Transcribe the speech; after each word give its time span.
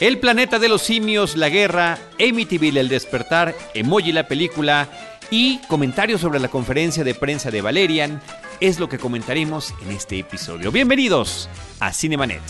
El 0.00 0.18
planeta 0.18 0.58
de 0.58 0.68
los 0.68 0.82
simios, 0.82 1.36
la 1.36 1.48
guerra, 1.48 1.98
Amityville, 2.18 2.80
el 2.80 2.88
despertar, 2.88 3.54
Emoji 3.74 4.10
la 4.10 4.26
película 4.26 4.88
y 5.30 5.58
comentarios 5.68 6.20
sobre 6.20 6.40
la 6.40 6.48
conferencia 6.48 7.04
de 7.04 7.14
prensa 7.14 7.52
de 7.52 7.60
Valerian 7.60 8.20
es 8.60 8.80
lo 8.80 8.88
que 8.88 8.98
comentaremos 8.98 9.72
en 9.84 9.92
este 9.92 10.18
episodio. 10.18 10.72
Bienvenidos 10.72 11.48
a 11.78 11.92
Cinemanet. 11.92 12.42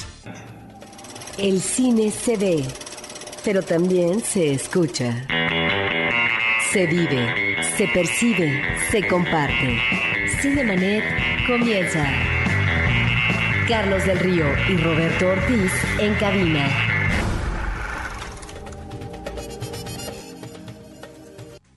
El 1.36 1.61
cine 1.61 2.11
se 2.11 2.38
ve, 2.38 2.64
pero 3.45 3.62
también 3.62 4.20
se 4.20 4.52
escucha. 4.52 5.26
Se 6.72 6.86
vive, 6.86 7.56
se 7.76 7.86
percibe, 7.88 8.62
se 8.90 9.06
comparte. 9.06 9.79
Cinemanet 10.40 11.04
comienza. 11.46 12.11
Carlos 13.68 14.04
del 14.06 14.18
Río 14.18 14.46
y 14.70 14.76
Roberto 14.79 15.29
Ortiz 15.29 15.72
en 15.98 16.14
cabina. 16.14 16.93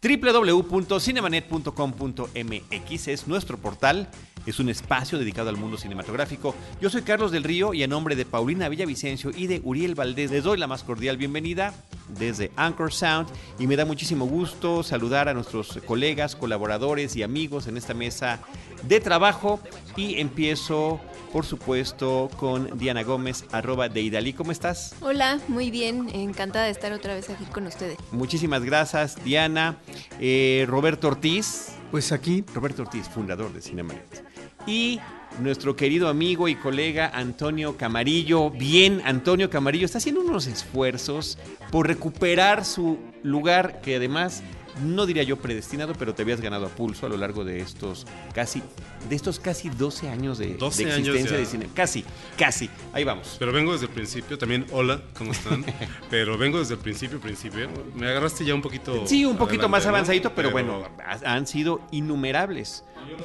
www.cinemanet.com.mx 0.07 3.07
es 3.07 3.27
nuestro 3.27 3.57
portal, 3.57 4.07
es 4.45 4.59
un 4.59 4.69
espacio 4.69 5.17
dedicado 5.19 5.49
al 5.49 5.57
mundo 5.57 5.77
cinematográfico. 5.77 6.55
Yo 6.79 6.89
soy 6.89 7.01
Carlos 7.01 7.31
del 7.31 7.43
Río 7.43 7.73
y 7.73 7.83
a 7.83 7.87
nombre 7.87 8.15
de 8.15 8.23
Paulina 8.25 8.69
Villavicencio 8.69 9.31
y 9.35 9.47
de 9.47 9.59
Uriel 9.63 9.95
Valdés 9.95 10.31
les 10.31 10.45
doy 10.45 10.57
la 10.57 10.67
más 10.67 10.83
cordial 10.83 11.17
bienvenida 11.17 11.73
desde 12.07 12.51
Anchor 12.55 12.93
Sound 12.93 13.29
y 13.59 13.67
me 13.67 13.75
da 13.75 13.85
muchísimo 13.85 14.25
gusto 14.25 14.83
saludar 14.83 15.29
a 15.29 15.33
nuestros 15.33 15.79
colegas, 15.85 16.35
colaboradores 16.35 17.15
y 17.15 17.23
amigos 17.23 17.67
en 17.67 17.77
esta 17.77 17.93
mesa 17.93 18.39
de 18.83 18.99
trabajo 18.99 19.59
y 19.95 20.19
empiezo 20.19 20.99
por 21.31 21.45
supuesto 21.45 22.29
con 22.37 22.77
Diana 22.77 23.03
Gómez, 23.03 23.45
arroba 23.51 23.89
de 23.89 24.01
Idalí. 24.01 24.33
¿Cómo 24.33 24.51
estás? 24.51 24.95
Hola, 25.01 25.39
muy 25.47 25.71
bien, 25.71 26.09
encantada 26.13 26.65
de 26.65 26.71
estar 26.71 26.91
otra 26.93 27.13
vez 27.13 27.29
aquí 27.29 27.45
con 27.45 27.67
ustedes. 27.67 27.97
Muchísimas 28.11 28.63
gracias, 28.63 29.23
Diana. 29.23 29.77
Eh, 30.19 30.65
Roberto 30.67 31.07
Ortiz. 31.07 31.73
Pues 31.91 32.11
aquí. 32.11 32.43
Roberto 32.53 32.81
Ortiz, 32.81 33.07
fundador 33.07 33.53
de 33.53 33.61
Cinemanet. 33.61 34.25
Y 34.65 34.99
nuestro 35.39 35.75
querido 35.75 36.07
amigo 36.07 36.47
y 36.47 36.55
colega 36.55 37.11
Antonio 37.13 37.77
Camarillo. 37.77 38.49
Bien, 38.49 39.01
Antonio 39.05 39.49
Camarillo 39.49 39.85
está 39.85 39.97
haciendo 39.97 40.21
unos 40.21 40.47
esfuerzos 40.47 41.37
por 41.71 41.87
recuperar 41.87 42.65
su 42.65 42.97
lugar 43.23 43.81
que 43.81 43.97
además 43.97 44.43
no 44.83 45.05
diría 45.05 45.23
yo 45.23 45.37
predestinado, 45.37 45.93
pero 45.93 46.13
te 46.13 46.21
habías 46.21 46.41
ganado 46.41 46.65
a 46.65 46.69
pulso 46.69 47.05
a 47.05 47.09
lo 47.09 47.17
largo 47.17 47.43
de 47.43 47.59
estos 47.59 48.05
casi, 48.33 48.61
de 49.09 49.15
estos 49.15 49.39
casi 49.39 49.69
12 49.69 50.09
años 50.09 50.37
de, 50.37 50.55
12 50.55 50.85
de 50.85 50.89
existencia 50.97 51.37
de 51.37 51.45
cine. 51.45 51.69
Casi, 51.73 52.03
casi. 52.37 52.69
Ahí 52.93 53.03
vamos. 53.03 53.35
Pero 53.39 53.51
vengo 53.51 53.73
desde 53.73 53.85
el 53.87 53.91
principio, 53.91 54.37
también 54.37 54.65
hola, 54.71 55.01
¿cómo 55.17 55.31
están? 55.31 55.65
pero 56.09 56.37
vengo 56.37 56.59
desde 56.59 56.75
el 56.75 56.79
principio, 56.79 57.19
principio. 57.19 57.69
Me 57.95 58.07
agarraste 58.07 58.45
ya 58.45 58.53
un 58.53 58.61
poquito. 58.61 59.05
Sí, 59.07 59.25
un 59.25 59.37
poquito 59.37 59.61
adelante, 59.65 59.67
más 59.71 59.85
avanzadito, 59.85 60.33
pero, 60.35 60.51
bueno, 60.51 60.83
ha- 61.05 61.33
han 61.33 61.47
sido 61.47 61.81
innumerables 61.91 62.83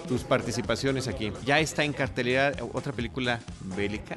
tus 0.08 0.22
participaciones 0.22 1.08
aquí. 1.08 1.32
Ya 1.44 1.60
está 1.60 1.84
en 1.84 1.92
cartelera 1.92 2.52
otra 2.72 2.92
película 2.92 3.40
bélica, 3.76 4.16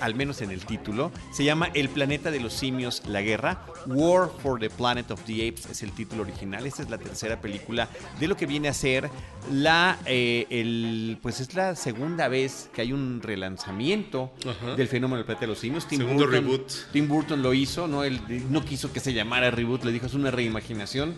al 0.00 0.14
menos 0.14 0.40
en 0.42 0.50
el 0.50 0.64
título. 0.64 1.10
Se 1.32 1.44
llama 1.44 1.70
El 1.74 1.88
planeta 1.88 2.30
de 2.30 2.40
los 2.40 2.52
simios, 2.52 3.02
la 3.06 3.22
guerra. 3.22 3.64
War 3.86 4.30
for 4.42 4.58
the 4.58 4.70
Planet 4.70 5.10
of 5.10 5.20
the 5.26 5.48
Apes 5.48 5.66
es 5.66 5.82
el 5.82 5.92
título 5.92 6.22
original. 6.22 6.66
Esta 6.66 6.82
es 6.82 6.90
la 6.90 6.98
tercera 6.98 7.40
película 7.40 7.88
de 8.20 8.28
lo 8.28 8.36
que 8.36 8.46
viene 8.46 8.68
a 8.68 8.74
ser 8.74 9.08
la, 9.52 9.98
eh, 10.06 10.46
el, 10.50 11.18
pues 11.22 11.40
es 11.40 11.54
la 11.54 11.76
segunda 11.76 12.28
vez 12.28 12.68
que 12.74 12.82
hay 12.82 12.92
un 12.92 13.20
relanzamiento 13.22 14.32
Ajá. 14.48 14.74
del 14.74 14.88
fenómeno 14.88 15.16
del 15.18 15.24
planeta 15.26 15.42
de 15.42 15.46
los 15.48 15.58
simios. 15.58 15.86
Tim 15.86 15.98
Segundo 16.00 16.24
Burton- 16.26 16.32
reboot. 16.44 16.72
Tim 16.92 17.08
Burton 17.08 17.42
lo 17.42 17.54
hizo, 17.54 17.86
¿no? 17.88 18.04
Él 18.04 18.20
no 18.50 18.64
quiso 18.64 18.92
que 18.92 19.00
se 19.00 19.12
llamara 19.12 19.50
reboot, 19.50 19.84
le 19.84 19.92
dijo 19.92 20.06
es 20.06 20.14
una 20.14 20.30
reimaginación. 20.30 21.14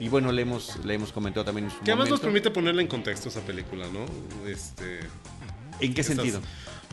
Y 0.00 0.08
bueno, 0.08 0.32
le 0.32 0.42
hemos, 0.42 0.84
le 0.84 0.94
hemos 0.94 1.12
comentado 1.12 1.44
también 1.44 1.66
en 1.66 1.70
su 1.70 1.76
Que 1.78 1.92
además 1.92 2.10
nos 2.10 2.20
momento. 2.20 2.22
permite 2.26 2.50
ponerla 2.50 2.82
en 2.82 2.88
contexto 2.88 3.28
esa 3.28 3.40
película, 3.42 3.86
¿no? 3.92 4.04
Este. 4.48 5.00
¿En 5.80 5.94
qué 5.94 6.00
esas- 6.00 6.16
sentido? 6.16 6.40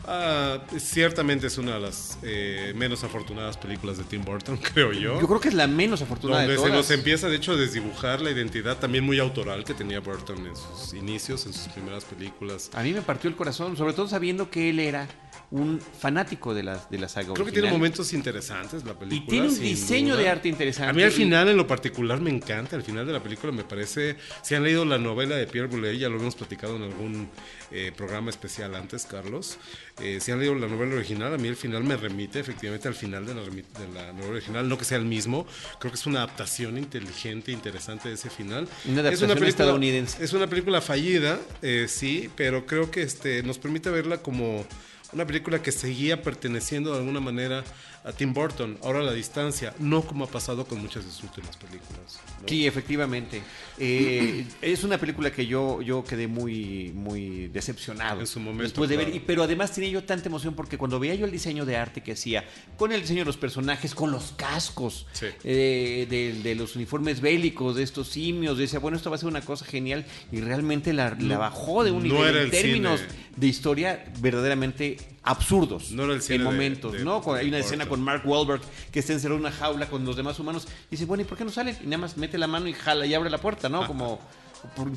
Ah, 0.06 0.60
ciertamente 0.78 1.48
es 1.48 1.58
una 1.58 1.76
de 1.76 1.80
las 1.80 2.18
eh, 2.24 2.74
menos 2.76 3.04
afortunadas 3.04 3.58
películas 3.58 3.98
de 3.98 4.04
Tim 4.04 4.24
Burton, 4.24 4.58
creo 4.74 4.92
yo. 4.92 5.20
Yo 5.20 5.28
creo 5.28 5.40
que 5.40 5.50
es 5.50 5.54
la 5.54 5.68
menos 5.68 6.02
afortunada 6.02 6.42
donde 6.42 6.54
de 6.54 6.60
se 6.60 6.68
todas. 6.68 6.78
nos 6.78 6.92
empieza, 6.92 7.28
de 7.30 7.36
hecho, 7.36 7.54
a 7.54 7.56
desdibujar 7.56 8.22
la 8.22 8.32
identidad 8.32 8.78
también 8.78 9.04
muy 9.04 9.20
autoral 9.20 9.64
que 9.64 9.74
tenía 9.74 10.00
Burton 10.00 10.46
en 10.48 10.56
sus 10.56 10.94
inicios, 10.94 11.46
en 11.46 11.54
sus 11.54 11.68
primeras 11.70 12.06
películas. 12.06 12.70
A 12.74 12.84
mí 12.84 12.94
me 12.94 13.02
partió 13.02 13.30
el 13.30 13.36
corazón, 13.36 13.78
sobre 13.78 13.94
todo 13.94 14.08
sabiendo 14.08 14.50
que 14.50 14.70
él 14.70 14.80
era 14.80 15.08
un 15.52 15.80
fanático 15.82 16.54
de 16.54 16.62
la, 16.62 16.78
de 16.92 17.00
la 17.00 17.10
saga 17.10 17.34
Creo 17.34 17.46
que 17.46 17.52
tiene 17.52 17.72
momentos 17.72 18.14
interesantes 18.14 18.84
la 18.86 18.94
película. 18.98 19.26
Y 19.26 19.28
tiene 19.28 19.48
un 19.48 19.60
diseño 19.60 20.14
duda. 20.14 20.24
de 20.24 20.30
arte 20.30 20.48
interesante. 20.50 20.92
A 20.92 20.94
mí 20.94 21.02
al 21.02 21.12
final, 21.12 21.50
en 21.50 21.58
lo 21.58 21.66
particular, 21.66 22.22
me 22.22 22.30
encanta. 22.30 22.76
Al 22.76 22.84
final 22.84 23.08
de 23.08 23.14
la 23.14 23.24
película 23.24 23.52
me 23.52 23.64
parece. 23.64 24.16
Si 24.44 24.54
han 24.54 24.64
leído 24.64 24.86
la 24.86 25.00
novela 25.00 25.36
de 25.36 25.48
Pierre 25.48 25.68
Boulez, 25.68 25.98
ya 26.00 26.08
lo 26.08 26.16
habíamos 26.16 26.36
platicado 26.36 26.76
en 26.76 26.84
algún 26.84 27.30
eh, 27.72 27.92
programa 27.98 28.30
especial 28.30 28.76
antes, 28.76 29.06
Carlos. 29.06 29.58
Eh, 30.02 30.20
si 30.22 30.32
han 30.32 30.38
leído 30.40 30.54
la 30.56 30.68
novela 30.68 30.96
original, 30.96 31.34
a 31.34 31.38
mí 31.38 31.48
el 31.48 31.56
final 31.56 31.84
me 31.84 31.98
remite 31.98 32.40
efectivamente 32.40 32.88
al 32.88 32.96
final 32.96 33.26
de 33.26 33.34
la, 33.34 33.42
remi- 33.42 33.66
de 33.78 33.88
la 33.94 34.14
novela 34.14 34.34
original. 34.36 34.70
No 34.70 34.78
que 34.78 34.86
sea 34.86 34.98
el 35.00 35.06
mismo. 35.06 35.48
Creo 35.80 35.92
que 35.92 35.98
es 35.98 36.06
una 36.06 36.20
adaptación 36.20 36.78
inteligente, 36.78 37.52
interesante 37.52 38.08
de 38.10 38.14
ese 38.16 38.30
final. 38.30 38.68
Una 38.86 39.02
Es 39.10 39.20
adaptación 39.22 39.48
estadounidense. 39.48 40.24
Es 40.24 40.34
una 40.34 40.46
película 40.48 40.80
fallida, 40.80 41.40
eh, 41.64 41.88
sí, 41.90 42.30
pero 42.36 42.66
creo 42.68 42.92
que 42.92 43.02
este, 43.02 43.42
nos 43.44 43.58
permite 43.58 43.90
verla 43.90 44.20
como 44.20 44.66
una 45.14 45.26
película 45.26 45.62
que 45.62 45.72
seguía 45.72 46.22
perteneciendo 46.22 46.92
de 46.94 47.00
alguna 47.00 47.20
manera 47.20 47.64
a 48.06 48.14
Tim 48.14 48.34
Burton, 48.34 48.78
ahora 48.82 49.00
a 49.00 49.04
la 49.04 49.12
distancia, 49.14 49.74
no 49.78 50.02
como 50.04 50.24
ha 50.24 50.28
pasado 50.28 50.66
con 50.66 50.80
muchas 50.82 51.04
de 51.04 51.12
sus 51.12 51.24
últimas 51.26 51.58
películas. 51.58 52.20
¿no? 52.42 52.48
Sí, 52.48 52.66
efectivamente. 52.66 53.42
Eh, 53.78 54.46
es 54.62 54.84
una 54.86 54.98
película 54.98 55.32
que 55.32 55.46
yo, 55.46 55.82
yo 55.82 56.04
quedé 56.06 56.28
muy, 56.28 56.92
muy 56.96 57.48
decepcionado 57.48 58.22
En 58.22 58.28
su 58.28 58.40
momento, 58.40 58.64
después 58.64 58.90
de 58.90 58.98
ver. 58.98 59.14
y- 59.16 59.20
pero 59.20 59.44
además 59.44 59.74
tenía 59.74 59.90
yo 59.90 60.04
tanta 60.06 60.30
emoción 60.30 60.54
porque 60.54 60.78
cuando 60.78 60.98
veía 61.00 61.16
yo 61.16 61.26
el 61.26 61.32
diseño 61.32 61.66
de 61.66 61.76
arte 61.76 62.02
que 62.02 62.14
hacía, 62.14 62.46
con 62.78 62.92
el 62.94 63.02
diseño 63.02 63.20
de 63.22 63.26
los 63.26 63.38
personajes, 63.38 63.94
con 63.94 64.12
los 64.12 64.32
cascos, 64.38 65.06
Sí. 65.12 65.26
eh, 65.44 66.08
de, 66.10 66.42
de 66.42 66.56
los 66.56 66.76
uniformes 66.78 67.20
bélicos, 67.20 67.76
de 67.76 67.84
estos 67.84 68.08
simios, 68.08 68.58
decía, 68.58 68.80
bueno, 68.80 68.96
esto 68.96 69.10
va 69.10 69.18
a 69.18 69.20
ser 69.20 69.28
una 69.28 69.42
cosa 69.42 69.66
genial. 69.66 70.06
Y 70.32 70.40
realmente 70.40 70.94
la, 70.94 71.16
la 71.20 71.38
bajó 71.38 71.84
de 71.84 71.92
un 71.92 72.08
No 72.08 72.16
nivel 72.16 72.38
en 72.38 72.52
términos 72.52 73.02
cine. 73.02 73.12
de 73.36 73.48
historia 73.48 74.06
verdaderamente 74.22 74.98
absurdos 75.24 75.92
No 75.92 76.04
era 76.06 76.14
el 76.14 76.22
cine 76.22 76.36
en 76.38 76.42
de- 76.42 76.46
momentos, 76.46 76.94
de- 76.94 77.04
¿no? 77.04 77.22
Con- 77.22 77.38
Hay 77.38 77.48
una 77.48 77.58
de 77.58 77.64
escena 77.64 77.88
con 77.88 78.02
Mark 78.02 78.24
Wahlberg 78.26 78.62
que 78.92 79.00
está 79.00 79.14
encerrado 79.14 79.38
en 79.40 79.46
una 79.46 79.52
jaula 79.52 79.88
con 79.90 80.06
los 80.06 80.16
demás 80.16 80.40
humanos 80.40 80.68
y 80.88 80.92
dice, 80.92 81.06
bueno, 81.06 81.22
¿y 81.22 81.26
por 81.26 81.38
qué 81.38 81.46
no 81.46 81.52
salen? 81.52 81.78
Y 81.82 81.86
nada 81.86 81.98
más 82.00 82.18
mete 82.18 82.38
la 82.38 82.48
mano 82.48 82.68
y 82.68 82.74
jala 82.74 83.06
y 83.06 83.14
abre 83.14 83.30
la 83.30 83.38
puerta, 83.40 83.70
¿no? 83.70 83.86
Como 83.88 84.20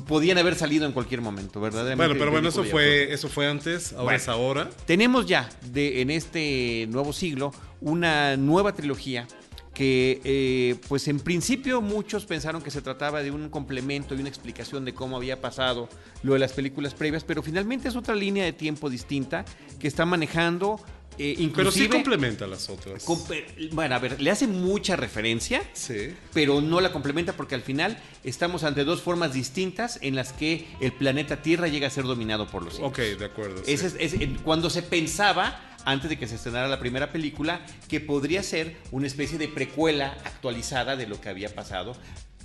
podían 0.07 0.37
haber 0.37 0.55
salido 0.55 0.85
en 0.85 0.91
cualquier 0.91 1.21
momento, 1.21 1.61
verdaderamente. 1.61 2.05
Bueno, 2.07 2.19
pero 2.19 2.31
bueno, 2.31 2.49
eso 2.49 2.63
fue, 2.65 3.13
eso 3.13 3.29
fue 3.29 3.47
antes, 3.47 3.93
ahora 3.93 4.03
Bueno. 4.03 4.17
es 4.17 4.27
ahora. 4.27 4.69
Tenemos 4.85 5.25
ya 5.25 5.49
de, 5.71 6.01
en 6.01 6.09
este 6.09 6.87
nuevo 6.89 7.13
siglo 7.13 7.53
una 7.79 8.35
nueva 8.37 8.73
trilogía 8.73 9.27
que 9.73 10.21
eh, 10.23 10.75
pues 10.87 11.07
en 11.07 11.19
principio 11.19 11.81
muchos 11.81 12.25
pensaron 12.25 12.61
que 12.61 12.69
se 12.71 12.81
trataba 12.81 13.23
de 13.23 13.31
un 13.31 13.49
complemento 13.49 14.13
y 14.15 14.19
una 14.19 14.29
explicación 14.29 14.85
de 14.85 14.93
cómo 14.93 15.17
había 15.17 15.41
pasado 15.41 15.89
lo 16.21 16.33
de 16.33 16.39
las 16.39 16.53
películas 16.53 16.93
previas, 16.93 17.23
pero 17.23 17.41
finalmente 17.41 17.87
es 17.87 17.95
otra 17.95 18.13
línea 18.15 18.45
de 18.45 18.53
tiempo 18.53 18.89
distinta 18.89 19.45
que 19.79 19.87
está 19.87 20.05
manejando 20.05 20.79
eh, 21.19 21.51
Pero 21.55 21.69
sí 21.69 21.87
complementa 21.87 22.47
las 22.47 22.71
otras. 22.71 23.05
compe- 23.05 23.45
bueno, 23.71 23.93
a 23.93 23.99
ver, 23.99 24.19
le 24.19 24.31
hace 24.31 24.47
mucha 24.47 24.95
referencia, 24.95 25.61
Sí. 25.73 26.11
pero 26.33 26.59
no 26.59 26.81
la 26.81 26.91
complementa 26.91 27.33
porque 27.33 27.53
al 27.53 27.61
final 27.61 27.99
estamos 28.23 28.63
ante 28.63 28.83
dos 28.83 29.01
formas 29.03 29.31
distintas 29.31 29.99
en 30.01 30.15
las 30.15 30.33
que 30.33 30.65
el 30.81 30.91
planeta 30.91 31.43
Tierra 31.43 31.67
llega 31.67 31.85
a 31.85 31.91
ser 31.91 32.05
dominado 32.05 32.47
por 32.47 32.63
los 32.63 32.79
Ok, 32.79 32.95
simios. 32.95 33.19
de 33.19 33.25
acuerdo. 33.25 33.57
sí. 33.63 33.73
Ese 33.73 33.87
es, 33.87 33.95
es- 33.99 34.13
en- 34.21 34.35
cuando 34.39 34.71
se 34.71 34.81
pensaba, 34.81 35.72
antes 35.85 36.09
de 36.09 36.17
que 36.17 36.27
se 36.27 36.35
estrenara 36.35 36.67
la 36.67 36.79
primera 36.79 37.11
película, 37.11 37.61
que 37.87 37.99
podría 37.99 38.41
ser 38.43 38.77
una 38.91 39.07
especie 39.07 39.37
de 39.37 39.47
precuela 39.47 40.17
actualizada 40.25 40.95
de 40.95 41.07
lo 41.07 41.19
que 41.19 41.29
había 41.29 41.53
pasado 41.53 41.95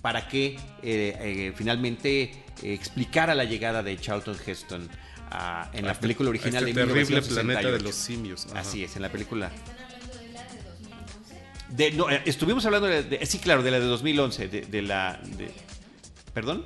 para 0.02 0.28
que 0.28 0.54
eh, 0.82 1.16
eh, 1.20 1.52
finalmente 1.56 2.22
eh, 2.22 2.72
explicara 2.72 3.34
la 3.34 3.44
llegada 3.44 3.82
de 3.82 3.98
Charlton 3.98 4.36
Heston 4.46 4.88
ah, 5.30 5.70
en 5.72 5.84
la 5.86 5.92
A 5.92 5.94
película 6.00 6.28
este- 6.30 6.38
a 6.38 6.42
original 6.42 6.68
este 6.68 6.80
de 6.80 6.86
terrible 6.86 7.22
planeta 7.22 7.60
1968. 7.60 7.72
de 7.78 7.80
los 7.82 7.94
simios. 7.94 8.46
ajá. 8.50 8.60
Así 8.60 8.84
es, 8.84 8.94
en 8.96 9.02
la 9.02 9.10
película. 9.10 9.50
De, 11.70 11.90
no, 11.92 12.08
estuvimos 12.08 12.64
hablando 12.64 12.86
de, 12.88 13.02
de- 13.02 13.26
sí, 13.26 13.38
claro, 13.38 13.62
de 13.62 13.70
la 13.70 13.78
de 13.78 13.86
2011, 13.86 14.48
de, 14.48 14.60
de 14.62 14.82
la, 14.82 15.20
de- 15.36 15.52
perdón. 16.32 16.64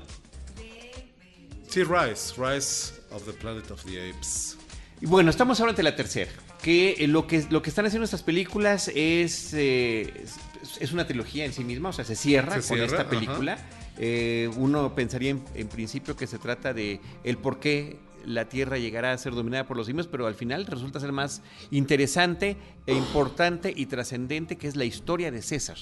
Sí, 1.68 1.82
Rise, 1.84 2.34
Rise 2.36 2.92
of 3.10 3.24
the 3.24 3.32
Planet 3.32 3.70
of 3.70 3.82
the 3.84 4.10
Apes. 4.10 4.58
Y 5.00 5.06
bueno, 5.06 5.30
estamos 5.30 5.58
ahora 5.58 5.70
ante 5.70 5.82
la 5.82 5.96
tercera, 5.96 6.30
que 6.62 6.92
eh, 6.98 7.08
lo 7.08 7.26
que 7.26 7.44
lo 7.50 7.60
que 7.60 7.70
están 7.70 7.86
haciendo 7.86 8.04
estas 8.04 8.22
películas 8.22 8.88
es 8.94 9.52
eh, 9.54 10.24
es, 10.62 10.80
es 10.80 10.92
una 10.92 11.06
trilogía 11.06 11.44
en 11.44 11.52
sí 11.52 11.64
misma, 11.64 11.90
o 11.90 11.92
sea, 11.92 12.04
se 12.04 12.16
cierra 12.16 12.60
Se 12.60 12.68
con 12.68 12.78
cierra, 12.78 12.98
esta 12.98 13.10
película. 13.10 13.58
Eh, 13.98 14.48
uno 14.56 14.94
pensaría 14.94 15.30
en, 15.30 15.44
en 15.54 15.68
principio 15.68 16.16
que 16.16 16.26
se 16.26 16.38
trata 16.38 16.72
de 16.72 17.00
el 17.24 17.36
por 17.36 17.60
qué 17.60 17.98
la 18.24 18.48
Tierra 18.48 18.78
llegará 18.78 19.12
a 19.12 19.18
ser 19.18 19.34
dominada 19.34 19.66
por 19.66 19.76
los 19.76 19.86
simios, 19.86 20.06
pero 20.06 20.26
al 20.26 20.34
final 20.34 20.66
resulta 20.66 21.00
ser 21.00 21.12
más 21.12 21.42
interesante 21.70 22.56
e 22.86 22.94
importante 22.94 23.72
y 23.74 23.86
trascendente 23.86 24.56
que 24.56 24.68
es 24.68 24.76
la 24.76 24.84
historia 24.84 25.30
de 25.30 25.42
César. 25.42 25.76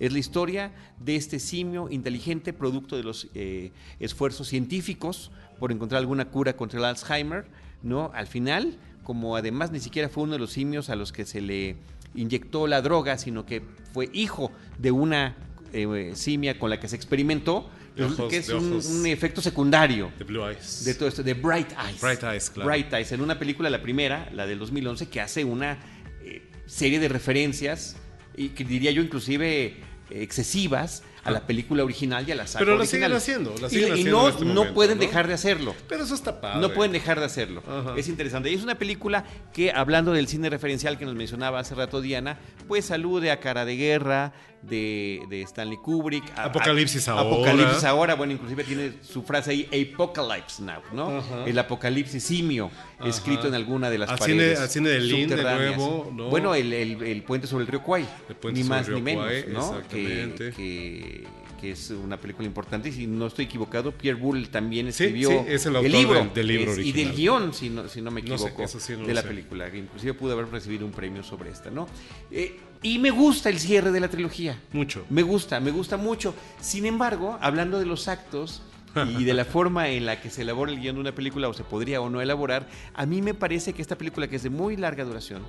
Es 0.00 0.12
la 0.12 0.18
historia 0.18 0.72
de 0.98 1.16
este 1.16 1.38
simio 1.38 1.88
inteligente, 1.88 2.52
producto 2.52 2.96
de 2.96 3.04
los 3.04 3.28
eh, 3.34 3.70
esfuerzos 4.00 4.48
científicos 4.48 5.30
por 5.58 5.70
encontrar 5.70 6.00
alguna 6.00 6.26
cura 6.26 6.56
contra 6.56 6.80
el 6.80 6.84
Alzheimer, 6.84 7.46
¿no? 7.82 8.10
Al 8.12 8.26
final, 8.26 8.76
como 9.04 9.36
además 9.36 9.70
ni 9.70 9.78
siquiera 9.80 10.08
fue 10.08 10.24
uno 10.24 10.32
de 10.32 10.38
los 10.40 10.50
simios 10.52 10.90
a 10.90 10.96
los 10.96 11.12
que 11.12 11.24
se 11.24 11.40
le 11.40 11.76
inyectó 12.14 12.66
la 12.66 12.82
droga, 12.82 13.18
sino 13.18 13.46
que 13.46 13.62
fue 13.92 14.08
hijo 14.12 14.50
de 14.78 14.90
una 14.90 15.36
eh, 15.72 16.12
simia 16.14 16.58
con 16.58 16.70
la 16.70 16.80
que 16.80 16.88
se 16.88 16.96
experimentó, 16.96 17.68
De 17.96 18.04
ojos- 18.04 18.28
que 18.30 18.38
es 18.38 18.46
de 18.48 18.54
un, 18.54 19.06
efecto 19.06 19.40
secundario 19.40 20.10
The 20.18 20.24
Blue 20.24 20.46
Eyes. 20.48 20.84
de 20.84 20.94
todo 20.94 21.08
esto, 21.08 21.22
de 21.22 21.34
Bright 21.34 21.72
Eyes. 21.72 22.00
Bright 22.00 22.22
Eyes, 22.22 22.50
claro. 22.50 22.68
Bright 22.70 22.92
Eyes, 22.92 23.12
en 23.12 23.20
una 23.20 23.38
película, 23.38 23.70
la 23.70 23.82
primera, 23.82 24.28
la 24.32 24.46
del 24.46 24.58
2011, 24.58 25.08
que 25.08 25.20
hace 25.20 25.44
una 25.44 25.78
eh, 26.22 26.42
serie 26.66 26.98
de 26.98 27.08
referencias, 27.08 27.96
y 28.36 28.48
que 28.50 28.64
diría 28.64 28.90
yo 28.90 29.02
inclusive 29.02 29.64
eh, 29.66 29.74
excesivas, 30.10 31.02
a 31.24 31.30
la 31.30 31.40
película 31.46 31.82
original 31.84 32.28
y 32.28 32.32
a 32.32 32.34
la 32.34 32.46
saga 32.46 32.60
Pero 32.64 32.72
la 32.76 32.82
original. 32.82 33.20
siguen 33.20 33.44
haciendo, 33.44 33.54
la 33.60 33.66
Y- 33.68 33.70
siguen 33.70 33.88
y, 33.88 33.92
haciendo 33.92 34.22
no, 34.22 34.28
este 34.28 34.44
no 34.44 34.74
pueden 34.74 34.98
¿no? 34.98 35.04
dejar 35.04 35.26
de 35.26 35.34
hacerlo. 35.34 35.74
Pero 35.88 36.04
eso 36.04 36.14
está 36.14 36.40
padre. 36.40 36.60
No 36.60 36.72
pueden 36.72 36.92
dejar 36.92 37.18
de 37.18 37.26
hacerlo. 37.26 37.62
Ajá. 37.68 37.94
Es 37.96 38.08
interesante. 38.08 38.50
Y 38.50 38.54
es 38.54 38.62
una 38.62 38.76
película 38.76 39.24
que, 39.52 39.70
hablando 39.72 40.12
del 40.12 40.28
cine 40.28 40.50
referencial 40.50 40.98
que 40.98 41.04
nos 41.06 41.14
mencionaba 41.14 41.58
hace 41.60 41.74
rato 41.74 42.00
Diana, 42.00 42.38
pues 42.66 42.90
alude 42.90 43.30
a 43.30 43.40
Cara 43.40 43.64
de 43.64 43.76
Guerra, 43.76 44.32
de, 44.62 45.20
de 45.28 45.42
Stanley 45.42 45.76
Kubrick. 45.76 46.24
a- 46.36 46.42
a- 46.42 46.44
Apocalipsis 46.46 47.06
ahora. 47.08 47.22
Apocalipsis 47.30 47.84
ahora. 47.84 48.14
Bueno, 48.14 48.32
inclusive 48.32 48.64
tiene 48.64 48.92
su 49.02 49.22
frase 49.22 49.50
ahí, 49.50 49.92
Apocalypse 49.94 50.62
Now, 50.62 50.80
¿no? 50.92 51.22
El 51.46 51.58
apocalipsis 51.58 52.22
simio, 52.24 52.70
escrito 53.04 53.46
en 53.48 53.54
alguna 53.54 53.90
de 53.90 53.98
las 53.98 54.10
Al 54.10 54.18
cine- 54.18 54.36
paredes 54.36 54.60
al 54.60 54.68
cine 54.70 54.88
de 54.88 55.00
Lin, 55.00 55.28
de 55.28 55.36
nuevo, 55.42 56.10
¿no? 56.14 56.28
Bueno, 56.30 56.54
el, 56.54 56.72
el- 56.72 57.02
el 57.02 57.22
puente 57.22 57.46
sobre 57.46 57.64
el 57.64 57.68
río 57.70 57.82
Kwai. 57.82 58.06
El 58.28 58.36
puente 58.36 58.60
ni 58.60 58.66
sobre 58.66 58.78
más 58.78 58.88
el 58.88 58.94
ni 58.94 59.00
río 59.00 59.04
menos, 59.04 59.24
Kwai, 59.26 59.44
¿no? 59.52 59.60
exactamente. 59.78 60.50
Que, 60.50 60.56
que- 60.56 61.43
que 61.64 61.70
es 61.70 61.88
una 61.90 62.18
película 62.20 62.46
importante 62.46 62.90
y 62.90 62.92
si 62.92 63.06
no 63.06 63.26
estoy 63.26 63.46
equivocado, 63.46 63.90
Pierre 63.92 64.20
Boulle 64.20 64.46
también 64.48 64.88
escribió 64.88 65.30
sí, 65.30 65.36
es 65.48 65.64
el 65.64 65.76
autor 65.76 65.90
libro, 65.90 66.14
del- 66.18 66.34
del 66.34 66.46
libro 66.46 66.72
es- 66.72 66.78
y 66.78 66.92
del 66.92 67.12
guion, 67.14 67.54
si 67.54 67.70
no, 67.70 67.88
si 67.88 68.02
no 68.02 68.10
me 68.10 68.20
No 68.20 68.36
sé, 68.36 68.44
equivoco, 68.44 68.62
eso 68.64 68.78
sí 68.78 68.92
no 68.98 69.06
de 69.06 69.14
la 69.14 69.22
sé. 69.22 69.28
película, 69.28 69.70
que 69.70 69.78
inclusive 69.78 70.12
pudo 70.12 70.34
haber 70.34 70.50
recibido 70.50 70.84
un 70.84 70.92
premio 70.92 71.22
sobre 71.22 71.50
esta, 71.50 71.70
¿no? 71.70 71.88
Eh, 72.30 72.58
y 72.82 72.98
me 72.98 73.10
gusta 73.10 73.48
el 73.48 73.58
cierre 73.58 73.92
de 73.92 74.00
la 74.00 74.08
trilogía. 74.08 74.60
Mucho. 74.74 75.06
Me 75.08 75.22
gusta, 75.22 75.58
me 75.58 75.70
gusta 75.70 75.96
mucho. 75.96 76.34
Sin 76.60 76.84
embargo, 76.84 77.38
hablando 77.40 77.78
de 77.78 77.86
los 77.86 78.08
actos 78.08 78.60
y 79.18 79.24
de 79.24 79.32
la 79.32 79.44
forma 79.56 79.88
en 79.88 80.04
la 80.04 80.20
que 80.20 80.28
se 80.28 80.42
elabora 80.42 80.70
el 80.70 80.80
guion 80.80 80.96
de 80.96 81.00
una 81.00 81.14
película 81.14 81.48
o 81.48 81.54
se 81.54 81.64
podría 81.64 82.02
o 82.02 82.10
no 82.10 82.20
elaborar, 82.20 82.68
a 82.92 83.06
mí 83.06 83.22
me 83.22 83.32
parece 83.32 83.72
que 83.72 83.80
esta 83.80 83.96
película, 83.96 84.28
que 84.28 84.36
es 84.36 84.42
de 84.42 84.50
muy 84.50 84.76
larga 84.76 85.02
duración, 85.04 85.42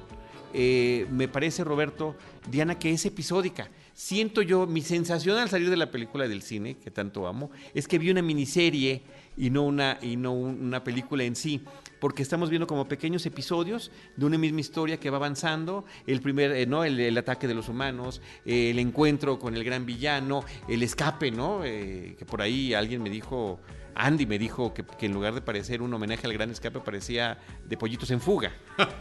eh, 0.54 1.08
me 1.12 1.28
parece, 1.28 1.66
Roberto, 1.66 2.16
Diana, 2.50 2.80
que 2.80 2.90
es 2.92 3.06
episódica. 3.06 3.70
Siento 3.97 4.42
yo, 4.42 4.68
mi 4.68 4.81
sensación 4.81 5.38
al 5.38 5.50
salir 5.50 5.69
de 5.69 5.77
la 5.77 5.89
película 5.89 6.27
del 6.27 6.42
cine, 6.42 6.75
que 6.75 6.92
tanto 6.92 7.27
amo, 7.27 7.50
es 7.74 7.88
que 7.88 7.97
vi 7.97 8.12
una 8.12 8.21
miniserie 8.21 9.01
y 9.38 9.50
no 9.50 9.63
una, 9.63 9.97
y 10.01 10.18
no 10.18 10.33
un- 10.33 10.62
una 10.65 10.83
película 10.83 11.24
en 11.24 11.38
sí, 11.38 11.62
porque 12.01 12.21
estamos 12.21 12.50
viendo 12.50 12.68
como 12.68 12.89
pequeños 12.89 13.25
episodios 13.25 13.92
de 14.18 14.25
una 14.25 14.38
misma 14.38 14.59
historia 14.59 15.00
que 15.00 15.09
va 15.09 15.15
avanzando, 15.15 15.86
el 16.07 16.19
primer, 16.19 16.51
eh, 16.51 16.65
¿no? 16.65 16.83
El, 16.83 17.18
ataque 17.18 17.47
de 17.47 17.53
los 17.53 17.69
humanos, 17.69 18.21
el 18.45 18.80
encuentro 18.80 19.39
con 19.39 19.56
el 19.56 19.63
gran 19.63 19.86
villano, 19.86 20.44
el 20.68 20.83
escape, 20.83 21.31
¿no? 21.31 21.63
Eh, 21.63 22.18
que 22.19 22.25
por 22.25 22.42
ahí 22.42 22.74
alguien 22.74 23.01
me 23.01 23.09
dijo, 23.09 23.62
Andy 23.95 24.25
me 24.25 24.38
dijo 24.38 24.74
que, 24.74 24.83
que 24.83 25.06
en 25.06 25.13
lugar 25.13 25.33
de 25.33 25.42
parecer 25.42 25.81
un 25.81 25.94
homenaje 25.94 26.27
al 26.27 26.33
gran 26.33 26.51
escape 26.51 26.80
parecía 26.81 27.38
de 27.68 27.77
pollitos 27.77 28.12
en 28.12 28.19
fuga, 28.21 28.51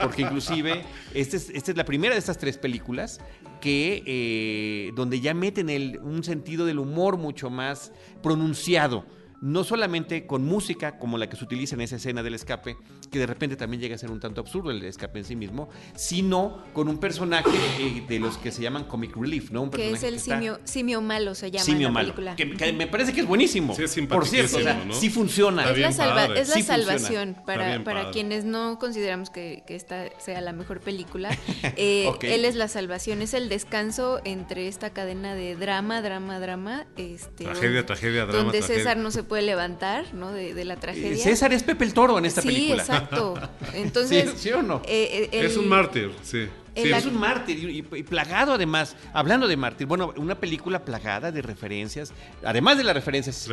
porque 0.00 0.22
inclusive 0.22 0.84
este 1.14 1.36
es- 1.36 1.50
esta 1.50 1.70
es 1.72 1.76
la 1.76 1.84
primera 1.84 2.14
de 2.14 2.20
estas 2.20 2.38
tres 2.38 2.56
películas 2.58 3.20
que 3.60 4.02
eh, 4.06 4.92
donde 4.94 5.20
ya 5.20 5.34
meten 5.34 5.68
el, 5.68 5.98
un 6.02 6.22
sentido 6.22 6.64
del 6.66 6.78
humor 6.78 7.16
mucho 7.18 7.50
más 7.50 7.92
pronunciado 8.22 9.04
no 9.44 9.62
solamente 9.62 10.26
con 10.26 10.42
música 10.42 10.98
como 10.98 11.18
la 11.18 11.28
que 11.28 11.36
se 11.36 11.44
utiliza 11.44 11.74
en 11.74 11.82
esa 11.82 11.96
escena 11.96 12.22
del 12.22 12.32
escape, 12.32 12.78
que 13.10 13.18
de 13.18 13.26
repente 13.26 13.56
también 13.56 13.82
llega 13.82 13.94
a 13.94 13.98
ser 13.98 14.10
un 14.10 14.18
tanto 14.18 14.40
absurdo 14.40 14.70
el 14.70 14.82
escape 14.84 15.18
en 15.18 15.24
sí 15.26 15.36
mismo, 15.36 15.68
sino 15.94 16.62
con 16.72 16.88
un 16.88 16.96
personaje 16.98 17.50
eh, 17.78 18.04
de 18.08 18.18
los 18.18 18.38
que 18.38 18.50
se 18.50 18.62
llaman 18.62 18.84
comic 18.84 19.14
relief, 19.14 19.50
¿no? 19.50 19.60
Un 19.62 19.70
Que 19.70 19.90
es 19.92 20.00
personaje 20.00 20.14
el 20.14 20.20
simio, 20.20 20.60
simio 20.64 21.00
malo, 21.02 21.34
se 21.34 21.50
llama 21.50 21.62
simio 21.64 21.88
en 21.88 21.94
la 21.94 22.00
malo, 22.00 22.14
película. 22.14 22.36
que, 22.36 22.50
que 22.56 22.72
me 22.72 22.86
parece 22.86 23.12
que 23.12 23.20
es 23.20 23.26
buenísimo. 23.26 23.74
Sí, 23.74 23.82
es 23.84 23.94
Por 24.08 24.26
cierto, 24.26 24.56
o 24.56 24.60
sea, 24.60 24.72
simpaticísimo, 24.72 24.84
¿no? 24.86 24.94
sí 24.94 25.10
funciona. 25.10 25.70
Es 25.70 25.78
la, 25.78 25.92
salva- 25.92 26.34
es 26.38 26.48
la 26.48 26.54
Sí 26.54 26.62
salvación 26.62 27.36
para, 27.44 27.84
para 27.84 28.10
quienes 28.12 28.46
no 28.46 28.78
consideramos 28.78 29.28
que, 29.28 29.62
que 29.66 29.76
esta 29.76 30.06
sea 30.20 30.40
la 30.40 30.52
mejor 30.52 30.80
película. 30.80 31.30
Eh. 31.76 32.10
Él 32.22 32.44
es 32.44 32.54
la 32.54 32.68
salvación, 32.68 33.20
es 33.22 33.34
el 33.34 33.48
descanso 33.48 34.20
entre 34.24 34.68
esta 34.68 34.90
cadena 34.90 35.34
de 35.34 35.56
drama, 35.56 36.00
drama, 36.02 36.38
drama. 36.38 36.86
Este, 36.96 37.44
Tragedia, 37.44 37.68
donde- 37.68 37.82
tragedia, 37.84 38.26
drama, 38.26 38.42
Donde 38.44 38.58
tragedia. 38.58 38.78
César 38.82 38.96
no 38.98 39.10
se 39.10 39.22
puede 39.22 39.33
levantar 39.42 40.12
¿no? 40.14 40.32
de, 40.32 40.54
de 40.54 40.64
la 40.64 40.74
Eh, 40.74 40.78
tragedia. 40.78 41.22
César 41.24 41.52
es 41.52 41.62
Pepe 41.62 41.84
el 41.84 41.94
Toro 41.94 42.18
en 42.18 42.24
esta 42.24 42.42
sí, 42.42 42.48
película. 42.48 42.82
exacto. 42.82 43.34
Entonces, 43.74 44.30
¿Sí, 44.32 44.38
sí 44.38 44.52
o 44.52 44.62
no? 44.62 44.82
eh, 44.86 45.28
eh, 45.32 45.44
Es 45.44 45.52
el- 45.54 45.58
un 45.60 45.68
mártir, 45.68 46.12
sí. 46.22 46.46
El 46.74 46.84
Sí, 46.84 46.92
es 46.92 47.06
un 47.06 47.18
mártir 47.18 47.58
y, 47.58 47.78
y- 47.78 47.98
y 47.98 48.02
plagado 48.02 48.52
además. 48.54 48.96
Hablando 49.12 49.46
de 49.48 49.56
mártir, 49.56 49.86
bueno, 49.86 50.12
una 50.16 50.34
película 50.34 50.84
plagada 50.84 51.30
de 51.32 51.40
referencias, 51.42 52.12
además 52.44 52.76
de 52.78 52.84
las 52.84 52.94
referencias 52.94 53.48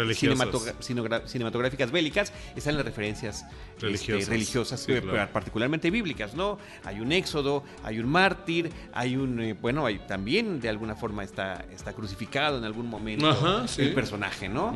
cinematográficas 1.25 1.91
bélicas, 1.91 2.33
están 2.55 2.75
las 2.75 2.85
referencias 2.85 3.45
este, 3.81 4.25
Religiosas. 4.25 4.79
Sí, 4.81 4.91
eh, 4.93 5.01
claro. 5.01 5.31
particularmente 5.31 5.89
bíblicas, 5.89 6.33
¿no? 6.35 6.57
Hay 6.83 6.99
un 6.99 7.11
éxodo, 7.11 7.63
hay 7.83 7.99
un 7.99 8.07
mártir, 8.09 8.69
hay 8.93 9.15
un, 9.15 9.39
eh, 9.41 9.53
bueno, 9.53 9.85
hay, 9.85 9.99
también 10.07 10.59
de 10.59 10.69
alguna 10.69 10.95
forma 10.95 11.23
está, 11.23 11.65
está 11.73 11.93
crucificado 11.93 12.57
en 12.57 12.63
algún 12.63 12.87
momento 12.87 13.29
Ajá, 13.29 13.67
sí. 13.67 13.81
el 13.83 13.93
personaje, 13.93 14.49
¿no? 14.49 14.73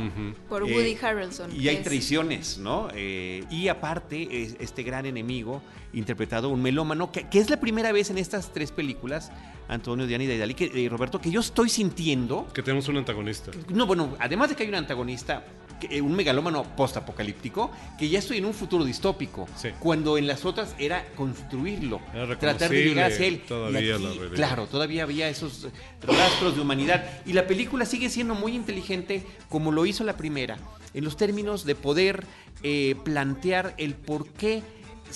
Por 0.50 0.68
Eh, 0.68 0.74
Woody 0.74 0.98
Harrelson. 1.02 1.52
Y 1.56 1.68
hay 1.68 1.78
es- 1.78 1.84
traiciones, 1.84 2.58
¿no? 2.58 2.88
Eh, 2.94 3.44
y 3.50 3.68
aparte, 3.68 4.44
es- 4.44 4.56
este 4.60 4.84
gran 4.84 5.06
enemigo, 5.06 5.62
interpretado 5.96 6.50
un 6.50 6.62
melómano, 6.62 7.12
que, 7.12 7.28
que 7.28 7.40
es 7.40 7.50
la 7.50 7.60
primera 7.60 7.92
vez 7.92 8.10
en 8.10 8.18
estas 8.18 8.54
tres 8.54 8.72
películas, 8.72 9.32
Antonio, 9.68 10.06
Diana 10.06 10.26
y 10.26 10.28
Daidali, 10.28 10.54
que, 10.54 10.86
eh, 10.86 10.90
Roberto, 10.90 11.20
que 11.20 11.32
yo 11.32 11.40
estoy 11.40 11.70
sintiendo. 11.70 12.48
Que 12.54 12.62
tenemos 12.62 12.88
un 12.88 12.98
antagonista. 12.98 13.52
No, 13.70 13.86
bueno, 13.86 14.16
además 14.20 14.50
de 14.50 14.56
que 14.56 14.64
hay 14.64 14.70
un 14.70 14.76
antagonista, 14.76 15.46
eh, 15.90 16.02
un 16.02 16.16
megalómano 16.16 16.64
postapocalíptico, 16.76 17.72
que 17.98 18.08
ya 18.08 18.20
estoy 18.20 18.38
en 18.38 18.46
un 18.46 18.54
futuro 18.54 18.84
distópico. 18.84 19.48
Sí. 19.56 19.70
Cuando 19.80 20.18
en 20.18 20.28
las 20.28 20.46
otras 20.46 20.76
era 20.78 21.06
construirlo, 21.16 22.00
Era 22.14 22.38
tratar 22.38 22.70
de 22.70 22.84
llegar 22.84 23.12
hacia 23.12 23.26
él. 23.26 23.42
reconocible 23.42 23.46
Y 23.46 23.48
todavía 23.48 23.96
aquí, 23.96 24.20
la. 24.30 24.36
Claro, 24.36 24.68
todavía 24.68 25.04
había 25.04 25.30
esos 25.30 25.68
rastros 26.02 26.56
de 26.56 26.62
humanidad. 26.62 27.22
Y 27.26 27.34
la 27.34 27.48
película 27.48 27.86
sigue 27.86 28.10
siendo 28.10 28.36
muy 28.36 28.54
inteligente 28.54 29.24
como 29.50 29.72
lo 29.72 29.86
hizo 29.86 30.04
la 30.04 30.16
primera, 30.18 30.58
en 30.94 31.04
los 31.04 31.18
términos 31.18 31.66
de 31.66 31.76
poder 31.76 32.26
eh, 32.62 32.96
plantear 33.04 33.74
el 33.78 33.96
por 33.96 34.28
qué 34.30 34.62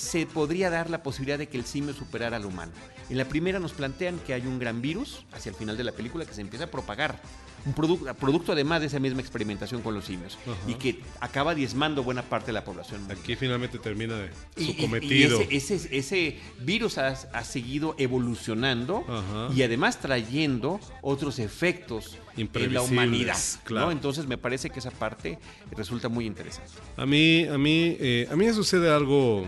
se 0.00 0.26
podría 0.26 0.70
dar 0.70 0.90
la 0.90 1.02
posibilidad 1.02 1.38
de 1.38 1.48
que 1.48 1.58
el 1.58 1.64
simio 1.64 1.94
superara 1.94 2.36
al 2.36 2.46
humano. 2.46 2.72
En 3.08 3.18
la 3.18 3.24
primera 3.26 3.58
nos 3.58 3.72
plantean 3.72 4.18
que 4.20 4.34
hay 4.34 4.42
un 4.46 4.58
gran 4.58 4.80
virus 4.80 5.24
hacia 5.32 5.50
el 5.50 5.56
final 5.56 5.76
de 5.76 5.84
la 5.84 5.92
película 5.92 6.24
que 6.24 6.32
se 6.34 6.40
empieza 6.40 6.64
a 6.64 6.70
propagar. 6.70 7.20
Un 7.66 7.74
producto, 7.74 8.14
producto 8.14 8.52
además 8.52 8.80
de 8.80 8.86
esa 8.86 8.98
misma 8.98 9.20
experimentación 9.20 9.82
con 9.82 9.92
los 9.92 10.06
simios 10.06 10.38
Ajá. 10.46 10.56
y 10.66 10.74
que 10.76 11.00
acaba 11.20 11.54
diezmando 11.54 12.02
buena 12.02 12.22
parte 12.22 12.46
de 12.46 12.52
la 12.54 12.64
población. 12.64 13.00
mundial. 13.00 13.18
Aquí 13.22 13.36
finalmente 13.36 13.78
termina 13.78 14.16
de 14.16 14.30
su 14.56 14.62
y- 14.70 14.74
cometido. 14.76 15.42
Y, 15.50 15.56
ese, 15.56 15.74
ese- 15.76 15.98
ese 15.98 16.38
virus 16.60 16.96
ha, 16.96 17.08
ha 17.08 17.44
seguido 17.44 17.94
evolucionando 17.98 19.04
Ajá. 19.06 19.52
y 19.54 19.62
además 19.62 19.98
trayendo 20.00 20.80
otros 21.02 21.38
efectos 21.38 22.16
en 22.36 22.48
la 22.72 22.80
humanidad. 22.80 23.36
¿no? 23.36 23.64
claro. 23.64 23.90
Entonces 23.90 24.26
me 24.26 24.38
parece 24.38 24.70
que 24.70 24.78
esa 24.78 24.90
parte 24.90 25.38
resulta 25.76 26.08
muy 26.08 26.24
interesante. 26.26 26.70
A 26.96 27.04
mí, 27.04 27.44
a 27.44 27.58
mí, 27.58 27.94
eh, 28.00 28.26
a 28.30 28.36
mí 28.36 28.46
me 28.46 28.54
sucede 28.54 28.90
algo 28.90 29.46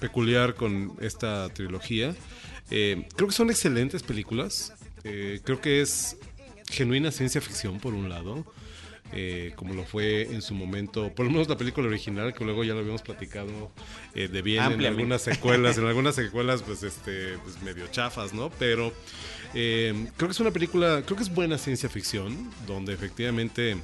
peculiar 0.00 0.54
con 0.54 0.92
esta 1.00 1.48
trilogía. 1.50 2.14
Eh, 2.70 3.06
creo 3.16 3.28
que 3.28 3.34
son 3.34 3.50
excelentes 3.50 4.02
películas. 4.02 4.72
Eh, 5.04 5.40
creo 5.44 5.60
que 5.60 5.80
es 5.80 6.16
genuina 6.68 7.10
ciencia 7.10 7.40
ficción, 7.40 7.78
por 7.80 7.94
un 7.94 8.08
lado. 8.08 8.44
eh, 9.12 9.52
como 9.56 9.74
lo 9.74 9.84
fue 9.84 10.22
en 10.22 10.40
su 10.40 10.54
momento, 10.54 11.12
por 11.14 11.26
lo 11.26 11.32
menos 11.32 11.48
la 11.48 11.56
película 11.56 11.88
original, 11.88 12.32
que 12.32 12.44
luego 12.44 12.62
ya 12.64 12.74
lo 12.74 12.80
habíamos 12.80 13.02
platicado 13.02 13.72
eh, 14.14 14.28
de 14.28 14.42
bien 14.42 14.62
en 14.72 14.86
algunas 14.86 15.22
secuelas, 15.22 15.78
en 15.78 15.86
algunas 15.88 16.14
secuelas, 16.14 16.62
pues 16.62 16.82
este, 16.82 17.36
pues 17.38 17.60
medio 17.62 17.86
chafas, 17.88 18.32
¿no? 18.32 18.50
Pero 18.58 18.92
eh, 19.54 20.06
creo 20.16 20.28
que 20.28 20.32
es 20.32 20.40
una 20.40 20.52
película, 20.52 21.02
creo 21.04 21.16
que 21.16 21.24
es 21.24 21.34
buena 21.34 21.58
ciencia 21.58 21.88
ficción, 21.88 22.50
donde 22.66 22.92
efectivamente 22.92 23.76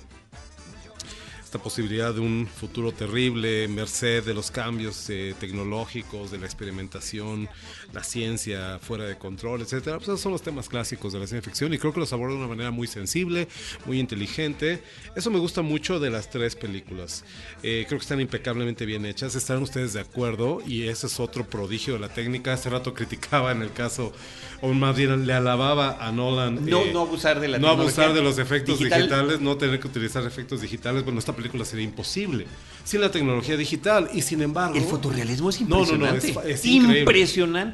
esta 1.46 1.60
posibilidad 1.60 2.12
de 2.12 2.18
un 2.18 2.48
futuro 2.48 2.90
terrible, 2.90 3.68
merced 3.68 4.24
de 4.24 4.34
los 4.34 4.50
cambios 4.50 5.08
eh, 5.10 5.32
tecnológicos, 5.38 6.32
de 6.32 6.38
la 6.38 6.44
experimentación, 6.44 7.48
la 7.92 8.02
ciencia 8.04 8.78
fuera 8.80 9.04
de 9.04 9.16
control, 9.16 9.62
etcétera. 9.62 9.96
Pues 9.96 10.08
esos 10.08 10.20
son 10.20 10.32
los 10.32 10.42
temas 10.42 10.68
clásicos 10.68 11.12
de 11.12 11.18
la 11.20 11.26
ciencia 11.26 11.42
ficción 11.48 11.72
y 11.72 11.78
creo 11.78 11.92
que 11.92 12.00
los 12.00 12.12
aborda 12.12 12.32
de 12.34 12.38
una 12.40 12.48
manera 12.48 12.70
muy 12.70 12.86
sensible, 12.86 13.48
muy 13.86 13.98
inteligente. 14.00 14.82
Eso 15.14 15.30
me 15.30 15.38
gusta 15.38 15.62
mucho 15.62 15.98
de 16.00 16.10
las 16.10 16.30
tres 16.30 16.56
películas. 16.56 17.24
Eh, 17.62 17.84
creo 17.88 17.98
que 17.98 18.02
están 18.04 18.20
impecablemente 18.20 18.84
bien 18.86 19.06
hechas, 19.06 19.34
están 19.34 19.62
ustedes 19.62 19.92
de 19.92 20.00
acuerdo 20.00 20.58
y 20.66 20.84
ese 20.88 21.06
es 21.06 21.20
otro 21.20 21.48
prodigio 21.48 21.94
de 21.94 22.00
la 22.00 22.08
técnica. 22.08 22.52
Hace 22.52 22.70
rato 22.70 22.92
criticaba 22.94 23.52
en 23.52 23.62
el 23.62 23.72
caso, 23.72 24.12
o 24.60 24.72
más 24.72 24.96
bien 24.96 25.26
le 25.26 25.32
alababa 25.32 26.04
a 26.06 26.12
Nolan. 26.12 26.66
No, 26.66 26.82
eh, 26.82 26.90
no 26.92 27.00
abusar 27.00 27.40
de 27.40 27.48
la 27.48 27.58
no 27.58 27.68
abusar 27.68 28.12
de 28.12 28.22
los 28.22 28.38
efectos 28.38 28.78
digital. 28.78 29.02
digitales, 29.02 29.40
no 29.40 29.56
tener 29.56 29.80
que 29.80 29.86
utilizar 29.88 30.24
efectos 30.26 30.60
digitales. 30.60 31.04
Bueno, 31.04 31.18
esta 31.18 31.34
película 31.34 31.64
sería 31.64 31.84
imposible 31.84 32.46
sin 32.84 33.00
la 33.00 33.10
tecnología 33.10 33.56
digital 33.56 34.08
y 34.14 34.22
sin 34.22 34.42
embargo... 34.42 34.76
El 34.76 34.84
fotorrealismo 34.84 35.50
es 35.50 35.60
No, 35.62 35.84
no, 35.84 35.96
no, 35.96 36.06
impresionante. 36.06 36.50
es- 36.52 36.60
es 36.60 36.64
increíble. 36.66 37.04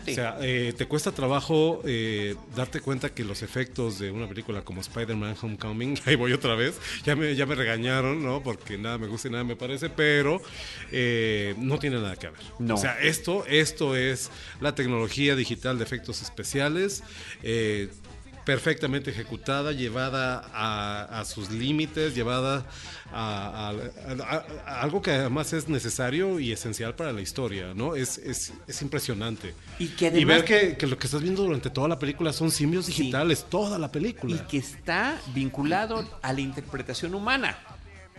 Impresionante. 0.02 0.12
O 0.12 0.14
sea, 0.14 0.36
eh, 0.40 0.72
te 0.72 0.86
cuesta 0.86 1.12
trabajo 1.12 1.80
eh, 1.84 2.36
darte 2.54 2.80
cuenta 2.80 3.10
que 3.10 3.24
los 3.24 3.42
efectos 3.42 3.98
de 3.98 4.10
una 4.10 4.28
película 4.28 4.62
como 4.62 4.80
Spider-Man 4.80 5.36
Homecoming, 5.40 5.98
ahí 6.06 6.16
voy 6.16 6.32
otra 6.32 6.54
vez, 6.54 6.78
ya 7.04 7.16
me, 7.16 7.34
ya 7.34 7.46
me 7.46 7.54
regañaron, 7.54 8.22
¿no? 8.22 8.42
Porque 8.42 8.78
nada 8.78 8.98
me 8.98 9.06
gusta 9.06 9.28
y 9.28 9.30
nada 9.30 9.44
me 9.44 9.56
parece, 9.56 9.90
pero 9.90 10.40
eh, 10.90 11.54
no 11.58 11.78
tiene 11.78 11.96
nada 11.96 12.16
que 12.16 12.28
ver. 12.28 12.40
No. 12.58 12.74
O 12.74 12.78
sea, 12.78 13.00
esto, 13.00 13.44
esto 13.46 13.96
es 13.96 14.30
la 14.60 14.74
tecnología 14.74 15.36
digital 15.36 15.78
de 15.78 15.84
efectos 15.84 16.22
especiales. 16.22 17.02
Perfectamente 18.44 19.10
ejecutada, 19.10 19.72
llevada 19.72 20.44
a, 20.52 21.20
a 21.20 21.24
sus 21.24 21.50
límites, 21.50 22.14
llevada 22.14 22.64
a, 23.12 23.72
algo 24.66 25.00
que 25.02 25.10
además 25.12 25.52
es 25.52 25.68
necesario 25.68 26.40
y 26.40 26.52
esencial 26.52 26.94
para 26.94 27.12
la 27.12 27.20
historia, 27.20 27.72
¿no? 27.74 27.94
Es, 27.94 28.18
es, 28.18 28.52
es 28.66 28.82
impresionante. 28.82 29.54
Y 29.78 29.88
que 29.88 30.08
Y 30.08 30.24
ver 30.24 30.44
que, 30.44 30.76
que 30.76 30.86
lo 30.86 30.98
que 30.98 31.06
estás 31.06 31.22
viendo 31.22 31.42
durante 31.42 31.70
toda 31.70 31.88
la 31.88 31.98
película 31.98 32.32
son 32.32 32.50
simios 32.50 32.86
digitales, 32.86 33.44
toda 33.48 33.78
la 33.78 33.90
película. 33.92 34.34
y 34.34 34.38
que 34.48 34.58
está 34.58 35.20
vinculado 35.34 36.04
a 36.22 36.32
la 36.32 36.40
interpretación 36.40 37.14
humana. 37.14 37.58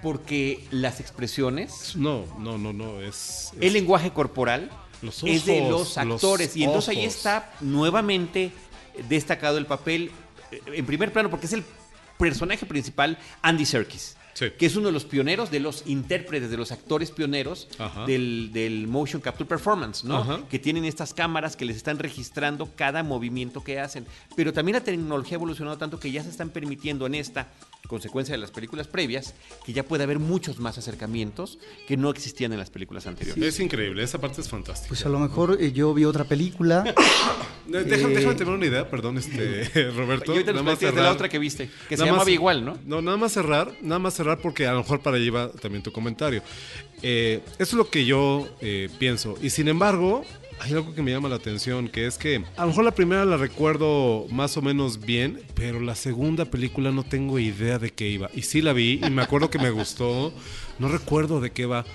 Porque 0.02 0.68
las 0.72 1.00
expresiones, 1.00 1.96
No, 1.96 2.26
no, 2.38 2.58
no, 2.58 2.74
no, 2.74 3.00
es... 3.02 3.52
es- 3.54 3.62
el 3.62 3.72
lenguaje 3.74 4.12
corporal, 4.12 4.70
Los 5.02 5.24
es 5.24 5.46
de 5.46 5.62
los 5.70 5.98
actores. 5.98 6.48
los 6.50 6.58
y 6.58 6.64
entonces 6.66 6.90
ahí 6.98 7.06
está 7.06 7.54
nuevamente 7.62 8.52
destacado 9.10 9.58
el 9.58 9.66
papel 9.66 10.12
eh, 10.52 10.62
en 10.68 10.86
primer 10.86 11.12
plano, 11.12 11.30
porque 11.30 11.46
es 11.46 11.54
el 11.54 11.64
personaje 12.18 12.66
principal, 12.66 13.18
Andy 13.42 13.66
Serkis. 13.66 14.18
Sí. 14.34 14.48
Que 14.58 14.66
es 14.66 14.76
uno 14.76 14.88
de 14.88 14.94
los 14.94 15.06
pioneros, 15.06 15.52
de 15.52 15.60
los 15.60 15.84
intérpretes, 15.86 16.50
de 16.50 16.58
los 16.58 16.72
actores 16.72 17.12
pioneros 17.12 17.68
del, 18.08 18.50
del 18.52 18.88
motion 18.88 19.22
capture 19.22 19.48
performance, 19.48 20.04
¿no? 20.04 20.18
Ajá. 20.18 20.40
Que 20.50 20.58
tienen 20.58 20.86
estas 20.86 21.14
cámaras 21.14 21.56
que 21.56 21.66
les 21.66 21.78
están 21.78 22.00
registrando 22.00 22.72
cada 22.76 23.04
movimiento 23.04 23.64
que 23.64 23.80
hacen. 23.80 24.08
Pero 24.36 24.52
también 24.52 24.74
la 24.74 24.84
tecnología 24.84 25.36
ha 25.36 25.40
evolucionado 25.40 25.78
tanto 25.78 26.00
que 26.00 26.12
ya 26.12 26.24
se 26.24 26.30
están 26.30 26.50
permitiendo 26.50 27.06
en 27.06 27.14
esta, 27.14 27.50
consecuencia 27.88 28.34
de 28.34 28.40
las 28.40 28.50
películas 28.50 28.88
previas, 28.88 29.36
que 29.66 29.74
ya 29.74 29.84
puede 29.84 30.04
haber 30.04 30.18
muchos 30.18 30.58
más 30.58 30.80
acercamientos 30.80 31.60
que 31.88 31.96
no 31.96 32.10
existían 32.10 32.54
en 32.54 32.60
las 32.60 32.72
películas 32.72 33.06
anteriores. 33.06 33.44
Es 33.44 33.60
increíble, 33.60 34.02
esa 34.02 34.20
parte 34.20 34.42
es 34.42 34.50
fantástica. 34.50 34.88
Pues 34.88 35.06
a 35.06 35.10
lo 35.10 35.20
mejor 35.20 35.58
eh, 35.60 35.72
yo 35.74 35.94
vi 35.94 36.06
otra 36.06 36.24
película. 36.24 36.84
Eh, 37.68 37.84
Déjame, 37.86 38.14
eh, 38.14 38.18
déjame 38.18 38.36
tener 38.36 38.54
una 38.54 38.66
idea, 38.66 38.90
perdón, 38.90 39.18
este, 39.18 39.64
Roberto. 39.92 40.32
Y 40.34 40.36
ahorita 40.38 40.52
nos 40.52 40.62
nada 40.62 40.64
más 40.64 40.80
platicas 40.80 40.80
de 40.80 40.86
la 40.86 40.92
cerrar. 40.92 41.14
otra 41.14 41.30
que 41.30 41.40
viste, 41.40 41.70
que 41.88 41.98
se 41.98 42.06
llamaba 42.06 42.30
igual, 42.30 42.66
¿no? 42.66 42.78
No, 42.86 43.02
nada 43.02 43.18
más 43.18 43.32
cerrar, 43.32 43.72
nada 43.82 44.00
más 44.00 44.14
cerrar 44.14 44.40
porque 44.42 44.68
a 44.68 44.74
lo 44.74 44.80
mejor 44.80 45.02
para 45.02 45.18
allí 45.18 45.30
va 45.30 45.50
también 45.50 45.82
tu 45.84 45.92
comentario. 45.92 46.42
Eh, 47.02 47.42
eso 47.54 47.64
es 47.64 47.74
lo 47.74 47.90
que 47.90 48.06
yo 48.06 48.48
eh, 48.62 48.90
pienso. 49.00 49.38
Y 49.42 49.50
sin 49.50 49.68
embargo, 49.68 50.24
hay 50.60 50.74
algo 50.74 50.94
que 50.94 51.02
me 51.02 51.12
llama 51.12 51.30
la 51.30 51.36
atención, 51.36 51.90
que 51.90 52.06
es 52.06 52.18
que 52.18 52.44
a 52.56 52.62
lo 52.62 52.68
mejor 52.68 52.86
la 52.86 52.92
primera 52.92 53.26
la 53.26 53.38
recuerdo 53.38 54.26
más 54.30 54.56
o 54.58 54.62
menos 54.62 55.00
bien, 55.00 55.42
pero 55.54 55.80
la 55.80 55.96
segunda 55.96 56.46
película 56.46 56.92
no 56.92 57.04
tengo 57.04 57.40
idea 57.40 57.80
de 57.80 57.92
qué 57.92 58.08
iba. 58.10 58.30
Y 58.34 58.44
sí 58.44 58.62
la 58.62 58.74
vi 58.74 59.02
y 59.06 59.10
me 59.10 59.22
acuerdo 59.22 59.50
que 59.50 59.60
me 59.60 59.72
gustó, 59.72 60.34
no 60.80 60.88
recuerdo 60.88 61.42
de 61.42 61.52
qué 61.52 61.66
va. 61.66 61.86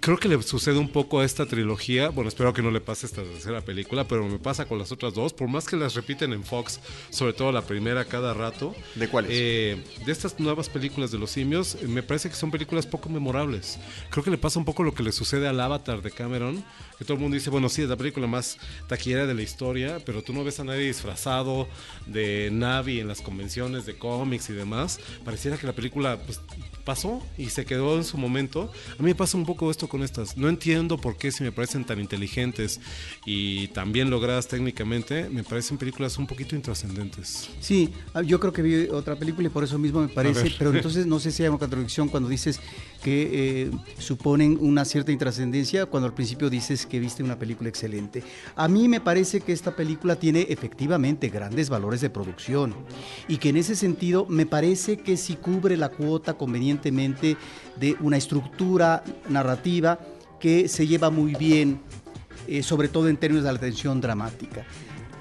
Creo 0.00 0.16
que 0.16 0.28
le 0.28 0.42
sucede 0.42 0.78
un 0.78 0.88
poco 0.88 1.20
a 1.20 1.26
esta 1.26 1.44
trilogía. 1.44 2.08
Bueno, 2.08 2.28
espero 2.28 2.54
que 2.54 2.62
no 2.62 2.70
le 2.70 2.80
pase 2.80 3.04
esta 3.04 3.22
tercera 3.22 3.60
película, 3.60 4.08
pero 4.08 4.26
me 4.26 4.38
pasa 4.38 4.64
con 4.64 4.78
las 4.78 4.90
otras 4.92 5.12
dos. 5.12 5.34
Por 5.34 5.48
más 5.48 5.66
que 5.66 5.76
las 5.76 5.94
repiten 5.94 6.32
en 6.32 6.42
Fox, 6.42 6.80
sobre 7.10 7.34
todo 7.34 7.52
la 7.52 7.60
primera 7.60 8.06
cada 8.06 8.32
rato. 8.32 8.74
¿De 8.94 9.08
cuáles? 9.08 9.30
Eh, 9.34 9.84
de 10.06 10.10
estas 10.10 10.40
nuevas 10.40 10.70
películas 10.70 11.10
de 11.10 11.18
los 11.18 11.30
simios, 11.30 11.74
eh, 11.74 11.86
me 11.86 12.02
parece 12.02 12.30
que 12.30 12.34
son 12.34 12.50
películas 12.50 12.86
poco 12.86 13.10
memorables. 13.10 13.78
Creo 14.08 14.24
que 14.24 14.30
le 14.30 14.38
pasa 14.38 14.58
un 14.58 14.64
poco 14.64 14.84
lo 14.84 14.94
que 14.94 15.02
le 15.02 15.12
sucede 15.12 15.46
al 15.46 15.60
Avatar 15.60 16.00
de 16.00 16.10
Cameron, 16.10 16.64
que 17.00 17.06
todo 17.06 17.14
el 17.14 17.20
mundo 17.22 17.34
dice, 17.34 17.48
bueno, 17.48 17.70
sí, 17.70 17.80
es 17.80 17.88
la 17.88 17.96
película 17.96 18.26
más 18.26 18.58
taquillera 18.86 19.26
de 19.26 19.32
la 19.32 19.40
historia, 19.40 20.00
pero 20.04 20.22
tú 20.22 20.34
no 20.34 20.44
ves 20.44 20.60
a 20.60 20.64
nadie 20.64 20.82
disfrazado 20.82 21.66
de 22.06 22.50
Navi 22.52 23.00
en 23.00 23.08
las 23.08 23.22
convenciones 23.22 23.86
de 23.86 23.96
cómics 23.96 24.50
y 24.50 24.52
demás. 24.52 25.00
Pareciera 25.24 25.56
que 25.56 25.66
la 25.66 25.72
película 25.72 26.18
pues, 26.26 26.42
pasó 26.84 27.26
y 27.38 27.48
se 27.48 27.64
quedó 27.64 27.96
en 27.96 28.04
su 28.04 28.18
momento. 28.18 28.70
A 28.98 29.02
mí 29.02 29.08
me 29.08 29.14
pasa 29.14 29.38
un 29.38 29.46
poco 29.46 29.70
esto 29.70 29.88
con 29.88 30.02
estas. 30.02 30.36
No 30.36 30.50
entiendo 30.50 30.98
por 30.98 31.16
qué 31.16 31.32
si 31.32 31.42
me 31.42 31.52
parecen 31.52 31.86
tan 31.86 32.00
inteligentes 32.00 32.82
y 33.24 33.68
tan 33.68 33.92
bien 33.92 34.10
logradas 34.10 34.46
técnicamente, 34.46 35.30
me 35.30 35.42
parecen 35.42 35.78
películas 35.78 36.18
un 36.18 36.26
poquito 36.26 36.54
intrascendentes. 36.54 37.48
Sí, 37.60 37.94
ah, 38.12 38.20
yo 38.20 38.38
creo 38.40 38.52
que 38.52 38.60
vi 38.60 38.88
otra 38.88 39.16
película 39.16 39.46
y 39.46 39.50
por 39.50 39.64
eso 39.64 39.78
mismo 39.78 40.02
me 40.02 40.08
parece, 40.08 40.52
pero 40.58 40.70
entonces 40.74 41.06
no 41.06 41.18
sé 41.18 41.30
si 41.30 41.44
hay 41.44 41.48
una 41.48 41.56
contradicción 41.56 42.10
cuando 42.10 42.28
dices 42.28 42.60
que 43.02 43.62
eh, 43.62 43.70
suponen 43.98 44.58
una 44.60 44.84
cierta 44.84 45.12
intrascendencia, 45.12 45.86
cuando 45.86 46.06
al 46.06 46.14
principio 46.14 46.50
dices 46.50 46.86
que 46.86 47.00
viste 47.00 47.22
una 47.22 47.38
película 47.38 47.68
excelente. 47.68 48.22
A 48.56 48.68
mí 48.68 48.88
me 48.88 49.00
parece 49.00 49.40
que 49.40 49.52
esta 49.52 49.74
película 49.74 50.16
tiene 50.16 50.46
efectivamente 50.48 51.28
grandes 51.28 51.70
valores 51.70 52.00
de 52.00 52.10
producción 52.10 52.74
y 53.28 53.38
que 53.38 53.50
en 53.50 53.56
ese 53.56 53.74
sentido 53.76 54.26
me 54.28 54.46
parece 54.46 54.98
que 54.98 55.16
sí 55.16 55.36
cubre 55.36 55.76
la 55.76 55.88
cuota 55.88 56.34
convenientemente 56.34 57.36
de 57.78 57.96
una 58.00 58.16
estructura 58.16 59.02
narrativa 59.28 59.98
que 60.38 60.68
se 60.68 60.86
lleva 60.86 61.10
muy 61.10 61.34
bien 61.34 61.80
eh, 62.50 62.64
sobre 62.64 62.88
todo 62.88 63.08
en 63.08 63.16
términos 63.16 63.44
de 63.44 63.52
la 63.52 63.58
tensión 63.60 64.00
dramática. 64.00 64.64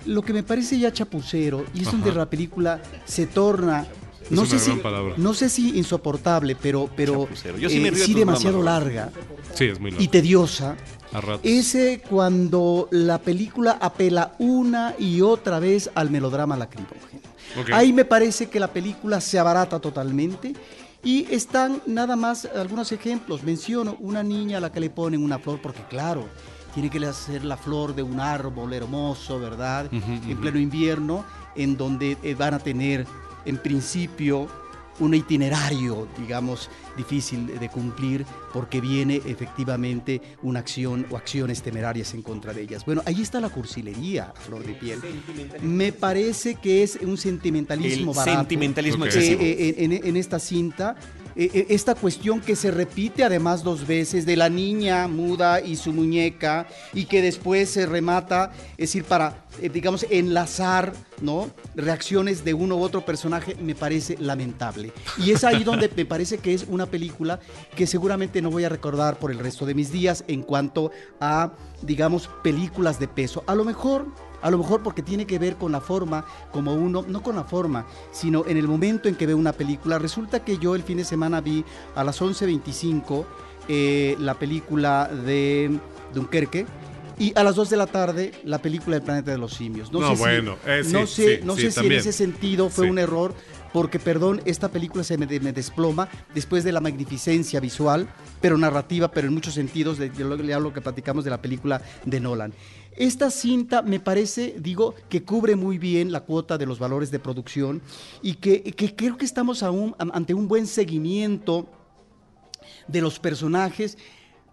Lo 0.05 0.23
que 0.23 0.33
me 0.33 0.41
parece 0.41 0.79
ya 0.79 0.91
chapucero, 0.91 1.65
y 1.75 1.81
es 1.81 1.91
donde 1.91 2.11
la 2.11 2.27
película 2.27 2.81
se 3.05 3.27
torna, 3.27 3.85
no 4.29 4.43
Es 4.43 4.49
sé, 4.49 4.59
si, 4.59 4.71
palabra. 4.71 5.13
no 5.17 5.33
sé 5.33 5.49
si 5.49 5.77
insoportable, 5.77 6.55
pero, 6.55 6.89
pero. 6.95 7.27
Yo 7.57 7.69
sí 7.69 7.79
me 7.79 7.89
eh, 7.89 7.95
sí 7.95 8.13
demasiado 8.13 8.61
larga 8.61 9.11
Sí, 9.53 9.65
es 9.65 9.79
muy 9.79 9.91
largo. 9.91 10.03
y 10.03 10.07
tediosa, 10.07 10.75
A 11.13 11.21
ese 11.43 12.01
cuando 12.07 12.87
la 12.91 13.17
película 13.19 13.77
apela 13.81 14.33
una 14.39 14.93
y 14.99 15.21
otra 15.21 15.59
vez 15.59 15.89
al 15.95 16.09
melodrama 16.11 16.55
lacrimógeno. 16.57 17.21
Ahí 17.73 17.91
me 17.93 18.05
parece 18.05 18.47
que 18.49 18.59
la 18.59 18.67
película 18.71 19.19
se 19.21 19.39
abarata 19.39 19.79
totalmente 19.79 20.53
y 21.03 21.25
están 21.33 21.81
nada 21.87 22.15
más 22.15 22.45
algunos 22.45 22.91
ejemplos. 22.91 23.41
Menciono 23.43 23.97
una 23.99 24.21
niña 24.21 24.57
a 24.59 24.61
la 24.61 24.71
que 24.71 24.79
le 24.79 24.91
ponen 24.91 25.23
una 25.23 25.39
flor, 25.39 25.59
porque 25.59 25.81
claro, 25.89 26.27
tiene 26.75 26.91
que 26.91 27.03
hacer 27.03 27.43
la 27.43 27.57
flor 27.57 27.95
de 27.95 28.03
un 28.03 28.19
árbol 28.19 28.71
hermoso, 28.73 29.39
¿verdad? 29.39 29.87
En 29.91 30.37
pleno 30.37 30.59
invierno, 30.59 31.25
en 31.55 31.75
donde 31.75 32.17
eh, 32.21 32.35
van 32.35 32.53
a 32.53 32.59
tener 32.59 33.07
en 33.49 33.57
principio 33.57 34.47
un 34.99 35.13
itinerario, 35.13 36.07
digamos, 36.17 36.69
difícil 36.97 37.57
de 37.57 37.69
cumplir 37.69 38.25
porque 38.51 38.81
viene 38.81 39.21
efectivamente 39.25 40.21
una 40.41 40.59
acción 40.59 41.05
o 41.09 41.15
acciones 41.15 41.61
temerarias 41.61 42.13
en 42.13 42.21
contra 42.21 42.53
de 42.53 42.63
ellas. 42.63 42.83
Bueno, 42.85 43.01
ahí 43.05 43.21
está 43.21 43.39
la 43.39 43.47
cursilería, 43.49 44.33
a 44.35 44.39
flor 44.39 44.65
de 44.65 44.73
piel. 44.73 44.99
Me 45.61 45.93
parece 45.93 46.55
que 46.55 46.83
es 46.83 46.99
un 47.01 47.17
sentimentalismo 47.17 48.11
El 48.11 48.17
barato. 48.17 48.39
sentimentalismo 48.39 49.05
excesivo. 49.05 49.41
Eh, 49.41 49.69
eh, 49.69 49.75
en, 49.77 49.93
en 49.93 50.17
esta 50.17 50.37
cinta. 50.37 50.97
Eh, 51.35 51.49
eh, 51.53 51.65
esta 51.69 51.95
cuestión 51.95 52.41
que 52.41 52.55
se 52.55 52.71
repite 52.71 53.23
además 53.23 53.63
dos 53.63 53.85
veces 53.85 54.25
de 54.25 54.35
la 54.35 54.49
niña 54.49 55.07
muda 55.07 55.61
y 55.61 55.75
su 55.75 55.93
muñeca 55.93 56.67
y 56.93 57.05
que 57.05 57.21
después 57.21 57.69
se 57.69 57.85
remata, 57.85 58.51
es 58.71 58.89
decir, 58.89 59.03
para, 59.03 59.45
eh, 59.61 59.69
digamos, 59.69 60.05
enlazar, 60.09 60.93
¿no? 61.21 61.49
Reacciones 61.75 62.43
de 62.43 62.53
uno 62.53 62.77
u 62.77 62.81
otro 62.81 63.05
personaje 63.05 63.55
me 63.55 63.75
parece 63.75 64.17
lamentable. 64.19 64.91
Y 65.17 65.31
es 65.31 65.43
ahí 65.43 65.63
donde 65.63 65.89
me 65.95 66.05
parece 66.05 66.39
que 66.39 66.53
es 66.53 66.65
una 66.67 66.85
película 66.85 67.39
que 67.75 67.87
seguramente 67.87 68.41
no 68.41 68.51
voy 68.51 68.63
a 68.63 68.69
recordar 68.69 69.19
por 69.19 69.31
el 69.31 69.39
resto 69.39 69.65
de 69.65 69.75
mis 69.75 69.91
días 69.91 70.23
en 70.27 70.41
cuanto 70.41 70.91
a, 71.19 71.53
digamos, 71.81 72.29
películas 72.43 72.99
de 72.99 73.07
peso. 73.07 73.43
A 73.47 73.55
lo 73.55 73.63
mejor 73.63 74.07
a 74.41 74.49
lo 74.49 74.57
mejor 74.57 74.81
porque 74.81 75.01
tiene 75.01 75.25
que 75.25 75.39
ver 75.39 75.55
con 75.55 75.71
la 75.71 75.81
forma, 75.81 76.25
como 76.51 76.73
uno, 76.73 77.03
no 77.07 77.21
con 77.21 77.35
la 77.35 77.43
forma, 77.43 77.85
sino 78.11 78.45
en 78.45 78.57
el 78.57 78.67
momento 78.67 79.09
en 79.09 79.15
que 79.15 79.25
ve 79.25 79.33
una 79.33 79.53
película. 79.53 79.99
Resulta 79.99 80.43
que 80.43 80.57
yo 80.57 80.75
el 80.75 80.83
fin 80.83 80.97
de 80.97 81.05
semana 81.05 81.41
vi 81.41 81.63
a 81.95 82.03
las 82.03 82.21
11.25 82.21 83.25
eh, 83.67 84.15
la 84.19 84.33
película 84.33 85.07
de 85.07 85.79
Dunkerque, 86.13 86.65
Y 87.19 87.33
a 87.37 87.43
las 87.43 87.55
2 87.55 87.69
de 87.69 87.75
la 87.77 87.85
tarde, 87.85 88.31
la 88.45 88.61
película 88.61 88.95
El 88.95 89.01
planeta 89.03 89.31
de 89.31 89.37
los 89.37 89.53
simios. 89.53 89.91
No, 89.91 89.99
sé 90.11 90.15
si- 90.15 90.19
bueno, 90.21 90.55
eh, 90.65 90.81
sí, 90.85 90.93
no 90.93 91.05
sé, 91.05 91.37
sí, 91.39 91.45
no 91.45 91.55
sí, 91.55 91.61
sé 91.63 91.71
si 91.71 91.85
en 91.85 91.91
ese 91.91 92.13
sentido 92.13 92.69
fue 92.69 92.89
un 92.89 92.97
error, 92.97 93.33
porque, 93.73 93.99
perdón, 93.99 94.41
esta 94.45 94.69
película 94.69 95.03
se 95.03 95.17
me, 95.17 95.25
de- 95.27 95.41
me 95.41 95.51
desploma 95.51 96.07
después 96.33 96.63
de 96.63 96.71
la 96.71 96.79
magnificencia 96.79 97.59
visual, 97.59 98.07
pero 98.39 98.57
narrativa, 98.57 99.11
pero 99.11 99.27
en 99.27 99.33
muchos 99.33 99.53
sentidos, 99.53 99.97
de, 99.97 100.09
de 100.09 100.23
lo, 100.23 100.37
de 100.37 100.59
lo 100.59 100.71
que 100.73 100.79
platicamos 100.79 101.25
de 101.25 101.29
la 101.29 101.41
película 101.41 101.81
de 102.05 102.19
Nolan. 102.21 102.53
Esta 102.95 103.29
cinta 103.31 103.81
me 103.81 103.99
parece, 103.99 104.55
digo, 104.57 104.95
que 105.09 105.23
cubre 105.23 105.57
muy 105.57 105.77
bien 105.77 106.13
la 106.13 106.21
cuota 106.21 106.57
de 106.57 106.65
los 106.65 106.79
valores 106.79 107.11
de 107.11 107.19
producción 107.19 107.81
y 108.21 108.35
que, 108.35 108.63
que 108.63 108.95
creo 108.95 109.17
que 109.17 109.25
estamos 109.25 109.61
aún 109.61 109.93
an- 109.99 110.11
ante 110.13 110.33
un 110.33 110.47
buen 110.47 110.67
seguimiento 110.67 111.69
de 112.87 113.01
los 113.01 113.19
personajes, 113.19 113.97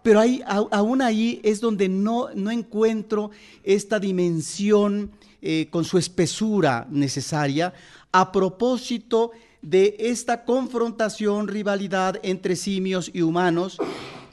pero 0.07 0.23
aún 0.71 1.03
ahí 1.03 1.41
es 1.43 1.61
donde 1.61 1.89
no, 1.89 2.29
no 2.33 2.53
encuentro 2.53 3.33
esta 3.65 3.99
dimensión 3.99 5.11
eh, 5.43 5.67
con 5.69 5.85
su 5.85 5.99
espesura 5.99 6.87
necesaria 6.89 7.75
a 8.13 8.31
propósito 8.31 9.33
de 9.63 9.97
esta 9.99 10.45
confrontación, 10.45 11.49
rivalidad 11.49 12.21
entre 12.23 12.55
simios 12.55 13.11
y 13.13 13.23
humanos, 13.23 13.79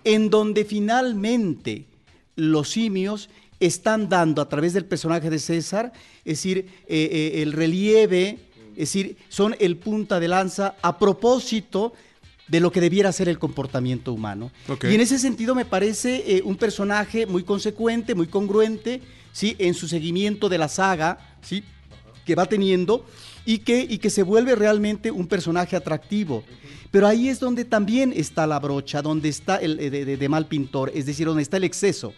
en 0.04 0.30
donde 0.30 0.64
finalmente 0.64 1.88
los 2.36 2.70
simios 2.70 3.32
están 3.60 4.10
dando 4.10 4.44
a 4.44 4.50
través 4.50 4.74
del 4.74 4.86
personaje 4.86 5.32
de 5.32 5.40
César, 5.40 5.92
es 6.24 6.38
decir, 6.38 6.70
eh, 6.86 7.10
eh, 7.12 7.42
el 7.42 7.52
relieve, 7.52 8.38
es 8.74 8.94
decir, 8.94 9.18
son 9.28 9.56
el 9.58 9.78
punta 9.78 10.20
de 10.20 10.28
lanza 10.28 10.76
a 10.84 11.00
propósito 11.00 11.94
de 12.54 12.60
lo 12.60 12.72
que 12.72 12.80
debiera 12.82 13.12
ser 13.12 13.28
el 13.30 13.40
comportamiento 13.40 14.14
humano. 14.14 14.52
Y 14.92 14.94
en 14.96 15.02
ese 15.02 15.18
sentido 15.18 15.56
me 15.56 15.66
parece 15.66 16.24
eh, 16.38 16.42
un 16.46 16.56
personaje 16.56 17.26
muy 17.26 17.42
consecuente, 17.44 18.14
muy 18.14 18.28
congruente, 18.28 19.02
¿sí? 19.32 19.56
en 19.58 19.74
su 19.74 19.88
seguimiento 19.88 20.50
de 20.50 20.60
la 20.60 20.68
saga 20.70 21.18
¿sí? 21.42 21.64
que 22.26 22.36
va 22.36 22.46
teniendo 22.46 23.06
y 23.44 23.58
que, 23.60 23.82
y 23.90 23.98
que 23.98 24.12
se 24.12 24.22
vuelve 24.22 24.54
realmente 24.54 25.10
un 25.10 25.26
personaje 25.28 25.76
atractivo. 25.76 26.44
Pero 26.92 27.08
ahí 27.08 27.28
es 27.28 27.40
donde 27.40 27.66
también 27.66 28.14
está 28.16 28.46
la 28.46 28.60
brocha, 28.60 29.02
donde 29.02 29.30
está 29.30 29.56
el 29.58 29.80
eh, 29.80 29.90
de, 29.90 30.06
de- 30.06 30.18
de 30.18 30.30
mal 30.30 30.46
pintor, 30.46 30.92
es 30.94 31.08
decir, 31.08 31.26
donde 31.26 31.42
está 31.42 31.58
el 31.58 31.64
exceso. 31.64 32.14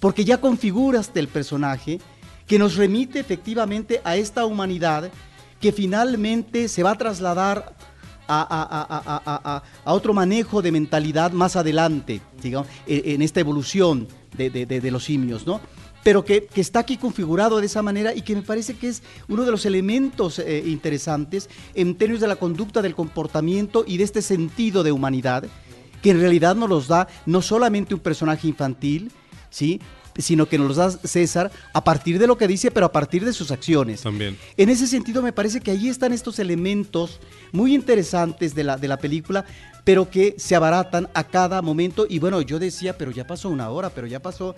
Porque 0.00 0.24
ya 0.24 0.40
configuraste 0.40 1.20
el 1.20 1.28
personaje 1.28 2.00
que 2.48 2.58
nos 2.58 2.74
remite 2.74 3.20
efectivamente 3.20 4.00
a 4.02 4.16
esta 4.16 4.44
humanidad 4.44 5.10
que 5.60 5.70
finalmente 5.70 6.66
se 6.68 6.82
va 6.82 6.90
a 6.92 6.98
trasladar 6.98 7.76
a, 8.28 9.22
a- 9.44 9.62
a- 9.84 9.92
otro 9.94 10.12
manejo 10.14 10.60
de 10.62 10.70
mentalidad 10.72 11.32
más 11.32 11.56
adelante, 11.56 12.20
digamos, 12.42 12.68
en, 12.86 13.14
en 13.14 13.22
esta 13.22 13.40
evolución 13.40 14.06
de, 14.36 14.50
de- 14.50 14.66
de- 14.66 14.80
de 14.80 14.90
los 14.90 15.04
simios, 15.04 15.46
¿no? 15.46 15.60
Pero 16.04 16.24
que, 16.24 16.46
que 16.46 16.60
está 16.60 16.78
aquí 16.80 16.96
configurado 16.96 17.58
de 17.58 17.66
esa 17.66 17.82
manera 17.82 18.14
y 18.14 18.22
que 18.22 18.34
me 18.36 18.42
parece 18.42 18.74
que 18.76 18.88
es 18.88 19.02
uno 19.28 19.44
de 19.44 19.50
los 19.50 19.66
elementos 19.66 20.38
eh, 20.38 20.62
interesantes 20.66 21.50
en 21.74 21.96
términos 21.96 22.20
de 22.20 22.28
la 22.28 22.36
conducta, 22.36 22.80
del 22.82 22.94
comportamiento 22.94 23.84
y 23.86 23.96
de 23.96 24.04
este 24.04 24.22
sentido 24.22 24.82
de 24.84 24.92
humanidad, 24.92 25.44
que 26.00 26.10
en 26.10 26.20
realidad 26.20 26.54
nos 26.54 26.68
los 26.68 26.86
da 26.88 27.08
no 27.26 27.42
solamente 27.42 27.94
un 27.94 28.00
personaje 28.00 28.46
infantil, 28.46 29.10
¿sí? 29.50 29.80
Sino 30.18 30.46
que 30.46 30.58
nos 30.58 30.68
los 30.68 30.76
da 30.76 30.90
César 30.90 31.50
a 31.72 31.82
partir 31.84 32.18
de 32.18 32.26
lo 32.26 32.36
que 32.36 32.46
dice, 32.46 32.70
pero 32.70 32.86
a 32.86 32.92
partir 32.92 33.24
de 33.24 33.32
sus 33.32 33.50
acciones. 33.50 34.02
También. 34.02 34.36
En 34.56 34.68
ese 34.68 34.86
sentido, 34.86 35.22
me 35.22 35.32
parece 35.32 35.60
que 35.60 35.70
ahí 35.70 35.88
están 35.88 36.12
estos 36.12 36.38
elementos 36.38 37.20
muy 37.52 37.74
interesantes 37.74 38.54
de 38.54 38.64
la, 38.64 38.76
de 38.76 38.88
la 38.88 38.98
película, 38.98 39.44
pero 39.84 40.10
que 40.10 40.34
se 40.36 40.54
abaratan 40.54 41.08
a 41.14 41.24
cada 41.24 41.62
momento. 41.62 42.06
Y 42.08 42.18
bueno, 42.18 42.42
yo 42.42 42.58
decía, 42.58 42.98
pero 42.98 43.10
ya 43.10 43.26
pasó 43.26 43.48
una 43.48 43.70
hora, 43.70 43.90
pero 43.90 44.06
ya 44.06 44.20
pasó. 44.20 44.54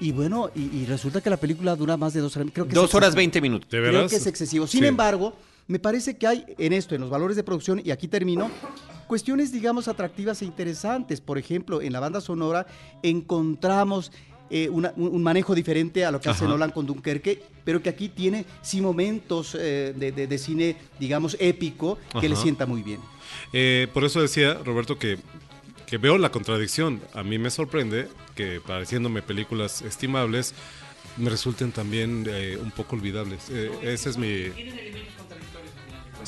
Y 0.00 0.12
bueno, 0.12 0.50
y, 0.54 0.62
y 0.76 0.86
resulta 0.86 1.20
que 1.20 1.30
la 1.30 1.36
película 1.38 1.74
dura 1.74 1.96
más 1.96 2.12
de 2.12 2.20
dos 2.20 2.36
horas. 2.36 2.48
Creo 2.52 2.66
que 2.66 2.70
es 2.70 2.74
Dos 2.74 2.94
horas 2.94 3.14
veinte 3.14 3.40
minutos. 3.40 3.70
¿De 3.70 3.78
Creo 3.80 4.06
que 4.08 4.16
es 4.16 4.26
excesivo. 4.26 4.66
Sin 4.66 4.80
Sí. 4.80 4.86
embargo, 4.86 5.34
me 5.66 5.78
parece 5.78 6.16
que 6.16 6.26
hay 6.26 6.44
en 6.58 6.72
esto, 6.72 6.94
en 6.94 7.00
los 7.00 7.10
valores 7.10 7.36
de 7.36 7.42
producción, 7.44 7.80
y 7.84 7.90
aquí 7.90 8.08
termino, 8.08 8.50
cuestiones, 9.06 9.50
digamos, 9.52 9.88
atractivas 9.88 10.40
e 10.42 10.44
interesantes. 10.44 11.20
Por 11.20 11.36
ejemplo, 11.38 11.82
en 11.82 11.92
la 11.92 12.00
banda 12.00 12.20
sonora 12.20 12.66
encontramos 13.02 14.12
eh, 14.50 14.68
una- 14.70 14.92
un, 14.96 15.22
manejo 15.22 15.54
diferente 15.54 16.04
a 16.04 16.10
lo 16.10 16.20
que 16.20 16.28
hace. 16.30 16.44
Nolan 16.46 16.70
con 16.70 16.86
Dunkerque, 16.86 17.42
pero 17.64 17.82
que 17.82 17.88
aquí 17.90 18.08
tiene 18.08 18.44
sí 18.62 18.80
momentos 18.80 19.54
eh, 19.58 19.92
de, 19.96 20.12
de- 20.12 20.26
de 20.26 20.38
cine, 20.38 20.76
digamos, 20.98 21.36
épico, 21.40 21.98
que 22.20 22.28
le 22.28 22.36
sienta 22.36 22.66
muy 22.66 22.82
bien. 22.82 23.00
Eh, 23.52 23.88
por 23.92 24.04
eso 24.04 24.20
decía, 24.20 24.54
Roberto, 24.64 24.98
que, 24.98 25.18
que 25.86 25.98
veo 25.98 26.16
la 26.18 26.30
contradicción. 26.30 27.00
A 27.14 27.22
mí 27.22 27.38
me 27.38 27.50
sorprende 27.50 28.08
que, 28.34 28.60
pareciéndome 28.66 29.22
películas 29.22 29.82
estimables, 29.82 30.54
me 31.16 31.30
resulten 31.30 31.72
también 31.72 32.26
eh, 32.28 32.56
un 32.62 32.70
poco 32.70 32.94
olvidables. 32.96 33.48
Eh, 33.50 33.70
ese 33.82 34.10
es 34.10 34.16
mi... 34.16 34.50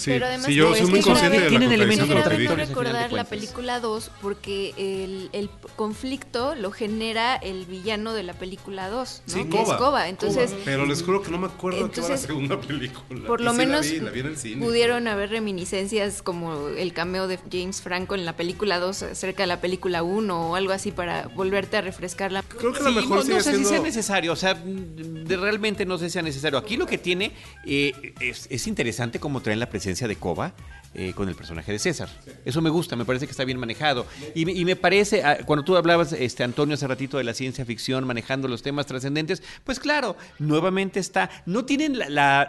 Sí, 0.00 0.10
Pero 0.12 0.26
además 0.26 0.46
sí, 0.46 0.54
yo 0.54 0.64
no, 0.64 0.70
soy 0.74 0.80
es 0.84 0.88
muy 0.90 0.98
que 1.00 1.04
consciente 1.04 1.36
de 1.38 1.42
la 1.44 1.48
tienen 1.50 1.68
contradicción 1.68 2.08
de 2.08 2.14
lo 2.14 2.22
que 2.30 2.36
dije. 2.38 2.56
de 2.56 2.64
recordar 2.66 3.12
la 3.12 3.24
película 3.24 3.80
2 3.80 4.10
porque 4.22 4.74
el, 4.78 5.28
el 5.32 5.50
conflicto 5.76 6.54
lo 6.54 6.70
genera 6.70 7.36
el 7.36 7.66
villano 7.66 8.14
de 8.14 8.22
la 8.22 8.32
película 8.34 8.88
2, 8.88 9.22
¿no? 9.26 9.32
Sí, 9.34 9.44
que 9.44 9.48
Koba. 9.50 9.74
es 9.74 9.78
Koba. 9.80 10.08
Entonces. 10.08 10.54
Pero 10.64 10.86
les 10.86 11.02
juro 11.02 11.22
que 11.22 11.30
no 11.30 11.38
me 11.38 11.46
acuerdo 11.48 11.84
de 11.86 11.90
qué 11.90 12.00
va 12.00 12.08
la 12.08 12.14
Entonces, 12.14 12.26
segunda 12.26 12.60
película. 12.60 13.26
por 13.26 13.40
lo 13.40 13.50
sí 13.52 13.56
la 13.58 13.64
menos 13.66 13.90
vi, 13.90 14.00
la 14.00 14.10
vi 14.10 14.20
en 14.20 14.26
el 14.26 14.36
cine. 14.38 14.64
pudieron 14.64 15.06
haber 15.08 15.30
reminiscencias 15.30 16.22
como 16.22 16.68
el 16.68 16.92
cameo 16.92 17.28
de 17.28 17.38
James 17.50 17.82
Franco 17.82 18.14
en 18.14 18.24
la 18.24 18.36
película 18.36 18.78
2 18.78 19.02
acerca 19.02 19.42
de 19.42 19.48
la 19.48 19.60
película 19.60 20.02
1 20.02 20.50
o 20.50 20.54
algo 20.56 20.72
así 20.72 20.92
para 20.92 21.28
volverte 21.28 21.76
a 21.76 21.80
refrescar 21.82 22.32
la... 22.32 22.42
Creo 22.42 22.72
que 22.72 22.78
a 22.80 22.82
lo 22.82 22.90
Sí, 22.90 22.96
mejor 22.96 23.16
no, 23.18 23.22
sigue 23.22 23.34
no 23.34 23.40
sé 23.42 23.50
si 23.50 23.56
siendo... 23.56 23.68
sea 23.68 23.80
necesario, 23.80 24.32
o 24.32 24.36
sea, 24.36 24.54
de- 24.54 25.36
realmente 25.36 25.84
no 25.84 25.98
sé 25.98 26.06
si 26.06 26.12
sea 26.14 26.22
necesario. 26.22 26.58
Aquí 26.58 26.76
lo 26.76 26.86
que 26.86 26.96
tiene 26.98 27.32
eh, 27.66 28.14
es, 28.20 28.46
es 28.50 28.66
interesante 28.66 29.18
cómo 29.20 29.40
traen 29.42 29.58
la 29.60 29.68
presencia 29.68 29.89
de 30.08 30.16
Koba 30.16 30.52
eh, 30.94 31.12
con 31.14 31.28
el 31.28 31.34
personaje 31.36 31.70
de 31.72 31.78
César. 31.78 32.08
Eso 32.44 32.60
me 32.60 32.70
gusta, 32.70 32.96
me 32.96 33.04
parece 33.04 33.26
que 33.26 33.30
está 33.30 33.44
bien 33.44 33.58
manejado. 33.58 34.06
Y, 34.34 34.44
me- 34.44 34.52
parece, 34.76 35.22
ah, 35.22 35.38
cuando 35.46 35.64
tú 35.64 35.76
hablabas, 35.76 36.12
este 36.12 36.42
Antonio, 36.42 36.74
hace 36.74 36.86
ratito 36.88 37.16
de 37.18 37.24
la 37.24 37.32
ciencia 37.34 37.64
ficción 37.64 38.04
manejando 38.06 38.48
los 38.48 38.62
temas 38.62 38.86
trascendentes, 38.86 39.42
pues 39.64 39.78
claro, 39.78 40.16
nuevamente 40.38 40.98
está, 40.98 41.30
no 41.46 41.64
tienen 41.64 41.96
la- 41.98 42.48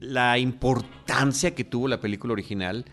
la 0.00 0.38
importancia 0.38 1.54
que 1.54 1.64
tuvo 1.64 1.88
la 1.88 2.00
película 2.00 2.34
original 2.34 2.84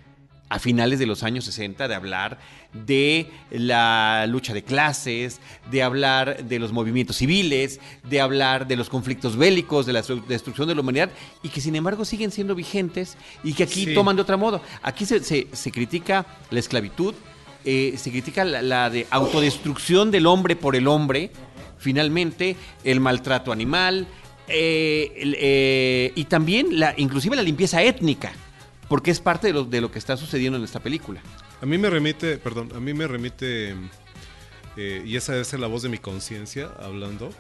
a 0.54 0.60
finales 0.60 1.00
de 1.00 1.08
los 1.08 1.24
años 1.24 1.46
60 1.46 1.88
de 1.88 1.96
hablar 1.96 2.38
de 2.86 3.28
la 3.50 4.26
lucha 4.28 4.54
de 4.54 4.64
clases, 4.64 5.40
de 5.72 5.82
hablar 5.82 6.46
de 6.46 6.60
los 6.60 6.72
movimientos 6.72 7.16
civiles, 7.18 7.80
de 8.08 8.22
hablar 8.22 8.68
de 8.68 8.76
los 8.76 8.88
conflictos 8.88 9.36
bélicos, 9.36 9.88
de 9.88 9.94
la 9.94 10.04
destru- 10.04 10.24
destrucción 10.28 10.68
de 10.68 10.76
la 10.76 10.82
humanidad, 10.82 11.10
y 11.42 11.50
que 11.50 11.60
sin 11.60 11.76
embargo 11.76 12.06
siguen 12.06 12.30
siendo 12.30 12.54
vigentes 12.54 13.18
y 13.44 13.54
que 13.54 13.64
aquí 13.64 13.86
Sí. 13.86 13.94
toman 13.96 14.16
de 14.16 14.22
otro 14.22 14.38
modo. 14.38 14.62
Aquí 14.84 15.06
se, 15.08 15.24
se- 15.24 15.48
se 15.52 15.72
critica 15.72 16.26
la 16.52 16.60
esclavitud, 16.60 17.16
eh, 17.66 17.96
se 17.98 18.12
critica 18.12 18.46
la, 18.46 18.62
la 18.62 18.90
de 18.92 19.08
autodestrucción 19.10 20.12
del 20.12 20.28
hombre 20.28 20.56
por 20.56 20.76
el 20.76 20.88
hombre, 20.88 21.32
finalmente 21.80 22.56
el 22.84 23.00
maltrato 23.00 23.52
animal, 23.52 24.06
eh, 24.48 25.12
eh, 25.40 26.12
y 26.14 26.26
también 26.26 26.80
la, 26.80 26.94
inclusive 26.98 27.36
la 27.36 27.42
limpieza 27.42 27.82
étnica, 27.82 28.34
porque 28.94 29.10
es 29.10 29.20
parte 29.20 29.48
de 29.48 29.54
lo, 29.54 29.64
de 29.64 29.82
lo 29.82 29.90
que 29.90 29.98
está 29.98 30.16
sucediendo 30.16 30.56
en 30.60 30.64
esta 30.64 30.80
película. 30.80 31.20
A 31.64 31.66
mí 31.66 31.80
me 31.80 31.90
remite, 31.90 32.38
perdón, 32.38 32.70
a 32.76 32.80
mí 32.80 32.94
me 32.94 33.08
remite, 33.08 33.74
eh, 34.78 35.02
y 35.04 35.16
esa 35.16 35.36
es 35.40 35.52
la 35.54 35.66
voz 35.66 35.82
de 35.82 35.90
mi 35.90 35.98
conciencia 35.98 36.70
hablando, 36.80 37.32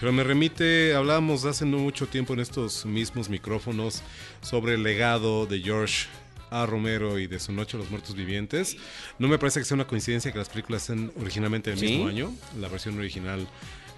pero 0.00 0.10
me 0.10 0.24
remite, 0.24 0.96
hablábamos 0.96 1.44
hace 1.44 1.64
no 1.64 1.78
mucho 1.78 2.08
tiempo 2.08 2.34
en 2.34 2.40
estos 2.40 2.84
mismos 2.84 3.28
micrófonos 3.28 4.02
sobre 4.40 4.74
el 4.74 4.82
legado 4.82 5.46
de 5.46 5.60
George 5.60 6.08
A. 6.50 6.66
Romero 6.66 7.20
y 7.20 7.28
de 7.28 7.38
Su 7.38 7.52
Noche 7.52 7.76
de 7.76 7.84
los 7.84 7.92
Muertos 7.92 8.16
Vivientes. 8.16 8.76
No 9.20 9.28
me 9.28 9.38
parece 9.38 9.60
que 9.60 9.66
sea 9.66 9.76
una 9.76 9.86
coincidencia 9.86 10.32
que 10.32 10.38
las 10.38 10.48
películas 10.48 10.82
estén 10.82 11.12
originalmente 11.20 11.70
del 11.70 11.78
Sí. 11.78 11.86
mismo 11.90 12.08
año, 12.08 12.32
la 12.58 12.66
versión 12.66 12.98
original 12.98 13.46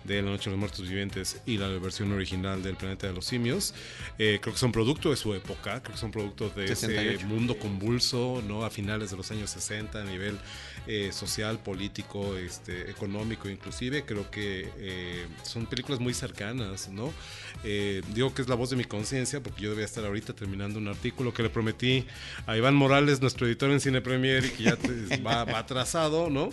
de 0.05 0.23
La 0.23 0.31
Noche 0.31 0.45
de 0.45 0.51
los 0.51 0.59
Muertos 0.59 0.89
Vivientes 0.89 1.41
y 1.47 1.59
la 1.59 1.69
versión 1.69 2.13
original 2.13 2.63
del 2.63 2.77
Planeta 2.77 3.07
de 3.07 3.13
los 3.13 3.27
Simios. 3.27 3.75
Eh, 4.19 4.39
creo 4.41 4.55
que 4.55 4.61
son 4.61 4.73
producto 4.73 5.11
de 5.11 5.17
su 5.17 5.35
época, 5.35 5.83
creo 5.83 5.95
que 5.95 6.01
son 6.01 6.11
producto 6.11 6.51
de 6.51 6.69
68. 6.69 7.11
ese 7.11 7.27
mundo 7.27 7.59
convulso, 7.59 8.43
¿no? 8.47 8.65
A 8.65 8.71
finales 8.71 9.11
de 9.11 9.17
los 9.17 9.31
años 9.31 9.51
60 9.51 10.01
a 10.01 10.05
nivel 10.05 10.39
eh, 10.87 11.11
social, 11.13 11.59
político, 11.59 12.37
este, 12.37 12.91
económico 12.91 13.49
inclusive. 13.49 14.05
Creo 14.05 14.31
que 14.31 14.69
eh, 14.79 15.27
son 15.43 15.67
películas 15.67 16.01
muy 16.01 16.15
cercanas, 16.15 16.89
¿no? 16.89 17.13
Eh, 17.65 18.03
digo 18.15 18.33
que 18.35 18.43
es 18.43 18.49
la 18.49 18.55
voz 18.55 18.71
de 18.71 18.77
mi 18.77 18.85
conciencia 18.85 19.43
porque 19.43 19.63
yo 19.63 19.71
debía 19.71 19.85
estar 19.85 20.05
ahorita 20.05 20.33
terminando 20.33 20.79
un 20.79 20.89
artículo 20.89 21.35
que 21.35 21.43
le 21.43 21.51
prometí 21.51 22.07
a 22.47 22.57
Iván 22.57 22.75
Morales, 22.75 23.21
nuestro 23.21 23.47
editor 23.47 23.71
en 23.71 23.81
Cine 23.81 24.01
Premier, 24.01 24.45
y 24.45 24.51
que 24.51 24.63
ya 24.65 24.79
va, 25.27 25.45
va 25.45 25.59
atrasado, 25.59 26.31
¿no? 26.31 26.49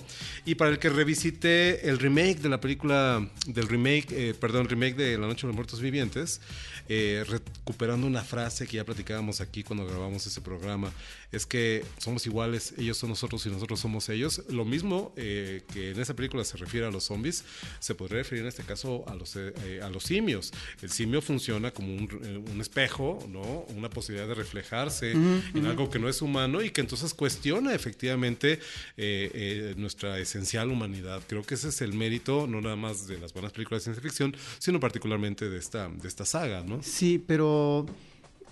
Y 0.46 0.56
para 0.56 0.72
el 0.72 0.80
que 0.80 0.90
revisité 0.90 1.90
el 1.90 1.98
remake 1.98 2.40
de 2.40 2.50
la 2.50 2.60
película 2.60 3.28
del 3.46 3.68
remake, 3.68 4.08
eh, 4.12 4.34
perdón, 4.34 4.68
remake 4.68 4.96
de 4.96 5.18
La 5.18 5.28
Noche 5.28 5.42
de 5.42 5.48
los 5.48 5.56
Muertos 5.56 5.82
Vivientes, 5.82 6.42
eh, 6.90 7.24
recuperando 7.28 8.08
una 8.08 8.24
frase 8.24 8.68
que 8.68 8.78
ya 8.78 8.86
platicábamos 8.86 9.42
aquí 9.42 9.64
cuando 9.64 9.86
grabamos 9.86 10.26
ese 10.26 10.42
programa, 10.42 10.92
es 11.32 11.46
que 11.46 11.86
somos 11.98 12.26
iguales, 12.26 12.74
ellos 12.78 12.98
son 12.98 13.10
nosotros 13.10 13.46
y 13.46 13.50
nosotros 13.50 13.80
somos 13.80 14.10
ellos. 14.10 14.44
Lo 14.50 14.66
mismo 14.66 15.14
eh, 15.18 15.64
que 15.74 15.92
en 15.92 16.00
esa 16.00 16.16
película 16.16 16.44
se 16.44 16.58
refiere 16.58 16.88
a 16.88 16.92
los 16.92 17.06
zombies, 17.06 17.44
se 17.80 17.96
podría 17.96 18.20
referir 18.20 18.44
en 18.44 18.48
este 18.48 18.64
caso 18.64 19.04
a 19.08 19.16
los, 19.16 19.36
eh, 19.36 19.82
a 19.84 19.90
los 19.90 20.04
simios. 20.04 20.52
El 20.82 20.90
simio 20.90 21.22
funciona 21.22 21.72
como 21.72 21.94
un, 21.94 22.10
eh, 22.24 22.52
un 22.52 22.62
espejo, 22.62 23.20
¿no? 23.30 23.66
Una 23.76 23.90
posibilidad 23.90 24.28
de 24.28 24.36
reflejarse 24.36 25.12
en 25.12 25.66
algo 25.66 25.90
que 25.90 26.00
no 26.00 26.10
es 26.10 26.22
humano 26.22 26.62
y 26.62 26.72
que 26.72 26.82
entonces 26.82 27.14
cuestiona 27.14 27.74
efectivamente 27.74 28.60
eh, 28.98 29.32
eh, 29.34 29.74
nuestra 29.78 30.20
esencial 30.20 30.70
humanidad. 30.70 31.22
Creo 31.28 31.44
que 31.44 31.56
ese 31.56 31.70
es 31.70 31.82
el 31.82 31.94
mérito, 31.94 32.48
no 32.48 32.62
nada 32.62 32.76
más 32.76 33.08
de 33.08 33.18
las 33.28 33.34
buenas 33.34 33.52
películas 33.52 33.82
de 33.82 33.84
ciencia 33.84 34.02
ficción, 34.02 34.36
sino 34.58 34.80
particularmente 34.80 35.50
de 35.50 35.58
esta, 35.58 35.90
de 35.90 36.08
esta 36.08 36.26
saga, 36.26 36.64
¿no? 36.64 36.82
Sí, 36.82 37.22
pero 37.26 37.86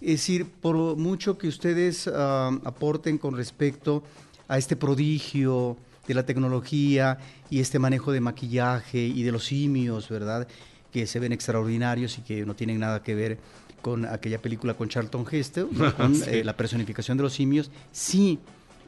es 0.01 0.11
decir, 0.11 0.45
por 0.45 0.97
mucho 0.97 1.37
que 1.37 1.47
ustedes 1.47 2.09
ah, 2.13 2.51
aporten 2.65 3.17
con 3.17 3.37
respecto 3.37 4.03
a 4.49 4.57
este 4.57 4.75
prodigio 4.75 5.77
de 6.07 6.13
la 6.13 6.25
tecnología 6.25 7.17
y 7.49 7.61
este 7.61 7.79
manejo 7.79 8.11
de 8.11 8.19
maquillaje 8.19 8.99
y 8.99 9.23
de 9.23 9.31
los 9.31 9.45
simios, 9.45 10.09
¿verdad? 10.09 10.45
Que 10.91 11.07
se 11.07 11.19
ven 11.19 11.31
extraordinarios 11.31 12.17
y 12.17 12.21
que 12.21 12.45
no 12.45 12.53
tienen 12.53 12.79
nada 12.79 13.01
que 13.01 13.15
ver 13.15 13.37
con 13.81 14.05
aquella 14.05 14.41
película 14.41 14.73
con 14.73 14.89
Charlton 14.89 15.25
Heston, 15.31 15.69
con 15.97 16.21
eh, 16.27 16.43
la 16.43 16.57
personificación 16.57 17.15
de 17.17 17.23
los 17.23 17.33
simios. 17.33 17.71
Sí, 17.93 18.39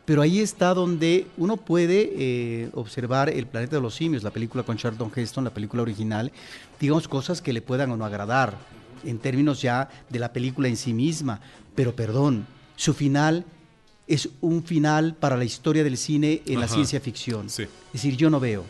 pero 0.07 0.21
ahí 0.21 0.39
está 0.39 0.73
donde 0.73 1.27
uno 1.37 1.57
puede 1.57 2.09
eh, 2.15 2.69
observar 2.73 3.27
El 3.29 3.45
planeta 3.45 3.75
de 3.75 3.81
los 3.81 3.93
simios, 3.93 4.23
la 4.23 4.31
película 4.31 4.63
con 4.63 4.77
Charlton 4.77 5.11
Heston, 5.13 5.43
la 5.43 5.49
película 5.53 5.81
original, 5.81 6.31
digamos 6.79 7.09
cosas 7.09 7.41
que 7.41 7.51
le 7.51 7.61
puedan 7.61 7.91
o 7.91 7.97
no 7.97 8.05
agradar 8.05 8.57
en 9.03 9.19
términos 9.19 9.61
ya 9.61 9.89
de 10.09 10.19
la 10.19 10.31
película 10.31 10.69
en 10.69 10.77
sí 10.77 10.93
misma, 10.93 11.41
pero 11.75 11.93
perdón, 11.93 12.47
su 12.77 12.93
final 12.93 13.43
es 14.07 14.29
un 14.39 14.63
final 14.63 15.13
para 15.13 15.35
la 15.35 15.43
historia 15.43 15.83
del 15.83 15.97
cine 15.97 16.41
en 16.45 16.61
la 16.61 16.69
ciencia 16.69 17.01
ficción. 17.01 17.49
Sí. 17.49 17.63
Es 17.63 17.91
decir, 17.93 18.15
yo 18.15 18.29
no 18.29 18.39
veo 18.39 18.63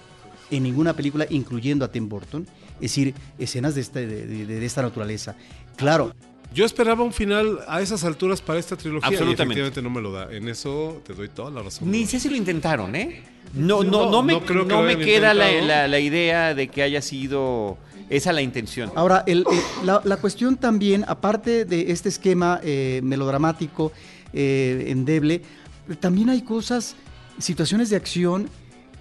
en 0.50 0.64
ninguna 0.64 0.94
película, 0.96 1.28
incluyendo 1.30 1.86
a 1.86 1.92
Tim 1.92 2.10
Burton, 2.10 2.48
es 2.76 2.82
decir, 2.82 3.14
escenas 3.38 3.76
de, 3.76 3.84
de- 3.84 4.26
de- 4.26 4.46
de 4.48 4.66
esta 4.66 4.82
naturaleza. 4.82 5.36
Claro, 5.76 6.14
Yo 6.54 6.66
esperaba 6.66 7.04
un 7.04 7.14
final 7.14 7.60
a 7.68 7.82
esas 7.82 8.04
alturas 8.04 8.42
para 8.42 8.58
esta 8.60 8.76
trilogía 8.76 9.08
Absolutamente. 9.08 9.60
y 9.60 9.64
efectivamente 9.64 9.82
no 9.82 9.90
me 9.90 10.02
lo 10.02 10.12
da. 10.12 10.34
En 10.34 10.48
eso 10.48 11.02
te 11.06 11.14
doy 11.14 11.30
toda 11.30 11.52
la 11.52 11.62
razón. 11.62 11.92
Ni 11.92 12.06
sé 12.06 12.20
si 12.20 12.30
lo 12.30 12.36
intentaron, 12.36 12.96
¿eh? 12.96 13.22
No, 13.54 13.84
No, 13.84 13.92
no, 14.06 14.12
no 14.12 14.24
me, 14.24 14.34
no 14.34 14.42
creo 14.46 14.64
que 14.68 14.74
no 14.74 14.82
lo 14.82 14.88
me 14.88 14.98
queda 14.98 15.34
la, 15.34 15.46
intentado. 15.52 15.68
la- 15.68 15.88
la 15.88 16.00
idea 16.00 16.54
de 16.56 16.68
que 16.70 16.82
haya 16.82 17.02
sido 17.02 17.78
esa 18.10 18.34
la 18.34 18.42
intención. 18.42 18.92
Ahora, 18.96 19.24
el- 19.28 19.46
el- 19.52 19.86
la, 19.86 20.02
la 20.04 20.18
cuestión 20.18 20.58
también, 20.58 21.06
aparte 21.08 21.66
de 21.66 21.92
este 21.92 22.10
esquema 22.10 22.60
eh, 22.64 23.02
melodramático, 23.04 23.92
eh, 24.34 24.86
endeble, 24.88 25.42
también 26.00 26.30
hay 26.30 26.42
cosas, 26.42 26.96
situaciones 27.40 27.90
de 27.90 27.98
acción 27.98 28.50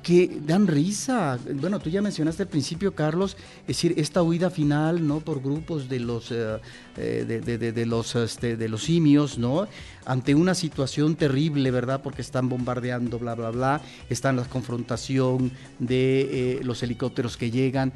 que 0.06 0.38
dan 0.46 0.68
risa. 0.68 1.36
Bueno, 1.54 1.80
tú 1.80 1.90
ya 1.90 2.00
mencionaste 2.00 2.44
al 2.44 2.48
principio, 2.48 2.94
Carlos, 2.94 3.36
es 3.62 3.66
decir, 3.66 3.92
esta 3.96 4.22
huida 4.22 4.50
final, 4.50 5.04
¿no? 5.04 5.18
Por 5.18 5.42
grupos 5.42 5.88
de 5.88 5.98
los, 5.98 6.30
eh, 6.30 6.60
eh, 6.96 7.72
de, 7.74 7.86
los, 7.86 8.14
este, 8.14 8.56
de 8.56 8.68
los 8.68 8.84
simios, 8.84 9.36
¿no? 9.36 9.66
Ante 10.04 10.36
una 10.36 10.54
situación 10.54 11.16
terrible, 11.16 11.72
¿verdad? 11.72 12.02
Porque 12.04 12.22
están 12.22 12.48
bombardeando, 12.48 13.18
bla, 13.18 13.34
bla, 13.34 13.50
bla. 13.50 13.80
Está 14.08 14.32
la 14.32 14.44
confrontación 14.44 15.50
de 15.80 16.20
eh, 16.20 16.60
los 16.62 16.84
helicópteros 16.84 17.36
que 17.36 17.50
llegan 17.50 17.92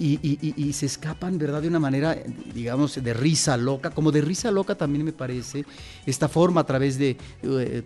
y, 0.00 0.72
se 0.72 0.86
escapan, 0.86 1.38
¿verdad? 1.38 1.62
De 1.62 1.68
una 1.68 1.78
manera, 1.78 2.18
digamos, 2.52 3.00
de 3.00 3.14
risa 3.14 3.56
loca, 3.56 3.90
como 3.90 4.10
de 4.10 4.22
risa 4.22 4.50
loca 4.50 4.74
también 4.74 5.04
me 5.04 5.12
parece, 5.12 5.64
esta 6.04 6.28
forma 6.28 6.62
a 6.62 6.66
través 6.66 6.98
de 6.98 7.16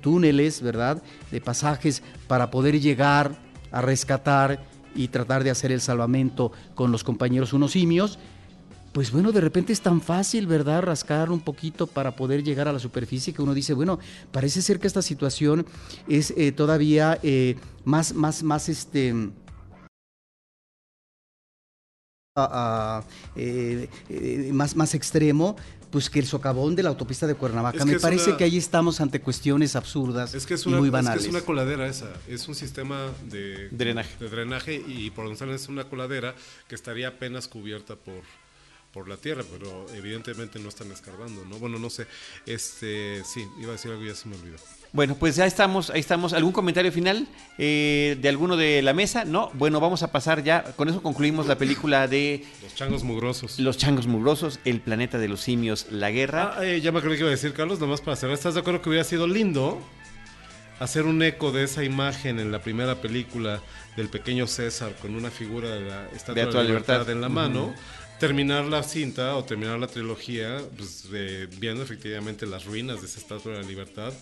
túneles, 0.00 0.62
¿verdad? 0.62 1.02
De 1.31 1.42
pasajes 1.42 2.02
para 2.26 2.50
poder 2.50 2.81
llegar 2.81 3.46
a 3.70 3.81
rescatar 3.83 4.64
y 4.94 5.09
tratar 5.09 5.44
de 5.44 5.50
hacer 5.50 5.72
el 5.72 5.81
salvamento 5.81 6.52
con 6.74 6.90
los 6.90 7.04
compañeros 7.04 7.52
unos 7.52 7.72
simios. 7.72 8.18
Pues 8.92 9.12
bueno, 9.12 9.33
de 9.33 9.40
repente 9.40 9.72
es 9.72 9.81
tan 9.81 10.00
fácil, 10.00 10.46
¿verdad? 10.46 10.83
Rascar 10.83 11.31
un 11.31 11.40
poquito 11.40 11.87
para 11.87 12.16
poder 12.16 12.42
llegar 12.42 12.68
a 12.68 12.72
la 12.72 12.78
superficie 12.78 13.33
que 13.33 13.42
uno 13.42 13.54
dice, 13.54 13.74
bueno, 13.74 13.98
parece 14.33 14.62
ser 14.62 14.81
que 14.81 14.87
esta 14.87 15.02
situación 15.02 15.66
es 16.09 16.33
eh, 16.37 16.52
todavía 16.52 17.18
eh, 17.22 17.57
más, 17.85 18.14
más, 18.14 18.42
más, 18.42 18.68
este, 18.68 19.14
eh, 23.37 24.50
más, 24.52 24.74
más 24.74 24.94
extremo, 24.94 25.57
pues 25.90 26.11
que 26.11 26.18
el 26.18 26.27
socavón 26.27 26.77
de 26.77 26.83
la 26.83 26.90
autopista 26.90 27.27
de 27.27 27.35
Cuernavaca. 27.35 27.79
Es 27.79 27.85
que 27.85 27.92
Me 27.92 28.01
parece 28.01 28.31
una- 28.31 28.37
que 28.37 28.44
ahí 28.44 28.57
estamos 28.59 29.01
ante 29.01 29.20
cuestiones 29.20 29.74
absurdas 29.77 30.35
Es 30.35 30.44
que 30.46 30.55
es 30.55 30.66
y 30.66 30.68
muy 30.68 30.79
es 30.79 30.85
que 30.85 30.90
banales. 30.90 31.24
es 31.24 31.31
una 31.31 31.40
coladera 31.40 31.87
esa, 31.87 32.12
es 32.29 32.46
un 32.48 32.55
sistema 32.55 33.09
de 33.31 33.68
Drenaje. 33.70 34.16
de 34.20 34.29
drenaje 34.29 34.74
y 34.87 35.11
por 35.11 35.24
donde 35.35 35.55
es 35.57 35.68
una 35.68 35.85
coladera 35.85 36.35
que 36.68 36.74
estaría 36.74 37.09
apenas 37.09 37.48
cubierta 37.48 37.96
por, 37.96 38.22
por 38.92 39.09
la 39.09 39.16
tierra, 39.16 39.44
pero 39.51 39.87
evidentemente 39.94 40.59
no 40.59 40.68
están 40.68 40.90
escarbando, 40.92 41.44
¿no? 41.44 41.59
Bueno, 41.59 41.79
no 41.79 41.90
sé, 41.90 42.07
este, 42.46 43.22
sí, 43.24 43.46
iba 43.61 43.70
a 43.70 43.72
decir 43.72 43.90
algo 43.90 44.05
y 44.05 44.09
ya 44.09 44.14
se 44.14 44.29
me 44.29 44.37
olvidó. 44.37 44.57
Bueno, 44.92 45.16
pues 45.16 45.37
ya 45.37 45.44
estamos, 45.44 45.90
ahí 45.90 46.01
estamos. 46.01 46.33
¿Algún 46.33 46.53
comentario 46.53 46.90
final 46.90 47.29
eh, 47.59 48.16
de 48.20 48.29
alguno 48.29 48.57
de 48.57 48.81
la 48.83 48.94
mesa? 48.94 49.24
No. 49.24 49.51
Bueno, 49.55 49.81
vamos 49.81 50.03
a 50.03 50.11
pasar 50.11 50.42
ya. 50.42 50.62
Con 50.77 50.88
eso 50.88 51.03
concluimos 51.03 51.46
la 51.46 51.57
película 51.57 52.09
de 52.09 52.44
Los 52.62 52.74
changos 52.74 53.05
mugrosos. 53.05 53.59
Los 53.59 53.77
changos 53.77 54.07
mugrosos, 54.07 54.61
El 54.64 54.81
planeta 54.81 55.18
de 55.18 55.29
los 55.29 55.40
simios, 55.40 55.87
La 55.90 56.11
guerra. 56.11 56.55
Ah, 56.57 56.64
eh, 56.64 56.81
ya 56.81 56.90
me 56.92 57.01
acordé 57.01 57.16
que 57.16 57.20
iba 57.20 57.29
a 57.29 57.33
decir, 57.33 57.53
Carlos, 57.53 57.81
nomás 57.81 58.01
para 58.01 58.16
cerrar, 58.16 58.35
¿estás 58.35 58.55
de 58.55 58.61
acuerdo 58.61 58.81
que 58.81 58.88
hubiera 58.88 59.05
sido 59.05 59.27
lindo 59.27 59.79
hacer 60.81 61.05
un 61.05 61.22
eco 61.22 61.53
de 61.53 61.64
esa 61.64 61.85
imagen 61.85 62.38
en 62.38 62.53
la 62.53 62.61
primera 62.61 62.96
película 62.96 63.61
del 63.96 64.09
pequeño 64.09 64.46
César 64.46 64.92
con 65.01 65.14
una 65.14 65.31
figura 65.31 65.70
de 65.70 65.81
la 65.81 66.07
Estatua 66.14 66.44
de, 66.44 66.53
la 66.53 66.62
Libertad. 66.62 67.11
en 67.11 67.20
la 67.20 67.29
mano? 67.29 67.74
Terminar 68.18 68.64
la 68.64 68.83
cinta 68.83 69.37
o 69.37 69.44
terminar 69.44 69.78
la 69.78 69.87
trilogía 69.87 70.59
pues, 70.76 71.07
eh, 71.12 71.46
viendo 71.59 71.83
efectivamente 71.83 72.46
las 72.46 72.64
ruinas 72.64 73.00
de 73.00 73.07
esa 73.07 73.18
Estatua 73.20 73.52
de 73.52 73.62
la 73.62 73.68
Libertad. 73.68 74.12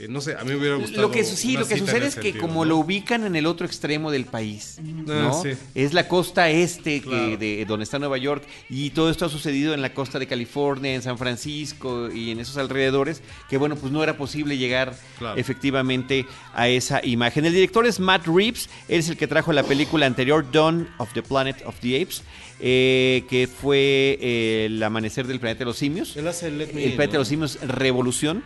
Eh, 0.00 0.08
no 0.08 0.20
sé, 0.20 0.34
a 0.34 0.42
mí 0.42 0.50
me 0.50 0.56
hubiera 0.56 0.74
gustado. 0.74 1.02
Lo 1.02 1.10
que, 1.12 1.22
sí, 1.22 1.56
lo 1.56 1.68
que 1.68 1.78
sucede 1.78 2.06
es 2.08 2.16
que 2.16 2.22
sentido, 2.22 2.40
como 2.40 2.64
¿no? 2.64 2.70
lo 2.70 2.76
ubican 2.78 3.24
en 3.24 3.36
el 3.36 3.46
otro 3.46 3.64
extremo 3.64 4.10
del 4.10 4.24
país, 4.24 4.78
¿no? 4.82 5.28
Ah, 5.28 5.40
sí. 5.40 5.50
Es 5.76 5.92
la 5.92 6.08
costa 6.08 6.50
este 6.50 7.00
que 7.00 7.36
de 7.36 7.64
donde 7.64 7.84
está 7.84 8.00
Nueva 8.00 8.18
York 8.18 8.42
y 8.68 8.90
todo 8.90 9.08
esto 9.08 9.24
ha 9.26 9.28
sucedido 9.28 9.72
en 9.72 9.82
la 9.82 9.94
costa 9.94 10.18
de 10.18 10.26
California, 10.26 10.92
en 10.92 11.02
San 11.02 11.16
Francisco 11.16 12.10
y 12.10 12.32
en 12.32 12.40
esos 12.40 12.56
alrededores, 12.56 13.22
que 13.48 13.56
bueno, 13.56 13.76
pues 13.76 13.92
no 13.92 14.02
era 14.02 14.16
posible 14.16 14.58
llegar 14.58 14.96
Claro. 15.18 15.38
efectivamente 15.38 16.26
a 16.54 16.68
esa 16.68 17.00
imagen. 17.06 17.44
El 17.44 17.52
director 17.52 17.86
es 17.86 18.00
Matt 18.00 18.26
Reeves, 18.26 18.68
él 18.88 18.98
es 18.98 19.08
el 19.10 19.16
que 19.16 19.28
trajo 19.28 19.52
la 19.52 19.62
película 19.62 20.06
anterior, 20.06 20.44
Dawn 20.50 20.88
of 20.98 21.12
the 21.12 21.22
Planet 21.22 21.62
of 21.66 21.76
the 21.80 22.02
Apes, 22.02 22.22
eh, 22.66 23.24
que 23.28 23.46
fue 23.46 24.16
eh, 24.22 24.64
el 24.70 24.82
amanecer 24.82 25.26
del 25.26 25.38
planeta 25.38 25.58
de 25.58 25.64
los 25.66 25.76
simios. 25.76 26.16
Él 26.16 26.26
hace 26.26 26.50
Let 26.50 26.72
Me 26.72 26.82
El 26.82 26.90
In, 26.92 26.96
planeta 26.96 27.12
de 27.12 27.18
los 27.18 27.28
simios 27.28 27.58
Revolución. 27.60 28.42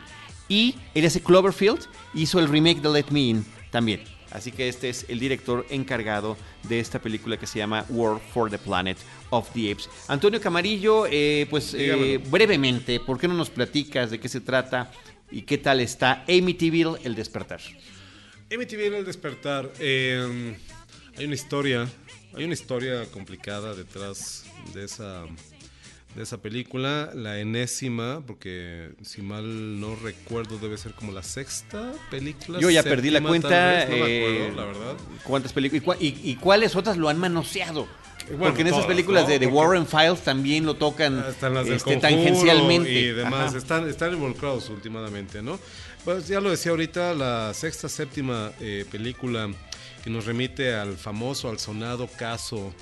Y 0.49 0.75
él 0.95 1.07
hace 1.07 1.21
Cloverfield, 1.23 1.87
hizo 2.15 2.41
el 2.41 2.49
remake 2.49 2.81
de 2.81 2.91
Let 2.91 3.05
Me 3.11 3.21
In 3.21 3.45
también. 3.71 4.03
Así 4.33 4.51
que 4.51 4.69
este 4.69 4.89
es 4.89 5.07
el 5.09 5.21
director 5.21 5.65
encargado 5.71 6.37
de 6.69 6.81
esta 6.81 7.01
película 7.01 7.37
que 7.37 7.47
se 7.47 7.61
llama 7.61 7.85
War 7.91 8.21
for 8.35 8.51
the 8.51 8.59
Planet 8.59 8.99
of 9.31 9.49
the 9.53 9.71
Apes. 9.71 9.89
Antonio 10.09 10.41
Camarillo, 10.41 11.07
eh, 11.09 11.47
pues 11.49 11.75
eh, 11.79 12.21
brevemente, 12.29 12.99
¿por 12.99 13.21
qué 13.21 13.29
no 13.29 13.35
nos 13.35 13.51
platicas 13.51 14.11
de 14.11 14.19
qué 14.19 14.29
se 14.29 14.41
trata 14.41 14.91
y 15.31 15.43
qué 15.43 15.59
tal 15.59 15.79
está 15.81 16.25
Amityville, 16.29 16.97
El 17.05 17.15
Despertar? 17.15 17.61
MTV 18.51 18.87
en 18.87 18.95
el 18.95 19.05
despertar. 19.05 19.71
eh, 19.79 20.57
hay 21.19 21.25
una 21.25 21.35
historia, 21.35 21.89
hay 22.35 22.45
una 22.45 22.55
historia 22.55 23.05
complicada 23.07 23.75
detrás 23.75 24.45
de 24.75 24.85
esa 24.85 25.25
de 26.15 26.23
esa 26.23 26.39
película, 26.39 27.11
la 27.15 27.39
enésima, 27.39 28.23
porque 28.27 28.91
si 29.03 29.21
mal 29.21 29.79
no 29.79 29.95
recuerdo 29.95 30.59
debe 30.59 30.77
ser 30.79 30.93
como 30.95 31.13
la 31.13 31.23
sexta 31.23 31.93
película. 32.11 32.59
Yo 32.61 32.71
ya 32.71 32.83
perdí 32.83 33.11
la 33.11 33.19
séptima, 33.19 33.29
cuenta. 33.29 33.85
no 33.85 33.91
me 33.91 33.99
eh, 33.99 34.25
acuerdo, 34.47 34.57
la 34.57 34.65
verdad. 34.65 34.97
¿Cuántas 35.23 35.53
películas? 35.53 35.99
Y, 36.01 36.07
y- 36.07 36.21
y 36.31 36.35
cuáles 36.37 36.75
otras 36.77 36.97
lo 36.97 37.09
han 37.11 37.19
manoseado? 37.19 37.87
bueno, 38.31 38.45
Porque 38.45 38.63
en 38.63 38.69
esas 38.69 38.79
todas, 38.81 38.89
películas 38.89 39.25
¿no? 39.25 39.29
de 39.29 39.39
The 39.39 39.47
Warren 39.47 39.87
Files 39.87 40.21
también 40.25 40.65
lo 40.67 40.75
tocan 40.75 41.19
Están 41.29 41.55
las 41.55 41.67
del 41.67 41.75
este, 41.77 41.97
tangencialmente. 41.99 42.91
y 42.91 43.07
demás, 43.13 43.51
Ajá. 43.51 43.59
están, 43.59 43.89
están 43.89 44.13
involucrados 44.15 44.69
últimamente, 44.71 45.43
¿no? 45.43 45.61
Pues 46.05 46.27
ya 46.27 46.41
lo 46.41 46.51
decía 46.51 46.71
ahorita, 46.73 47.15
la 47.15 47.53
sexta, 47.55 47.89
séptima 47.89 48.51
eh, 48.61 48.87
película 48.91 49.51
que 50.09 50.15
nos 50.15 50.25
remite 50.25 50.75
al 50.75 50.97
famoso, 50.97 51.51
al 51.51 51.59
sonado 51.59 52.09
caso 52.09 52.73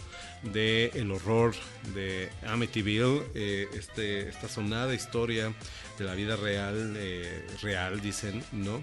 de 0.45 0.93
el 0.95 1.11
horror 1.11 1.57
de 1.93 2.31
Amityville, 2.47 3.25
eh, 3.35 3.67
este, 3.75 4.29
esta 4.29 4.49
sonada 4.49 4.95
historia 4.95 5.53
de 5.99 6.05
la 6.05 6.15
vida 6.15 6.37
real, 6.37 6.95
eh, 6.97 7.45
real 7.63 8.01
dicen, 8.01 8.45
¿no? 8.53 8.81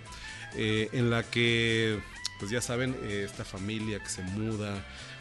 Eh, 0.58 0.90
en 0.92 1.10
la 1.10 1.24
que, 1.24 2.02
pues 2.38 2.52
ya 2.52 2.60
saben, 2.60 2.98
eh, 3.04 3.24
esta 3.26 3.46
familia 3.46 4.04
que 4.04 4.10
se 4.10 4.24
muda 4.24 4.76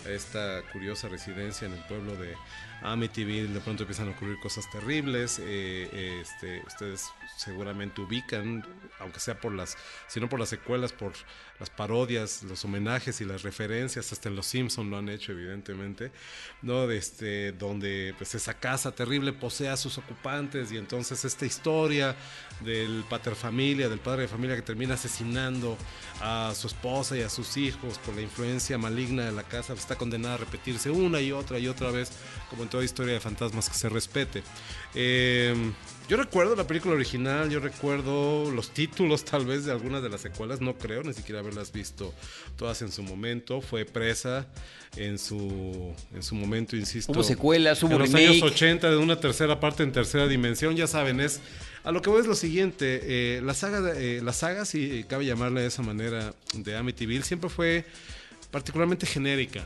a 0.04 0.10
esta 0.10 0.60
curiosa 0.72 1.08
residencia 1.08 1.68
en 1.68 1.74
el 1.74 1.84
pueblo 1.84 2.16
de 2.16 2.34
Amityville, 2.82 3.52
de 3.52 3.60
pronto 3.60 3.84
empiezan 3.84 4.08
a 4.08 4.10
ocurrir 4.10 4.40
cosas 4.40 4.68
terribles. 4.70 5.40
eh, 5.40 6.22
este, 6.22 6.60
ustedes 6.66 7.06
seguramente 7.36 8.00
ubican, 8.00 8.66
aunque 8.98 9.20
sea 9.20 9.40
por 9.40 9.52
las, 9.52 9.76
si 10.08 10.20
no 10.20 10.28
por 10.28 10.40
las 10.40 10.48
secuelas, 10.48 10.92
por 10.92 11.12
las 11.58 11.70
parodias, 11.70 12.42
los 12.42 12.64
homenajes 12.64 13.20
y 13.20 13.24
las 13.24 13.42
referencias, 13.42 14.12
hasta 14.12 14.28
en 14.28 14.36
Los 14.36 14.46
Simpson 14.46 14.90
lo 14.90 14.98
han 14.98 15.08
hecho 15.08 15.32
evidentemente, 15.32 16.10
¿no? 16.60 16.86
De 16.86 16.96
este, 16.96 17.52
donde 17.52 18.14
pues 18.18 18.34
esa 18.34 18.54
casa 18.54 18.92
terrible 18.92 19.32
posee 19.32 19.68
a 19.68 19.76
sus 19.76 19.96
ocupantes 19.98 20.72
y 20.72 20.76
entonces 20.76 21.24
esta 21.24 21.46
historia 21.46 22.16
del 22.60 23.04
pater 23.08 23.34
familia, 23.34 23.88
del 23.88 24.00
padre 24.00 24.22
de 24.22 24.28
familia 24.28 24.56
que 24.56 24.62
termina 24.62 24.94
asesinando 24.94 25.76
a 26.20 26.52
su 26.54 26.66
esposa 26.66 27.16
y 27.16 27.22
a 27.22 27.28
sus 27.28 27.56
hijos 27.56 27.98
por 27.98 28.14
la 28.14 28.22
influencia 28.22 28.78
maligna 28.78 29.24
de 29.24 29.32
la 29.32 29.42
casa, 29.42 29.68
pues, 29.68 29.80
está 29.80 29.96
condenada 29.96 30.34
a 30.34 30.38
repetirse 30.38 30.90
una 30.90 31.20
y 31.20 31.32
otra 31.32 31.58
y 31.58 31.68
otra 31.68 31.90
vez, 31.90 32.10
como 32.50 32.64
en 32.64 32.68
toda 32.68 32.84
historia 32.84 33.14
de 33.14 33.20
fantasmas 33.20 33.68
que 33.68 33.76
se 33.76 33.88
respete. 33.88 34.42
Eh, 34.94 35.54
yo 36.12 36.18
recuerdo 36.18 36.54
la 36.54 36.66
película 36.66 36.94
original, 36.94 37.48
yo 37.48 37.58
recuerdo 37.58 38.50
los 38.50 38.68
títulos 38.74 39.24
tal 39.24 39.46
vez 39.46 39.64
de 39.64 39.72
algunas 39.72 40.02
de 40.02 40.10
las 40.10 40.20
secuelas, 40.20 40.60
no 40.60 40.74
creo 40.74 41.02
ni 41.02 41.14
siquiera 41.14 41.40
haberlas 41.40 41.72
visto 41.72 42.12
todas 42.58 42.82
en 42.82 42.92
su 42.92 43.02
momento. 43.02 43.62
Fue 43.62 43.86
presa 43.86 44.46
en 44.94 45.18
su, 45.18 45.94
en 46.14 46.22
su 46.22 46.34
momento, 46.34 46.76
insisto. 46.76 47.12
Hubo 47.12 47.22
secuelas, 47.22 47.82
hubo 47.82 47.92
En 47.92 47.98
los 48.00 48.14
años 48.14 48.42
80 48.42 48.90
de 48.90 48.98
una 48.98 49.20
tercera 49.20 49.58
parte 49.58 49.84
en 49.84 49.92
tercera 49.92 50.28
dimensión, 50.28 50.76
ya 50.76 50.86
saben, 50.86 51.18
es... 51.18 51.40
A 51.82 51.92
lo 51.92 52.02
que 52.02 52.10
voy 52.10 52.20
es 52.20 52.26
lo 52.26 52.34
siguiente, 52.34 53.00
eh, 53.04 53.40
la 53.40 53.54
saga, 53.54 53.94
eh, 53.96 54.20
la 54.22 54.34
saga, 54.34 54.66
si 54.66 55.04
cabe 55.04 55.24
llamarle 55.24 55.62
de 55.62 55.68
esa 55.68 55.80
manera, 55.80 56.34
de 56.52 56.76
Amityville, 56.76 57.24
siempre 57.24 57.48
fue 57.48 57.86
particularmente 58.50 59.06
genérica, 59.06 59.64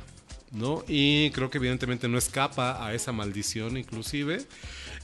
¿no? 0.53 0.85
Y 0.87 1.31
creo 1.31 1.51
que 1.51 1.59
evidentemente 1.59 2.07
no 2.07 2.19
escapa 2.19 2.87
a 2.87 2.95
esa 2.95 3.11
maldición 3.11 3.77
inclusive. 3.77 4.47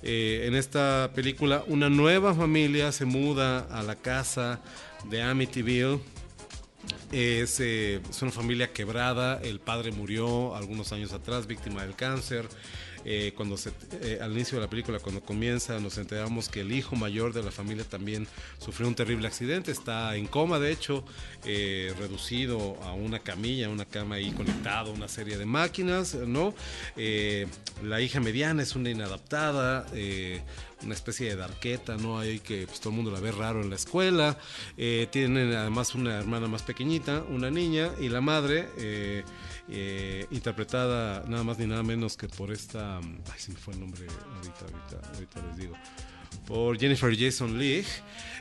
Eh, 0.02 0.44
en 0.46 0.54
esta 0.54 1.12
película 1.14 1.62
una 1.68 1.88
nueva 1.88 2.34
familia 2.34 2.90
se 2.90 3.04
muda 3.04 3.60
a 3.70 3.82
la 3.82 3.94
casa 3.94 4.60
de 5.08 5.22
Amityville. 5.22 6.00
Es, 7.12 7.60
eh, 7.60 8.00
es 8.08 8.22
una 8.22 8.32
familia 8.32 8.72
quebrada, 8.72 9.40
el 9.42 9.60
padre 9.60 9.92
murió 9.92 10.56
algunos 10.56 10.92
años 10.92 11.12
atrás 11.12 11.46
víctima 11.46 11.82
del 11.82 11.94
cáncer. 11.94 12.48
Eh, 13.04 13.32
cuando 13.36 13.56
se, 13.56 13.72
eh, 14.00 14.18
al 14.20 14.32
inicio 14.32 14.58
de 14.58 14.64
la 14.64 14.70
película, 14.70 14.98
cuando 14.98 15.20
comienza, 15.20 15.78
nos 15.80 15.98
enteramos 15.98 16.48
que 16.48 16.60
el 16.60 16.72
hijo 16.72 16.96
mayor 16.96 17.32
de 17.32 17.42
la 17.42 17.50
familia 17.50 17.84
también 17.84 18.26
sufrió 18.58 18.88
un 18.88 18.94
terrible 18.94 19.26
accidente, 19.26 19.72
está 19.72 20.14
en 20.16 20.26
coma, 20.26 20.58
de 20.58 20.70
hecho, 20.70 21.04
eh, 21.44 21.92
reducido 21.98 22.78
a 22.82 22.92
una 22.92 23.18
camilla, 23.18 23.68
una 23.68 23.84
cama 23.84 24.16
ahí 24.16 24.30
conectado 24.32 24.90
a 24.90 24.94
una 24.94 25.08
serie 25.08 25.36
de 25.36 25.46
máquinas, 25.46 26.14
¿no? 26.14 26.54
La 27.82 28.00
hija 28.00 28.20
mediana 28.20 28.62
es 28.62 28.76
una 28.76 28.90
inadaptada, 28.90 29.86
una 30.82 30.94
especie 30.94 31.28
de 31.28 31.36
darqueta, 31.36 31.96
¿no? 31.96 32.18
Hay 32.18 32.40
que 32.40 32.66
pues, 32.66 32.80
todo 32.80 32.90
el 32.90 32.96
mundo 32.96 33.10
la 33.10 33.20
ve 33.20 33.32
raro 33.32 33.62
en 33.62 33.70
la 33.70 33.76
escuela. 33.76 34.38
Tienen 34.76 35.52
además 35.52 35.94
una 35.94 36.18
hermana 36.18 36.48
más 36.48 36.62
pequeñita, 36.62 37.24
una 37.28 37.50
niña, 37.50 37.90
y 38.00 38.08
la 38.08 38.20
madre, 38.20 38.68
eh, 38.78 39.24
eh, 39.68 40.26
interpretada 40.30 41.24
nada 41.28 41.44
más 41.44 41.58
ni 41.58 41.66
nada 41.66 41.82
menos 41.82 42.16
que 42.16 42.28
por 42.28 42.50
esta. 42.52 43.00
mm, 43.00 43.18
Ay, 43.32 43.38
se 43.38 43.52
me 43.52 43.58
fue 43.58 43.74
el 43.74 43.80
nombre 43.80 44.06
ahorita, 44.36 44.60
ahorita, 44.60 45.10
ahorita 45.14 45.42
les 45.48 45.56
digo. 45.56 45.74
Por 46.46 46.78
Jennifer 46.78 47.14
Jason 47.16 47.58
Leigh, 47.58 47.84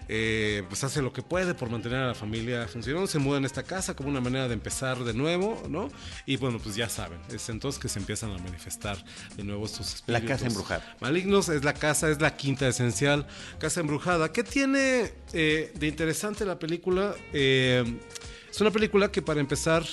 eh, 0.08 0.64
pues 0.70 0.84
hace 0.84 1.02
lo 1.02 1.12
que 1.14 1.22
puede 1.22 1.54
por 1.54 1.70
mantener 1.70 2.00
a 2.00 2.08
la 2.08 2.16
familia 2.16 2.68
funcionando. 2.68 3.06
Se 3.06 3.20
muda 3.20 3.38
en 3.38 3.46
esta 3.46 3.64
casa 3.64 3.96
como 3.96 4.10
una 4.10 4.22
manera 4.22 4.48
de 4.48 4.54
empezar 4.54 5.04
de 5.04 5.14
nuevo, 5.14 5.62
¿no? 5.70 5.90
Y 6.26 6.38
bueno, 6.38 6.58
pues 6.58 6.76
ya 6.76 6.90
saben, 6.90 7.20
es 7.32 7.50
entonces 7.50 7.80
que 7.80 7.90
se 7.90 8.00
empiezan 8.00 8.32
a 8.32 8.38
manifestar 8.38 8.98
de 9.36 9.44
nuevo 9.44 9.66
estos 9.66 9.96
espíritus. 9.96 10.24
La 10.24 10.28
casa 10.28 10.48
embrujada. 10.48 10.96
Malignos 11.02 11.50
es 11.50 11.64
la 11.64 11.74
casa, 11.74 12.10
es 12.10 12.22
la 12.22 12.36
quinta 12.36 12.68
esencial, 12.68 13.28
casa 13.60 13.82
embrujada. 13.82 14.32
¿Qué 14.32 14.44
tiene 14.44 15.14
eh, 15.34 15.72
de 15.76 15.88
interesante 15.88 16.46
la 16.46 16.58
película? 16.58 17.14
Eh, 17.34 17.84
es 18.50 18.62
una 18.62 18.72
película 18.72 19.12
que 19.12 19.22
para 19.22 19.40
empezar 19.42 19.84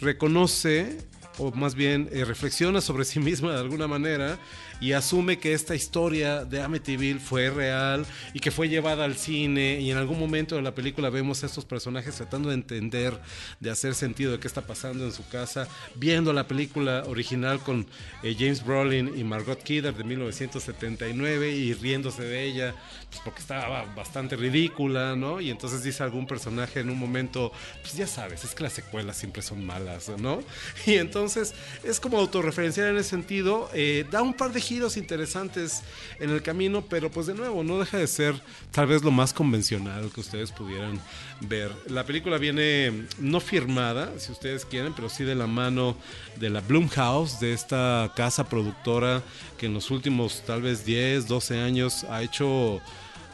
reconoce, 0.00 0.98
o 1.38 1.50
más 1.52 1.74
bien 1.74 2.08
eh, 2.12 2.24
reflexiona 2.24 2.80
sobre 2.80 3.04
sí 3.04 3.20
misma 3.20 3.52
de 3.52 3.60
alguna 3.60 3.86
manera 3.86 4.38
y 4.80 4.92
asume 4.92 5.38
que 5.38 5.52
esta 5.52 5.74
historia 5.74 6.44
de 6.44 6.62
Amityville 6.62 7.20
fue 7.20 7.50
real 7.50 8.06
y 8.32 8.40
que 8.40 8.50
fue 8.50 8.68
llevada 8.68 9.04
al 9.04 9.16
cine 9.16 9.80
y 9.80 9.90
en 9.90 9.96
algún 9.96 10.18
momento 10.18 10.56
de 10.56 10.62
la 10.62 10.74
película 10.74 11.10
vemos 11.10 11.42
a 11.42 11.46
estos 11.46 11.64
personajes 11.64 12.14
tratando 12.14 12.48
de 12.48 12.54
entender, 12.54 13.18
de 13.60 13.70
hacer 13.70 13.94
sentido 13.94 14.32
de 14.32 14.38
qué 14.38 14.46
está 14.46 14.62
pasando 14.62 15.04
en 15.04 15.12
su 15.12 15.26
casa, 15.28 15.68
viendo 15.94 16.32
la 16.32 16.46
película 16.46 17.04
original 17.06 17.60
con 17.60 17.86
eh, 18.22 18.36
James 18.38 18.64
Brolin 18.64 19.12
y 19.18 19.24
Margot 19.24 19.62
Kidder 19.62 19.94
de 19.94 20.04
1979 20.04 21.50
y 21.50 21.74
riéndose 21.74 22.22
de 22.22 22.44
ella 22.44 22.74
pues, 23.08 23.20
porque 23.24 23.40
estaba 23.40 23.84
bastante 23.96 24.36
ridícula, 24.36 25.16
¿no? 25.16 25.40
Y 25.40 25.50
entonces 25.50 25.82
dice 25.82 26.02
algún 26.02 26.26
personaje 26.26 26.80
en 26.80 26.90
un 26.90 26.98
momento, 26.98 27.52
pues 27.80 27.96
ya 27.96 28.06
sabes, 28.06 28.44
es 28.44 28.54
que 28.54 28.62
las 28.62 28.74
secuelas 28.74 29.16
siempre 29.16 29.42
son 29.42 29.64
malas, 29.64 30.10
¿no? 30.18 30.42
Y 30.86 30.94
entonces 30.94 31.54
es 31.84 32.00
como 32.00 32.18
autorreferenciar 32.18 32.88
en 32.88 32.96
ese 32.96 33.10
sentido, 33.10 33.70
eh, 33.74 34.06
da 34.10 34.22
un 34.22 34.34
par 34.34 34.52
de 34.52 34.60
giros 34.68 34.96
interesantes 34.98 35.82
en 36.20 36.30
el 36.30 36.42
camino, 36.42 36.84
pero 36.88 37.10
pues 37.10 37.26
de 37.26 37.34
nuevo 37.34 37.64
no 37.64 37.78
deja 37.78 37.96
de 37.96 38.06
ser 38.06 38.40
tal 38.70 38.86
vez 38.86 39.02
lo 39.02 39.10
más 39.10 39.32
convencional 39.32 40.10
que 40.12 40.20
ustedes 40.20 40.52
pudieran 40.52 41.00
ver. 41.40 41.72
La 41.86 42.04
película 42.04 42.36
viene 42.36 43.06
no 43.18 43.40
firmada, 43.40 44.12
si 44.18 44.30
ustedes 44.30 44.66
quieren, 44.66 44.92
pero 44.94 45.08
sí 45.08 45.24
de 45.24 45.34
la 45.34 45.46
mano 45.46 45.96
de 46.36 46.50
la 46.50 46.60
Blumhouse, 46.60 47.40
de 47.40 47.54
esta 47.54 48.12
casa 48.14 48.48
productora 48.48 49.22
que 49.56 49.66
en 49.66 49.74
los 49.74 49.90
últimos 49.90 50.42
tal 50.46 50.62
vez 50.62 50.84
10, 50.84 51.26
12 51.26 51.60
años 51.60 52.04
ha 52.04 52.22
hecho 52.22 52.80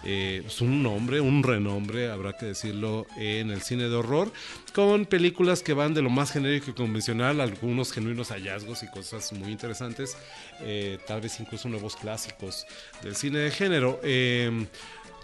eh, 0.05 0.41
pues, 0.43 0.61
un 0.61 0.83
nombre, 0.83 1.21
un 1.21 1.43
renombre, 1.43 2.11
habrá 2.11 2.37
que 2.37 2.47
decirlo, 2.47 3.07
en 3.17 3.51
el 3.51 3.63
cine 3.63 3.85
de 3.89 3.95
horror, 3.95 4.33
con 4.75 5.07
películas 5.07 5.63
que 5.63 5.73
van 5.73 5.95
de 5.95 6.03
lo 6.03 6.11
más 6.11 6.31
genérico 6.33 6.71
y 6.71 6.75
convencional, 6.75 7.41
algunos 7.41 7.93
genuinos 7.93 8.29
hallazgos 8.31 8.83
y 8.83 8.89
cosas 8.89 9.33
muy 9.33 9.51
interesantes, 9.53 10.17
eh, 10.61 10.99
tal 11.07 11.21
vez 11.21 11.39
incluso 11.41 11.69
nuevos 11.69 11.97
clásicos 11.97 12.67
del 13.03 13.17
cine 13.17 13.39
de 13.39 13.51
género. 13.51 14.01
Eh, 14.03 14.67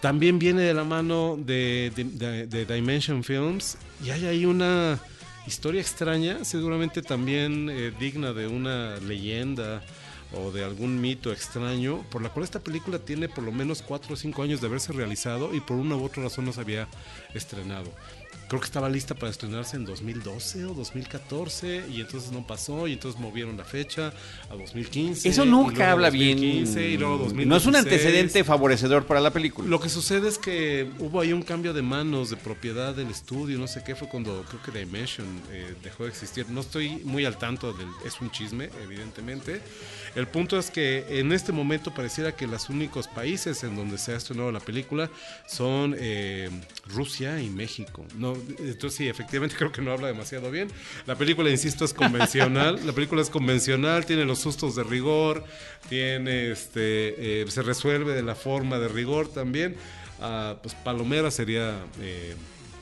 también 0.01 0.39
viene 0.39 0.63
de 0.63 0.73
la 0.73 0.85
mano 0.85 1.37
de- 1.39 1.91
de 2.49 2.65
Dimension 2.65 3.23
Films 3.23 3.77
y 4.03 4.09
hay 4.11 4.25
ahí 4.25 4.47
una 4.47 4.99
historia 5.47 5.81
extraña, 5.81 6.43
seguramente 6.45 7.03
también 7.03 7.69
eh, 7.71 7.93
digna 8.01 8.33
de 8.33 8.47
una 8.47 8.97
leyenda 8.99 9.83
o 10.33 10.53
de 10.53 10.65
algún 10.65 11.01
mito 11.01 11.33
extraño, 11.33 12.05
por 12.11 12.23
la 12.23 12.29
cual 12.31 12.45
esta 12.45 12.61
película 12.61 12.99
tiene 12.99 13.29
por 13.29 13.45
lo 13.45 13.53
menos 13.53 13.83
4 13.83 14.15
o 14.15 14.17
5 14.17 14.43
años 14.43 14.61
de 14.61 14.67
haberse 14.67 14.93
realizado 14.93 15.55
y 15.55 15.61
por 15.61 15.77
una 15.77 15.97
u 15.97 16.05
otra 16.05 16.23
razón 16.23 16.45
no 16.45 16.53
se 16.53 16.61
había 16.61 16.89
estrenado. 17.35 17.91
Creo 18.51 18.59
que 18.59 18.67
estaba 18.67 18.89
lista 18.89 19.15
para 19.15 19.31
estrenarse 19.31 19.77
en 19.77 19.85
2012 19.85 20.65
o 20.65 20.75
2014 20.75 21.85
y 21.89 22.01
entonces 22.01 22.33
no 22.33 22.45
pasó 22.45 22.89
y 22.89 22.95
entonces 22.95 23.21
movieron 23.21 23.57
la 23.57 23.65
fecha 23.65 24.13
a 24.51 24.57
2015. 24.57 25.29
Eso 25.29 25.45
nunca 25.45 25.93
habla 25.93 26.09
2015, 26.09 26.81
bien. 26.81 26.93
y 26.95 26.97
luego 26.97 27.19
No 27.19 27.57
es 27.57 27.65
un 27.67 27.75
2016. 27.75 27.77
antecedente 27.77 28.43
favorecedor 28.43 29.07
para 29.07 29.21
la 29.21 29.31
película. 29.31 29.69
Lo 29.69 29.79
que 29.79 29.89
sucede 29.89 30.29
es 30.29 30.37
que 30.37 30.91
hubo 30.99 31.21
ahí 31.21 31.33
un 31.33 31.43
cambio 31.43 31.73
de 31.73 31.83
manos, 31.83 32.31
de 32.31 32.37
propiedad 32.39 32.93
del 32.93 33.07
estudio, 33.11 33.57
no 33.57 33.69
sé 33.69 33.85
qué, 33.87 33.95
fue 33.95 34.09
cuando 34.09 34.45
creo 34.49 34.61
que 34.61 34.77
Dimension 34.77 35.29
eh, 35.53 35.77
dejó 35.85 36.03
de 36.03 36.09
existir. 36.09 36.51
No 36.51 36.63
estoy 36.63 37.03
muy 37.05 37.25
al 37.27 37.39
tanto 37.39 37.73
del... 37.73 37.87
Es 38.05 38.21
un 38.21 38.33
chisme, 38.33 38.69
evidentemente. 38.83 39.61
El 40.17 40.27
punto 40.27 40.59
es 40.59 40.73
que 40.73 41.21
en 41.21 41.31
este 41.31 41.53
momento 41.53 41.95
pareciera 41.95 42.35
que 42.35 42.49
los 42.49 42.69
únicos 42.69 43.07
países 43.07 43.63
en 43.63 43.77
donde 43.77 43.97
se 43.97 44.13
ha 44.13 44.17
estrenado 44.17 44.51
la 44.51 44.59
película 44.59 45.09
son 45.47 45.95
eh, 45.97 46.51
Rusia 46.89 47.41
y 47.41 47.49
México. 47.49 48.05
No, 48.17 48.40
entonces 48.59 48.95
sí, 48.95 49.09
efectivamente 49.09 49.55
creo 49.59 49.73
que 49.73 49.83
no 49.83 49.93
habla 49.93 50.09
demasiado 50.09 50.51
bien. 50.51 50.69
La 51.07 51.17
película, 51.17 51.51
insisto, 51.51 51.85
es 51.85 51.95
convencional. 51.95 52.85
la 52.85 52.93
película 52.93 53.23
es 53.23 53.31
convencional, 53.31 54.07
tiene 54.07 54.25
los 54.25 54.39
sustos 54.41 54.75
de 54.77 54.85
rigor, 54.85 55.45
tiene 55.89 56.51
este, 56.51 57.43
eh, 57.43 57.45
se 57.49 57.63
resuelve 57.63 58.13
de 58.15 58.23
la 58.23 58.35
forma 58.35 58.79
de 58.79 58.89
rigor 58.89 59.29
también. 59.33 59.77
Ah, 60.21 60.57
pues 60.63 60.75
Palomera 60.75 61.31
sería 61.31 61.83
eh, 62.01 62.35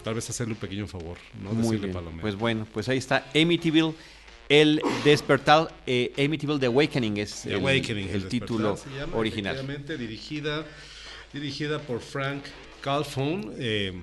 tal 0.02 0.14
vez 0.14 0.28
hacerle 0.28 0.54
un 0.54 0.58
pequeño 0.60 0.86
favor, 0.88 1.18
no 1.42 1.50
Muy 1.52 1.62
decirle 1.62 1.86
bien. 1.86 1.92
Palomera. 1.92 2.22
Pues 2.22 2.34
bueno, 2.34 2.66
pues 2.72 2.88
ahí 2.88 2.98
está 2.98 3.26
Amityville, 3.34 3.94
el 4.48 4.80
despertar, 5.04 5.72
eh, 5.86 6.12
Amityville 6.18 6.58
The 6.58 6.66
Awakening 6.66 7.18
es 7.18 7.42
The 7.42 7.50
el, 7.50 7.60
Awakening, 7.60 8.08
el 8.08 8.14
El 8.14 8.28
título 8.28 8.76
llama, 8.98 9.16
original. 9.16 9.84
dirigida, 9.98 10.64
dirigida 11.32 11.78
por 11.80 12.00
Frank 12.00 12.42
Calfon. 12.80 13.52
eh, 13.58 14.02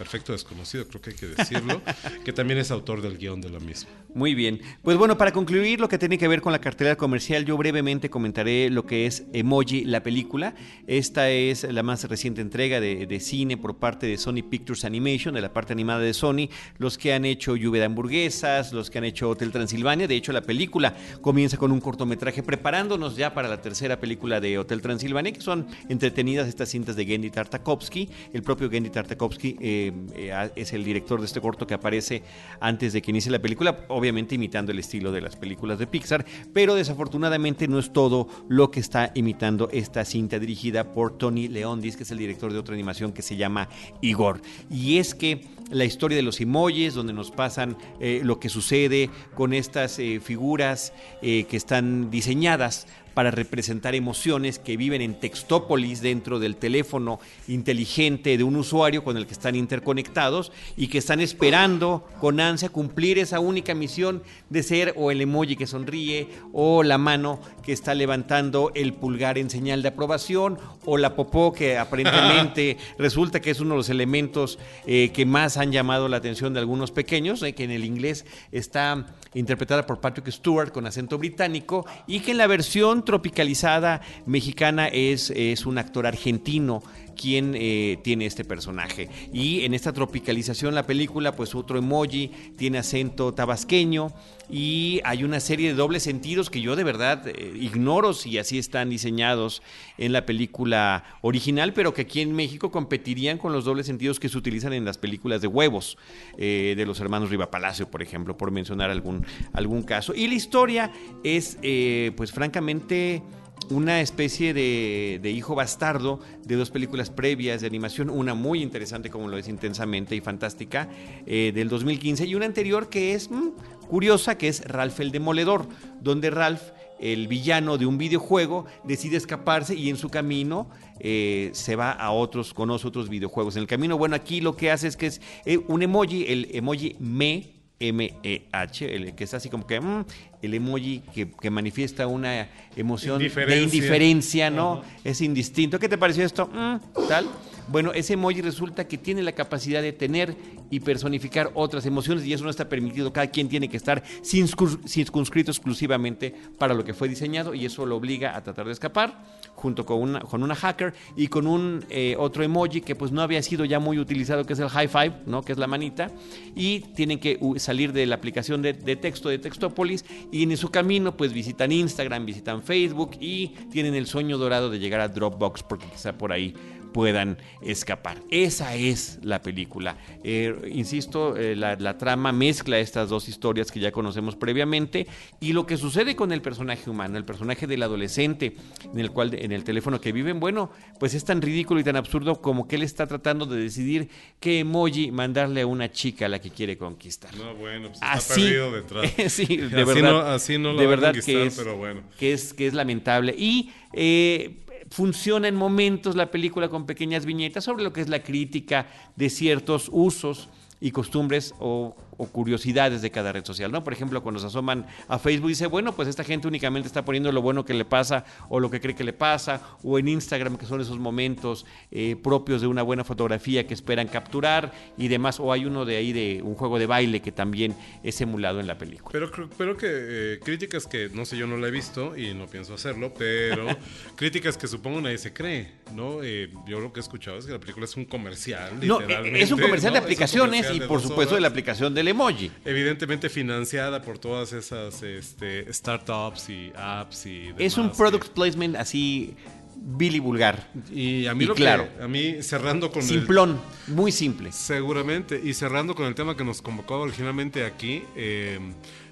perfecto 0.00 0.32
desconocido, 0.32 0.88
creo 0.88 1.02
que 1.02 1.10
hay 1.10 1.16
que 1.16 1.26
decirlo, 1.26 1.82
que 2.24 2.32
también 2.32 2.58
es 2.58 2.70
autor 2.70 3.02
del 3.02 3.18
guion 3.18 3.42
de 3.42 3.50
la 3.50 3.60
misma. 3.60 3.90
Muy 4.14 4.34
bien. 4.34 4.62
Pues 4.82 4.96
bueno, 4.96 5.18
para 5.18 5.30
concluir 5.30 5.78
lo 5.78 5.90
que 5.90 5.98
tiene 5.98 6.16
que 6.16 6.26
ver 6.26 6.40
con 6.40 6.52
la 6.52 6.58
cartelera 6.58 6.96
comercial, 6.96 7.44
yo 7.44 7.58
brevemente 7.58 8.08
comentaré 8.08 8.70
lo 8.70 8.86
que 8.86 9.04
es 9.04 9.24
Emoji, 9.34 9.84
la 9.84 10.02
película. 10.02 10.54
Esta 10.86 11.28
es 11.28 11.64
la 11.64 11.82
más 11.82 12.02
reciente 12.04 12.40
entrega 12.40 12.80
de, 12.80 13.06
de 13.06 13.20
cine 13.20 13.58
por 13.58 13.76
parte 13.76 14.06
de 14.06 14.16
Sony 14.16 14.42
Pictures 14.48 14.86
Animation, 14.86 15.34
de 15.34 15.42
la 15.42 15.52
parte 15.52 15.74
animada 15.74 16.00
de 16.00 16.14
Sony, 16.14 16.48
los 16.78 16.96
que 16.96 17.12
han 17.12 17.26
hecho 17.26 17.54
Lluvia 17.54 17.80
de 17.80 17.86
Hamburguesas, 17.86 18.72
los 18.72 18.88
que 18.88 18.98
han 18.98 19.04
hecho 19.04 19.28
Hotel 19.28 19.52
Transilvania. 19.52 20.08
De 20.08 20.16
hecho, 20.16 20.32
la 20.32 20.40
película 20.40 20.96
comienza 21.20 21.58
con 21.58 21.72
un 21.72 21.80
cortometraje 21.80 22.42
preparándonos 22.42 23.16
ya 23.16 23.34
para 23.34 23.48
la 23.48 23.60
tercera 23.60 24.00
película 24.00 24.40
de 24.40 24.58
Hotel 24.58 24.80
Transilvania, 24.80 25.32
que 25.32 25.42
son 25.42 25.66
entretenidas 25.90 26.48
estas 26.48 26.70
cintas 26.70 26.96
de 26.96 27.04
Gendy 27.04 27.28
Tartakovsky. 27.28 28.08
El 28.32 28.42
propio 28.42 28.70
Gendy 28.70 28.88
Tartakovsky 28.88 29.56
eh, 29.60 29.89
eh, 30.14 30.50
es 30.56 30.72
el 30.72 30.84
director 30.84 31.20
de 31.20 31.26
este 31.26 31.40
corto 31.40 31.66
que 31.66 31.74
aparece 31.74 32.22
antes 32.60 32.92
de 32.92 33.02
que 33.02 33.10
inicie 33.10 33.30
la 33.30 33.38
película, 33.38 33.84
obviamente 33.88 34.34
imitando 34.34 34.72
el 34.72 34.78
estilo 34.78 35.12
de 35.12 35.20
las 35.20 35.36
películas 35.36 35.78
de 35.78 35.86
Pixar, 35.86 36.24
pero 36.52 36.74
desafortunadamente 36.74 37.68
no 37.68 37.78
es 37.78 37.92
todo 37.92 38.28
lo 38.48 38.70
que 38.70 38.80
está 38.80 39.12
imitando 39.14 39.68
esta 39.72 40.04
cinta 40.04 40.38
dirigida 40.38 40.92
por 40.92 41.16
Tony 41.18 41.48
Leondis, 41.48 41.96
que 41.96 42.02
es 42.04 42.10
el 42.10 42.18
director 42.18 42.52
de 42.52 42.58
otra 42.58 42.74
animación 42.74 43.12
que 43.12 43.22
se 43.22 43.36
llama 43.36 43.68
Igor. 44.00 44.40
Y 44.70 44.98
es 44.98 45.14
que 45.14 45.44
la 45.70 45.84
historia 45.84 46.16
de 46.16 46.22
los 46.22 46.40
emojis, 46.40 46.94
donde 46.94 47.12
nos 47.12 47.30
pasan 47.30 47.76
eh, 48.00 48.20
lo 48.24 48.40
que 48.40 48.48
sucede 48.48 49.10
con 49.34 49.52
estas 49.52 49.98
eh, 49.98 50.20
figuras 50.20 50.92
que 51.20 51.46
están 51.50 52.10
diseñadas 52.10 52.86
para 53.20 53.30
representar 53.30 53.94
emociones 53.94 54.58
que 54.58 54.78
viven 54.78 55.02
en 55.02 55.20
textópolis 55.20 56.00
dentro 56.00 56.38
del 56.38 56.56
teléfono 56.56 57.20
inteligente 57.48 58.38
de 58.38 58.44
un 58.44 58.56
usuario 58.56 59.04
con 59.04 59.18
el 59.18 59.26
que 59.26 59.34
están 59.34 59.56
interconectados 59.56 60.52
y 60.74 60.88
que 60.88 60.96
están 60.96 61.20
esperando 61.20 62.08
con 62.18 62.40
ansia 62.40 62.70
cumplir 62.70 63.18
esa 63.18 63.38
única 63.38 63.74
misión 63.74 64.22
de 64.48 64.62
ser 64.62 64.94
o 64.96 65.10
el 65.10 65.20
emoji 65.20 65.56
que 65.56 65.66
sonríe 65.66 66.30
o 66.54 66.82
la 66.82 66.96
mano 66.96 67.42
que 67.62 67.74
está 67.74 67.94
levantando 67.94 68.72
el 68.74 68.94
pulgar 68.94 69.36
en 69.36 69.50
señal 69.50 69.82
de 69.82 69.88
aprobación 69.88 70.58
o 70.90 70.98
la 70.98 71.14
popó 71.14 71.52
que 71.52 71.78
aparentemente 71.78 72.76
resulta 72.98 73.38
que 73.40 73.52
es 73.52 73.60
uno 73.60 73.70
de 73.70 73.76
los 73.76 73.90
elementos 73.90 74.58
eh, 74.86 75.10
que 75.14 75.24
más 75.24 75.56
han 75.56 75.70
llamado 75.70 76.08
la 76.08 76.16
atención 76.16 76.52
de 76.52 76.58
algunos 76.58 76.90
pequeños, 76.90 77.44
eh, 77.44 77.52
que 77.52 77.62
en 77.62 77.70
el 77.70 77.84
inglés 77.84 78.26
está 78.50 79.06
interpretada 79.34 79.86
por 79.86 80.00
Patrick 80.00 80.28
Stewart 80.32 80.72
con 80.72 80.88
acento 80.88 81.16
británico 81.16 81.86
y 82.08 82.18
que 82.18 82.32
en 82.32 82.38
la 82.38 82.48
versión 82.48 83.04
tropicalizada 83.04 84.00
mexicana 84.26 84.88
es, 84.88 85.30
es 85.30 85.64
un 85.64 85.78
actor 85.78 86.08
argentino 86.08 86.82
quien 87.20 87.54
eh, 87.54 87.98
tiene 88.02 88.24
este 88.24 88.44
personaje. 88.44 89.10
Y 89.30 89.64
en 89.64 89.74
esta 89.74 89.92
tropicalización 89.92 90.74
la 90.74 90.86
película, 90.86 91.36
pues 91.36 91.54
otro 91.54 91.78
emoji 91.78 92.30
tiene 92.56 92.78
acento 92.78 93.34
tabasqueño 93.34 94.12
y 94.48 95.00
hay 95.04 95.22
una 95.22 95.38
serie 95.38 95.68
de 95.68 95.74
dobles 95.74 96.02
sentidos 96.02 96.48
que 96.48 96.62
yo 96.62 96.76
de 96.76 96.84
verdad 96.84 97.28
eh, 97.28 97.52
ignoro 97.60 98.14
si 98.14 98.38
así 98.38 98.58
están 98.58 98.88
diseñados 98.88 99.62
en 99.98 100.12
la 100.12 100.24
película 100.24 100.79
original, 101.22 101.72
pero 101.72 101.94
que 101.94 102.02
aquí 102.02 102.20
en 102.20 102.32
México 102.34 102.70
competirían 102.70 103.38
con 103.38 103.52
los 103.52 103.64
dobles 103.64 103.86
sentidos 103.86 104.20
que 104.20 104.28
se 104.28 104.38
utilizan 104.38 104.72
en 104.72 104.84
las 104.84 104.98
películas 104.98 105.40
de 105.40 105.48
huevos 105.48 105.98
eh, 106.36 106.74
de 106.76 106.86
los 106.86 107.00
hermanos 107.00 107.30
Riva 107.30 107.50
Palacio, 107.50 107.90
por 107.90 108.02
ejemplo, 108.02 108.36
por 108.36 108.50
mencionar 108.50 108.90
algún, 108.90 109.26
algún 109.52 109.82
caso. 109.82 110.14
Y 110.14 110.28
la 110.28 110.34
historia 110.34 110.92
es, 111.24 111.58
eh, 111.62 112.12
pues 112.16 112.32
francamente 112.32 113.22
una 113.68 114.00
especie 114.00 114.52
de, 114.52 115.30
hijo 115.30 115.54
bastardo 115.54 116.20
de 116.44 116.56
dos 116.56 116.70
películas 116.70 117.10
previas 117.10 117.60
de 117.60 117.66
animación, 117.66 118.10
una 118.10 118.34
muy 118.34 118.62
interesante 118.62 119.10
como 119.10 119.28
lo 119.28 119.36
es 119.36 119.48
Intensamente 119.48 120.16
y 120.16 120.20
Fantástica 120.20 120.88
eh, 121.26 121.52
del 121.54 121.68
2015 121.68 122.26
y 122.26 122.34
una 122.34 122.46
anterior 122.46 122.88
que 122.88 123.14
es 123.14 123.30
mmm, 123.30 123.50
curiosa, 123.88 124.36
que 124.38 124.48
es 124.48 124.64
Ralph 124.64 125.00
el 125.00 125.12
Demoledor, 125.12 125.68
donde 126.00 126.30
Ralph, 126.30 126.62
el 127.00 127.28
villano 127.28 127.78
de 127.78 127.86
un 127.86 127.98
videojuego, 127.98 128.66
decide 128.84 129.16
escaparse 129.16 129.74
y 129.74 129.88
en 129.88 129.96
su 129.96 130.08
camino 130.08 130.68
eh, 130.98 131.50
se 131.54 131.76
va 131.76 131.92
a 131.92 132.10
otros, 132.10 132.54
conoce 132.54 132.86
otros 132.86 133.08
videojuegos. 133.08 133.56
En 133.56 133.62
el 133.62 133.68
camino, 133.68 133.96
bueno, 133.98 134.14
aquí 134.14 134.40
lo 134.40 134.54
que 134.56 134.70
hace 134.70 134.86
es 134.88 134.96
que 134.96 135.06
es 135.06 135.20
eh, 135.44 135.58
un 135.68 135.82
emoji, 135.82 136.26
el 136.28 136.48
emoji 136.52 136.96
me, 136.98 137.60
M-E-H, 137.80 138.94
el 138.94 139.14
que 139.14 139.24
está 139.24 139.38
así 139.38 139.48
como 139.48 139.66
que 139.66 139.80
mm, 139.80 140.04
el 140.42 140.54
emoji 140.54 141.00
que, 141.14 141.30
que, 141.30 141.48
manifiesta 141.48 142.06
una 142.06 142.50
emoción 142.76 143.18
de 143.18 143.62
indiferencia, 143.62 144.50
¿no? 144.50 144.72
Uh 144.72 144.76
-huh. 144.76 144.84
Es 145.04 145.22
indistinto. 145.22 145.78
¿Qué 145.78 145.88
te 145.88 145.96
pareció 145.96 146.24
esto? 146.26 146.46
Mm, 146.46 147.08
tal. 147.08 147.26
Bueno, 147.70 147.92
ese 147.92 148.14
emoji 148.14 148.42
resulta 148.42 148.88
que 148.88 148.98
tiene 148.98 149.22
la 149.22 149.30
capacidad 149.30 149.80
de 149.80 149.92
tener 149.92 150.34
y 150.70 150.80
personificar 150.80 151.52
otras 151.54 151.86
emociones 151.86 152.26
y 152.26 152.32
eso 152.32 152.42
no 152.42 152.50
está 152.50 152.68
permitido. 152.68 153.12
Cada 153.12 153.28
quien 153.28 153.48
tiene 153.48 153.68
que 153.68 153.76
estar 153.76 154.02
circunscrito 154.24 155.52
exclusivamente 155.52 156.34
para 156.58 156.74
lo 156.74 156.82
que 156.82 156.94
fue 156.94 157.08
diseñado 157.08 157.54
y 157.54 157.64
eso 157.64 157.86
lo 157.86 157.96
obliga 157.96 158.36
a 158.36 158.42
tratar 158.42 158.66
de 158.66 158.72
escapar 158.72 159.24
junto 159.54 159.86
con 159.86 160.00
una, 160.00 160.20
con 160.20 160.42
una 160.42 160.56
hacker 160.56 160.94
y 161.16 161.28
con 161.28 161.46
un 161.46 161.84
eh, 161.90 162.16
otro 162.18 162.42
emoji 162.42 162.80
que 162.80 162.96
pues 162.96 163.12
no 163.12 163.22
había 163.22 163.40
sido 163.40 163.64
ya 163.64 163.78
muy 163.78 164.00
utilizado 164.00 164.44
que 164.44 164.54
es 164.54 164.58
el 164.58 164.68
high 164.68 164.88
five, 164.88 165.12
¿no? 165.26 165.42
que 165.42 165.52
es 165.52 165.58
la 165.58 165.68
manita 165.68 166.10
y 166.56 166.80
tienen 166.80 167.20
que 167.20 167.38
salir 167.58 167.92
de 167.92 168.04
la 168.06 168.16
aplicación 168.16 168.62
de, 168.62 168.72
de 168.72 168.96
texto 168.96 169.28
de 169.28 169.38
Textópolis 169.38 170.04
y 170.32 170.42
en 170.42 170.56
su 170.56 170.70
camino 170.70 171.16
pues 171.16 171.32
visitan 171.32 171.70
Instagram, 171.70 172.26
visitan 172.26 172.62
Facebook 172.62 173.12
y 173.20 173.48
tienen 173.70 173.94
el 173.94 174.06
sueño 174.06 174.38
dorado 174.38 174.70
de 174.70 174.80
llegar 174.80 175.00
a 175.00 175.08
Dropbox 175.08 175.62
porque 175.62 175.86
quizá 175.86 176.18
por 176.18 176.32
ahí 176.32 176.52
puedan 176.92 177.38
escapar. 177.62 178.18
Esa 178.30 178.74
es 178.74 179.18
la 179.22 179.42
película. 179.42 179.96
Eh, 180.24 180.70
insisto, 180.72 181.36
eh, 181.36 181.56
la, 181.56 181.76
la, 181.76 181.98
trama 181.98 182.32
mezcla 182.32 182.78
estas 182.78 183.08
dos 183.08 183.28
historias 183.28 183.70
que 183.70 183.80
ya 183.80 183.92
conocemos 183.92 184.36
previamente 184.36 185.06
y 185.40 185.52
lo 185.52 185.66
que 185.66 185.76
sucede 185.76 186.16
con 186.16 186.32
el 186.32 186.42
personaje 186.42 186.88
humano, 186.88 187.18
el 187.18 187.24
personaje 187.24 187.66
del 187.66 187.82
adolescente 187.82 188.56
en 188.92 188.98
el 188.98 189.10
cual 189.10 189.34
en 189.34 189.52
el 189.52 189.64
teléfono 189.64 190.00
que 190.00 190.12
viven, 190.12 190.40
bueno, 190.40 190.70
pues 190.98 191.14
es 191.14 191.24
tan 191.24 191.42
ridículo 191.42 191.80
y 191.80 191.84
tan 191.84 191.96
absurdo 191.96 192.40
como 192.40 192.66
que 192.66 192.76
él 192.76 192.82
está 192.82 193.06
tratando 193.06 193.46
de 193.46 193.60
decidir 193.60 194.08
qué 194.38 194.60
emoji 194.60 195.10
mandarle 195.10 195.62
a 195.62 195.66
una 195.66 195.90
chica 195.90 196.26
a 196.26 196.28
la 196.28 196.38
que 196.40 196.50
quiere 196.50 196.76
conquistar. 196.76 197.34
No, 197.36 197.54
bueno, 197.54 197.88
pues 197.88 197.94
está 197.94 198.12
así, 198.12 198.40
perdido 198.40 198.72
detrás. 198.72 199.12
sí, 199.32 199.56
de 199.56 199.66
así 199.82 199.84
verdad. 199.84 200.10
No, 200.10 200.18
así 200.20 200.58
no 200.58 200.72
lo 200.72 200.80
de 200.80 200.86
verdad 200.86 201.14
que 201.14 201.46
es, 201.46 201.56
pero 201.56 201.76
bueno. 201.76 202.02
que 202.18 202.32
es 202.32 202.52
que 202.52 202.66
es 202.66 202.74
lamentable 202.74 203.34
y 203.36 203.70
eh, 203.92 204.56
funciona 204.90 205.48
en 205.48 205.54
momentos 205.54 206.16
la 206.16 206.30
película 206.30 206.68
con 206.68 206.84
pequeñas 206.84 207.24
viñetas 207.24 207.64
sobre 207.64 207.84
lo 207.84 207.92
que 207.92 208.00
es 208.00 208.08
la 208.08 208.22
crítica 208.22 208.88
de 209.16 209.30
ciertos 209.30 209.88
usos 209.92 210.48
y 210.80 210.90
costumbres 210.90 211.54
o, 211.58 211.94
o, 212.20 212.26
curiosidades 212.26 213.02
de 213.02 213.10
cada 213.10 213.32
red 213.32 213.44
social, 213.44 213.72
¿no? 213.72 213.82
Por 213.82 213.92
ejemplo, 213.92 214.22
cuando 214.22 214.40
se 214.40 214.46
asoman 214.46 214.86
a 215.08 215.18
Facebook 215.18 215.48
dice, 215.48 215.66
bueno, 215.66 215.92
pues 215.92 216.08
esta 216.08 216.24
gente 216.24 216.48
únicamente 216.48 216.86
está 216.86 217.04
poniendo 217.04 217.32
lo 217.32 217.42
bueno 217.42 217.64
que 217.64 217.74
le 217.74 217.84
pasa 217.84 218.24
o 218.48 218.60
lo 218.60 218.70
que 218.70 218.80
cree 218.80 218.94
que 218.94 219.04
le 219.04 219.12
pasa, 219.12 219.60
o 219.82 219.98
en 219.98 220.08
Instagram, 220.08 220.56
que 220.56 220.66
son 220.66 220.80
esos 220.80 220.98
momentos 220.98 221.66
eh, 221.90 222.16
propios 222.22 222.60
de 222.60 222.66
una 222.66 222.82
buena 222.82 223.04
fotografía 223.04 223.66
que 223.66 223.74
esperan 223.74 224.08
capturar 224.08 224.72
y 224.96 225.08
demás, 225.08 225.40
o 225.40 225.52
hay 225.52 225.64
uno 225.64 225.84
de 225.84 225.96
ahí 225.96 226.12
de 226.12 226.40
un 226.42 226.54
juego 226.54 226.78
de 226.78 226.86
baile 226.86 227.20
que 227.20 227.32
también 227.32 227.74
es 228.02 228.20
emulado 228.20 228.60
en 228.60 228.66
la 228.66 228.78
película. 228.78 229.10
Pero, 229.12 229.30
pero 229.56 229.76
que 229.76 229.88
eh, 229.90 230.40
críticas 230.42 230.86
que, 230.86 231.08
no 231.08 231.24
sé, 231.24 231.36
yo 231.36 231.46
no 231.46 231.56
la 231.56 231.68
he 231.68 231.70
visto 231.70 232.16
y 232.16 232.34
no 232.34 232.46
pienso 232.46 232.74
hacerlo, 232.74 233.12
pero 233.16 233.66
críticas 234.16 234.56
que 234.56 234.66
supongo 234.66 235.00
nadie 235.00 235.18
se 235.18 235.32
cree, 235.32 235.72
¿no? 235.94 236.22
Eh, 236.22 236.52
yo 236.66 236.80
lo 236.80 236.92
que 236.92 237.00
he 237.00 237.02
escuchado 237.02 237.38
es 237.38 237.46
que 237.46 237.52
la 237.52 237.60
película 237.60 237.84
es 237.84 237.96
un 237.96 238.04
comercial, 238.04 238.78
no. 238.82 239.00
Es 239.00 239.50
un 239.50 239.60
comercial 239.60 239.92
¿no? 239.92 240.00
de 240.00 240.04
aplicaciones 240.04 240.70
y 240.72 240.80
por 240.80 241.00
supuesto 241.00 241.34
de 241.34 241.40
la 241.40 241.48
aplicación 241.48 241.94
del 241.94 242.08
emoji. 242.10 242.50
Evidentemente 242.64 243.28
financiada 243.28 244.02
por 244.02 244.18
todas 244.18 244.52
esas 244.52 245.02
este, 245.02 245.72
startups 245.72 246.50
y 246.50 246.72
apps 246.76 247.26
y 247.26 247.40
demás, 247.46 247.60
Es 247.60 247.78
un 247.78 247.90
product 247.90 248.28
que... 248.28 248.34
placement 248.34 248.76
así 248.76 249.34
Billy 249.82 250.18
vulgar. 250.18 250.68
Y 250.92 251.26
a 251.26 251.34
mí 251.34 251.44
y 251.44 251.46
lo 251.46 251.54
claro. 251.54 251.88
que, 251.96 252.02
a 252.02 252.08
mí 252.08 252.42
cerrando 252.42 252.92
con 252.92 253.02
simplón, 253.02 253.58
el, 253.88 253.94
muy 253.94 254.12
simple. 254.12 254.52
Seguramente 254.52 255.40
y 255.42 255.54
cerrando 255.54 255.94
con 255.94 256.06
el 256.06 256.14
tema 256.14 256.36
que 256.36 256.44
nos 256.44 256.60
convocó 256.60 257.00
originalmente 257.00 257.64
aquí, 257.64 258.02
eh, 258.14 258.58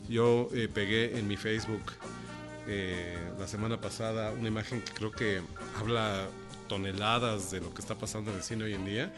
yo 0.09 0.49
eh, 0.53 0.69
pegué 0.73 1.19
en 1.19 1.27
mi 1.27 1.37
Facebook 1.37 1.83
eh, 2.69 3.17
la 3.39 3.49
semana 3.49 3.81
pasada 3.81 4.31
una 4.33 4.49
imagen 4.49 4.83
que 4.83 4.93
creo 4.93 5.11
que 5.11 5.41
habla 5.79 6.27
toneladas 6.69 7.51
de 7.51 7.61
lo 7.61 7.73
que 7.73 7.81
está 7.81 7.95
pasando 7.95 8.31
en 8.31 8.37
el 8.37 8.43
cine 8.43 8.65
hoy 8.65 8.75
en 8.75 8.85
día, 8.85 9.13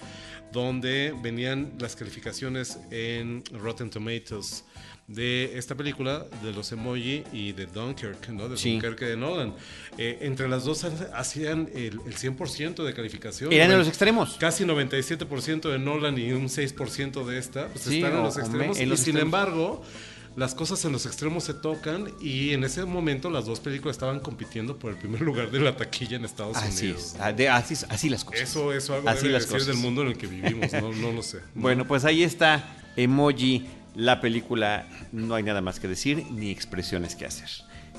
donde 0.52 1.14
venían 1.20 1.72
las 1.78 1.96
calificaciones 1.96 2.78
en 2.90 3.42
Rotten 3.52 3.90
Tomatoes 3.90 4.64
de 5.08 5.58
esta 5.58 5.74
película, 5.74 6.24
de 6.44 6.52
los 6.52 6.70
emoji 6.70 7.24
y 7.32 7.50
de 7.50 7.66
Dunkirk, 7.66 8.28
¿no? 8.28 8.48
De 8.48 8.56
sí. 8.56 8.72
Dunkirk 8.72 9.00
de 9.00 9.16
Nolan. 9.16 9.54
Eh, 9.98 10.18
entre 10.20 10.48
las 10.48 10.64
dos 10.64 10.84
hacían 11.12 11.68
el, 11.74 12.00
el 12.06 12.14
100% 12.16 12.84
de 12.84 12.94
calificación. 12.94 13.52
Eran 13.52 13.72
en 13.72 13.78
los 13.78 13.88
extremos. 13.88 14.36
Casi 14.38 14.64
97% 14.64 15.68
de 15.68 15.78
Nolan 15.80 16.16
y 16.16 16.30
un 16.30 16.46
6% 16.46 17.24
de 17.24 17.38
esta, 17.38 17.66
pues 17.66 17.82
sí, 17.82 17.96
están 17.96 18.18
en 18.18 18.22
los 18.22 18.38
extremos. 18.38 18.78
En 18.78 18.86
y 18.86 18.86
los 18.86 19.00
sin 19.00 19.16
extremos. 19.16 19.22
embargo, 19.22 19.82
las 20.36 20.54
cosas 20.54 20.84
en 20.84 20.92
los 20.92 21.06
extremos 21.06 21.44
se 21.44 21.54
tocan 21.54 22.08
y 22.20 22.50
en 22.52 22.64
ese 22.64 22.84
momento 22.84 23.30
las 23.30 23.46
dos 23.46 23.60
películas 23.60 23.96
estaban 23.96 24.20
compitiendo 24.20 24.78
por 24.78 24.92
el 24.92 24.96
primer 24.98 25.20
lugar 25.22 25.50
de 25.50 25.60
la 25.60 25.76
taquilla 25.76 26.16
en 26.16 26.24
Estados 26.24 26.56
Así 26.56 26.86
Unidos. 26.86 27.14
es, 27.14 27.20
ah, 27.20 27.32
de- 27.32 27.48
así, 27.48 27.74
así 27.88 28.08
las 28.08 28.24
cosas. 28.24 28.42
Eso, 28.42 28.72
eso 28.72 28.94
algo 28.94 29.08
Así 29.08 29.22
debe 29.22 29.32
las 29.34 29.42
decir 29.42 29.58
cosas. 29.58 29.66
del 29.68 29.76
mundo 29.76 30.02
en 30.02 30.08
el 30.08 30.16
que 30.18 30.26
vivimos, 30.26 30.72
no, 30.72 30.92
no 30.92 31.12
lo 31.12 31.22
sé. 31.22 31.38
Bueno, 31.54 31.86
pues 31.86 32.04
ahí 32.04 32.22
está 32.22 32.76
Emoji, 32.96 33.66
la 33.94 34.20
película. 34.20 34.88
No 35.12 35.34
hay 35.34 35.42
nada 35.42 35.60
más 35.60 35.80
que 35.80 35.88
decir, 35.88 36.24
ni 36.30 36.50
expresiones 36.50 37.16
que 37.16 37.26
hacer. 37.26 37.48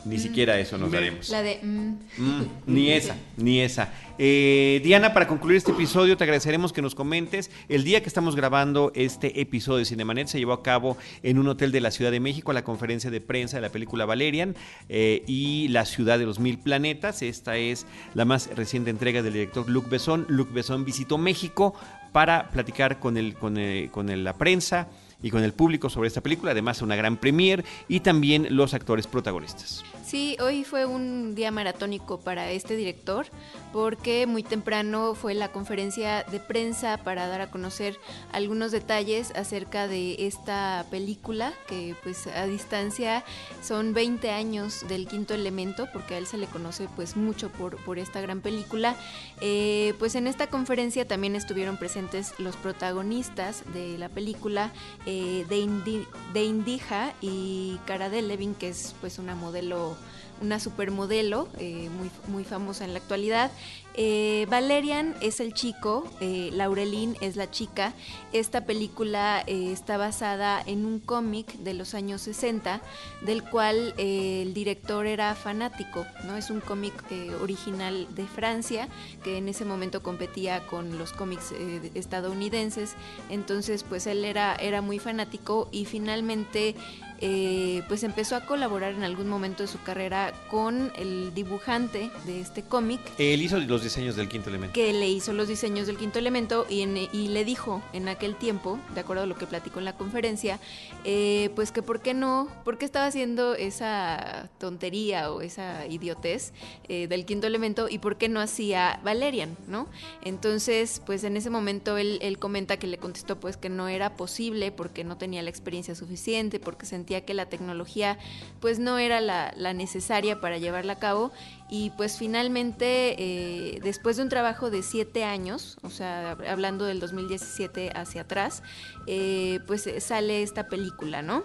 Ni 0.05 0.17
siquiera 0.17 0.59
eso 0.59 0.77
nos 0.77 0.91
daremos. 0.91 1.29
La 1.29 1.41
de... 1.43 1.59
mm, 1.61 1.91
Mm, 2.17 2.41
ni 2.67 2.91
esa, 2.91 3.15
ni 3.37 3.61
esa. 3.61 3.93
Eh, 4.17 4.81
Diana, 4.83 5.13
para 5.13 5.27
concluir 5.27 5.57
este 5.57 5.71
episodio, 5.71 6.17
te 6.17 6.23
agradeceremos 6.23 6.73
que 6.73 6.81
nos 6.81 6.95
comentes. 6.95 7.49
El 7.69 7.83
día 7.83 8.01
que 8.01 8.07
estamos 8.07 8.35
grabando 8.35 8.91
este 8.95 9.41
episodio 9.41 9.79
de 9.79 9.85
Cinemanet 9.85 10.27
se 10.27 10.37
llevó 10.39 10.53
a 10.53 10.63
cabo 10.63 10.97
en 11.23 11.39
un 11.39 11.47
hotel 11.47 11.71
de 11.71 11.81
la 11.81 11.91
Ciudad 11.91 12.11
de 12.11 12.19
México 12.19 12.51
la 12.53 12.63
conferencia 12.63 13.09
de 13.11 13.21
prensa 13.21 13.57
de 13.57 13.61
la 13.61 13.69
película 13.69 14.05
Valerian 14.05 14.55
eh, 14.89 15.23
y 15.27 15.67
La 15.69 15.85
Ciudad 15.85 16.19
de 16.19 16.25
los 16.25 16.39
Mil 16.39 16.57
Planetas. 16.59 17.21
Esta 17.21 17.57
es 17.57 17.85
la 18.13 18.25
más 18.25 18.49
reciente 18.55 18.89
entrega 18.89 19.21
del 19.21 19.33
director 19.33 19.69
Luc 19.69 19.89
Besson. 19.89 20.25
Luc 20.29 20.51
Besson 20.51 20.83
visitó 20.85 21.17
México 21.17 21.73
para 22.11 22.49
platicar 22.49 22.99
con, 22.99 23.17
el, 23.17 23.35
con, 23.35 23.57
el- 23.57 23.89
con 23.89 24.09
el- 24.09 24.23
la 24.23 24.33
prensa 24.37 24.87
y 25.21 25.29
con 25.29 25.43
el 25.43 25.53
público 25.53 25.89
sobre 25.89 26.07
esta 26.07 26.21
película. 26.21 26.51
Además, 26.51 26.81
una 26.81 26.95
gran 26.95 27.17
premier 27.17 27.63
y 27.87 28.01
también 28.01 28.47
los 28.49 28.73
actores 28.73 29.07
protagonistas. 29.07 29.83
Sí, 30.11 30.35
hoy 30.41 30.65
fue 30.65 30.85
un 30.85 31.35
día 31.35 31.51
maratónico 31.51 32.19
para 32.19 32.51
este 32.51 32.75
director 32.75 33.27
porque 33.71 34.27
muy 34.27 34.43
temprano 34.43 35.15
fue 35.15 35.33
la 35.33 35.53
conferencia 35.53 36.25
de 36.29 36.41
prensa 36.41 36.97
para 36.97 37.27
dar 37.27 37.39
a 37.39 37.49
conocer 37.49 37.97
algunos 38.33 38.73
detalles 38.73 39.31
acerca 39.35 39.87
de 39.87 40.27
esta 40.27 40.85
película 40.91 41.53
que 41.65 41.95
pues 42.03 42.27
a 42.27 42.45
distancia 42.45 43.23
son 43.63 43.93
20 43.93 44.31
años 44.31 44.85
del 44.89 45.07
quinto 45.07 45.33
elemento 45.33 45.87
porque 45.93 46.15
a 46.15 46.17
él 46.17 46.27
se 46.27 46.37
le 46.37 46.47
conoce 46.47 46.89
pues 46.97 47.15
mucho 47.15 47.49
por, 47.49 47.77
por 47.77 47.97
esta 47.97 48.19
gran 48.19 48.41
película. 48.41 48.97
Eh, 49.39 49.93
pues 49.97 50.15
en 50.15 50.27
esta 50.27 50.47
conferencia 50.47 51.07
también 51.07 51.37
estuvieron 51.37 51.77
presentes 51.77 52.33
los 52.37 52.57
protagonistas 52.57 53.63
de 53.73 53.97
la 53.97 54.09
película, 54.09 54.73
eh, 55.05 55.45
de, 55.47 55.55
Indi- 55.63 56.05
de 56.33 56.43
Indija 56.43 57.13
y 57.21 57.79
Cara 57.85 58.09
Delevingne, 58.09 58.57
que 58.57 58.67
es 58.67 58.93
pues 58.99 59.17
una 59.17 59.35
modelo 59.35 59.95
una 60.41 60.59
supermodelo 60.59 61.47
eh, 61.59 61.89
muy, 61.97 62.09
muy 62.27 62.43
famosa 62.43 62.83
en 62.85 62.93
la 62.93 62.99
actualidad. 62.99 63.51
Eh, 63.93 64.47
Valerian 64.49 65.15
es 65.21 65.41
el 65.41 65.53
chico, 65.53 66.09
eh, 66.21 66.49
Laurelin 66.53 67.17
es 67.19 67.35
la 67.35 67.51
chica. 67.51 67.93
Esta 68.31 68.65
película 68.65 69.43
eh, 69.47 69.71
está 69.73 69.97
basada 69.97 70.63
en 70.65 70.85
un 70.85 70.99
cómic 70.99 71.51
de 71.57 71.73
los 71.73 71.93
años 71.93 72.21
60, 72.21 72.81
del 73.21 73.43
cual 73.43 73.93
el 73.97 74.53
director 74.53 75.05
era 75.07 75.35
fanático. 75.35 76.05
¿no? 76.25 76.37
Es 76.37 76.49
un 76.49 76.61
cómic 76.61 76.93
original 77.41 78.07
de 78.15 78.25
Francia, 78.27 78.87
que 79.23 79.37
en 79.37 79.49
ese 79.49 79.65
momento 79.65 80.01
competía 80.01 80.65
con 80.67 80.97
los 80.97 81.11
cómics 81.11 81.49
de- 81.51 81.91
estadounidenses. 81.95 82.93
Entonces, 83.29 83.83
pues 83.83 84.07
él 84.07 84.23
era, 84.23 84.55
era 84.55 84.81
muy 84.81 84.99
fanático 84.99 85.67
y 85.71 85.83
finalmente 85.85 86.75
eh, 87.21 87.83
pues 87.87 88.03
empezó 88.03 88.35
a 88.35 88.41
colaborar 88.45 88.93
en 88.93 89.03
algún 89.03 89.29
momento 89.29 89.63
de 89.63 89.67
su 89.67 89.81
carrera 89.81 90.33
con 90.49 90.91
el 90.97 91.33
dibujante 91.33 92.09
de 92.25 92.41
este 92.41 92.63
cómic 92.63 92.99
Él 93.17 93.41
hizo 93.41 93.59
los 93.59 93.83
diseños 93.83 94.15
del 94.15 94.27
quinto 94.27 94.49
elemento. 94.49 94.73
que 94.73 94.91
le 94.91 95.07
hizo 95.09 95.31
los 95.33 95.47
diseños 95.47 95.87
del 95.87 95.97
quinto 95.97 96.19
elemento 96.19 96.65
y, 96.69 96.81
en- 96.81 96.97
y 96.97 97.27
le 97.29 97.45
dijo 97.45 97.81
en 97.93 98.07
aquel 98.09 98.35
tiempo, 98.35 98.79
de 98.95 99.01
acuerdo 99.01 99.23
a 99.23 99.25
lo 99.27 99.35
que 99.37 99.45
platicó 99.47 99.79
en 99.79 99.85
la 99.85 99.95
conferencia, 99.95 100.59
eh, 101.03 101.49
pues 101.55 101.71
que 101.71 101.81
por 101.81 102.01
qué 102.01 102.13
no, 102.13 102.47
por 102.63 102.77
qué 102.77 102.85
estaba 102.85 103.05
haciendo 103.05 103.53
esa 103.55 104.49
tontería 104.59 105.31
o 105.31 105.41
esa 105.41 105.85
idiotez 105.87 106.53
eh, 106.89 107.07
del 107.07 107.25
quinto 107.25 107.47
elemento 107.47 107.87
y 107.89 107.99
por 107.99 108.17
qué 108.17 108.29
no 108.29 108.39
hacía 108.39 108.99
Valerian, 109.03 109.55
¿no? 109.67 109.87
Entonces, 110.23 111.01
pues 111.05 111.23
en 111.23 111.37
ese 111.37 111.49
momento 111.49 111.97
él, 111.97 112.17
él 112.21 112.39
comenta 112.39 112.77
que 112.77 112.87
le 112.87 112.97
contestó 112.97 113.39
pues 113.39 113.57
que 113.57 113.69
no 113.69 113.87
era 113.87 114.15
posible 114.15 114.71
porque 114.71 115.03
no 115.03 115.17
tenía 115.17 115.41
la 115.43 115.49
experiencia 115.49 115.93
suficiente, 115.95 116.59
porque 116.59 116.85
sentía 116.85 117.10
que 117.19 117.33
la 117.33 117.47
tecnología 117.47 118.17
pues 118.61 118.79
no 118.79 118.97
era 118.97 119.19
la, 119.19 119.51
necesaria 119.73 120.39
para 120.39 120.57
llevarla 120.57 120.93
a 120.93 120.99
cabo 120.99 121.33
y 121.69 121.89
pues 121.97 122.17
finalmente 122.17 123.15
eh, 123.17 123.79
después 123.83 124.15
de 124.15 124.23
un 124.23 124.29
trabajo 124.29 124.71
de 124.71 124.83
siete 124.83 125.25
años, 125.25 125.77
o 125.83 125.89
sea, 125.89 126.37
hab- 126.37 126.47
hablando 126.47 126.85
del 126.85 127.01
2017 127.01 127.91
hacia 127.93 128.21
atrás, 128.21 128.63
eh, 129.07 129.59
pues 129.67 129.85
eh, 129.87 129.99
sale 129.99 130.41
esta 130.43 130.69
película, 130.69 131.21
¿no? 131.21 131.43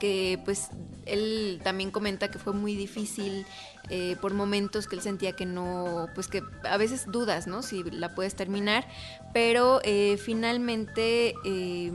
que 0.00 0.40
pues 0.44 0.70
él 1.04 1.60
también 1.62 1.92
comenta 1.92 2.28
que 2.28 2.40
fue 2.40 2.52
muy 2.52 2.74
difícil 2.74 3.46
por 4.20 4.34
momentos 4.34 4.88
que 4.88 4.96
él 4.96 5.00
sentía 5.00 5.30
que 5.36 5.46
no, 5.46 6.08
pues 6.12 6.26
que 6.26 6.42
a 6.64 6.76
veces 6.76 7.06
dudas, 7.06 7.46
¿no? 7.46 7.62
Si 7.62 7.84
la 7.84 8.12
puedes 8.16 8.34
terminar, 8.34 8.84
pero 9.32 9.80
finalmente... 10.18 11.34
eh, 11.44 11.92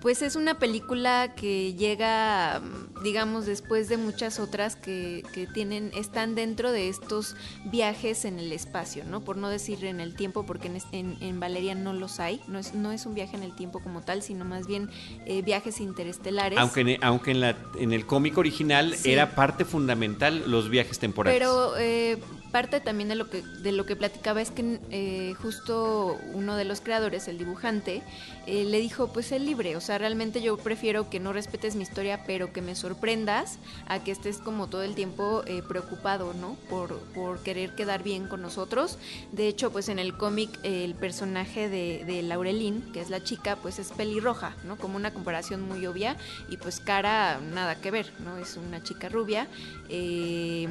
pues 0.00 0.22
es 0.22 0.36
una 0.36 0.58
película 0.58 1.34
que 1.34 1.74
llega, 1.74 2.60
mm, 2.60 3.02
digamos, 3.02 3.46
después 3.46 3.88
de 3.88 3.96
muchas 3.96 4.38
otras 4.38 4.76
que, 4.76 5.22
que 5.32 5.46
tienen, 5.46 5.90
están 5.96 6.34
dentro 6.34 6.70
de 6.72 6.88
estos 6.88 7.36
viajes 7.64 8.24
en 8.24 8.38
el 8.38 8.52
espacio, 8.52 9.04
¿no? 9.04 9.20
Por 9.22 9.36
no 9.36 9.48
decir 9.48 9.84
en 9.84 10.00
el 10.00 10.14
tiempo, 10.14 10.44
porque 10.46 10.68
en, 10.68 10.78
en, 10.92 11.16
en 11.20 11.40
Valeria 11.40 11.74
no 11.74 11.92
los 11.92 12.20
hay, 12.20 12.40
no 12.48 12.58
es, 12.58 12.74
no 12.74 12.92
es 12.92 13.06
un 13.06 13.14
viaje 13.14 13.36
en 13.36 13.42
el 13.42 13.54
tiempo 13.54 13.80
como 13.80 14.02
tal, 14.02 14.22
sino 14.22 14.44
más 14.44 14.66
bien 14.66 14.90
eh, 15.26 15.42
viajes 15.42 15.80
interestelares. 15.80 16.58
Aunque, 16.58 16.80
en, 16.80 17.04
aunque 17.04 17.30
en, 17.32 17.40
la, 17.40 17.56
en 17.78 17.92
el 17.92 18.06
cómic 18.06 18.36
original 18.38 18.94
Sí. 18.96 19.12
era 19.12 19.34
parte 19.34 19.64
fundamental 19.64 20.44
los 20.46 20.68
viajes 20.70 20.98
temporales. 20.98 21.38
Pero 21.38 21.76
eh, 21.78 22.18
parte 22.48 22.80
también 22.80 23.08
de 23.08 23.14
lo 23.14 23.30
que 23.30 23.42
de 23.42 23.72
lo 23.72 23.86
que 23.86 23.96
platicaba 23.96 24.40
es 24.40 24.50
que 24.50 24.80
eh, 24.90 25.34
justo 25.40 26.18
uno 26.34 26.56
de 26.56 26.64
los 26.64 26.80
creadores, 26.80 27.28
el 27.28 27.38
dibujante, 27.38 28.02
eh, 28.46 28.64
le 28.64 28.80
dijo, 28.80 29.08
pues 29.12 29.30
es 29.32 29.40
libre, 29.40 29.76
o 29.76 29.80
sea, 29.80 29.98
realmente 29.98 30.40
yo 30.40 30.56
prefiero 30.56 31.10
que 31.10 31.20
no 31.20 31.32
respetes 31.32 31.76
mi 31.76 31.82
historia, 31.82 32.24
pero 32.26 32.52
que 32.52 32.62
me 32.62 32.74
sorprendas 32.74 33.58
a 33.86 34.02
que 34.02 34.10
estés 34.10 34.38
como 34.38 34.68
todo 34.68 34.82
el 34.82 34.94
tiempo 34.94 35.42
eh, 35.46 35.62
preocupado, 35.66 36.34
¿no? 36.34 36.56
Por, 36.70 36.98
por 37.14 37.40
querer 37.42 37.74
quedar 37.74 38.02
bien 38.02 38.26
con 38.26 38.42
nosotros. 38.42 38.98
De 39.32 39.48
hecho, 39.48 39.70
pues 39.70 39.88
en 39.88 39.98
el 39.98 40.16
cómic 40.16 40.50
el 40.62 40.94
personaje 40.94 41.68
de, 41.68 42.04
de 42.06 42.22
Laurelin, 42.22 42.92
que 42.92 43.00
es 43.00 43.10
la 43.10 43.22
chica, 43.22 43.56
pues 43.56 43.78
es 43.78 43.92
pelirroja, 43.92 44.56
¿no? 44.64 44.76
Como 44.76 44.96
una 44.96 45.12
comparación 45.12 45.62
muy 45.62 45.86
obvia 45.86 46.16
y 46.48 46.56
pues 46.56 46.80
cara 46.80 47.40
nada 47.40 47.80
que 47.80 47.90
ver, 47.90 48.12
¿no? 48.20 48.38
Es 48.38 48.56
una 48.56 48.82
chica 48.82 49.08
rubia. 49.08 49.48
Eh, 49.88 50.68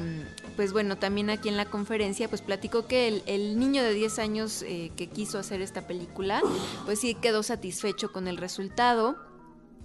pues 0.56 0.72
bueno, 0.72 0.96
también 0.96 1.30
aquí 1.30 1.48
en 1.48 1.56
la 1.56 1.66
conferencia 1.68 2.28
pues 2.28 2.42
platicó 2.42 2.86
que 2.86 3.22
el, 3.26 3.58
niño 3.58 3.82
de 3.82 3.94
10 3.94 4.18
años 4.18 4.62
eh, 4.62 4.90
que 4.96 5.08
quiso 5.08 5.38
hacer 5.38 5.62
esta 5.62 5.86
película, 5.86 6.42
pues 6.84 7.00
sí 7.00 7.14
quedó 7.14 7.42
satisfecho 7.42 8.12
con 8.12 8.28
el 8.28 8.36
resultado. 8.36 9.16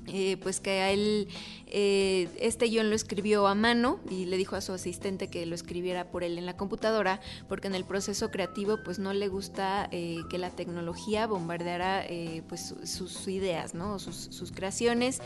Eh, 0.08 0.36
pues 0.44 0.60
que 0.60 0.82
a 0.82 0.92
él 0.92 1.30
eh, 1.76 2.30
este 2.40 2.68
guion 2.68 2.90
lo 2.92 2.96
escribió 2.96 3.48
a 3.48 3.56
mano 3.56 4.00
y 4.10 4.26
le 4.26 4.38
dijo 4.38 4.56
a 4.56 4.62
su 4.62 4.74
asistente 4.74 5.28
que 5.28 5.46
lo 5.48 5.56
escribiera 5.56 6.06
por 6.12 6.24
él 6.24 6.38
en 6.38 6.46
la 6.46 6.56
computadora 6.56 7.20
porque 7.50 7.68
en 7.68 7.74
el 7.74 7.84
proceso 7.84 8.30
creativo 8.30 8.78
pues 8.84 9.00
no 9.00 9.12
le 9.12 9.28
gusta 9.28 9.90
eh, 9.92 10.20
que 10.30 10.38
la 10.38 10.52
tecnología 10.52 11.26
bombardeara 11.26 12.06
eh, 12.06 12.44
pues 12.48 12.62
su- 12.68 12.86
sus 12.88 13.28
ideas 13.28 13.74
no 13.74 13.98
sus, 14.00 14.16
sus 14.16 14.52
creaciones 14.52 15.20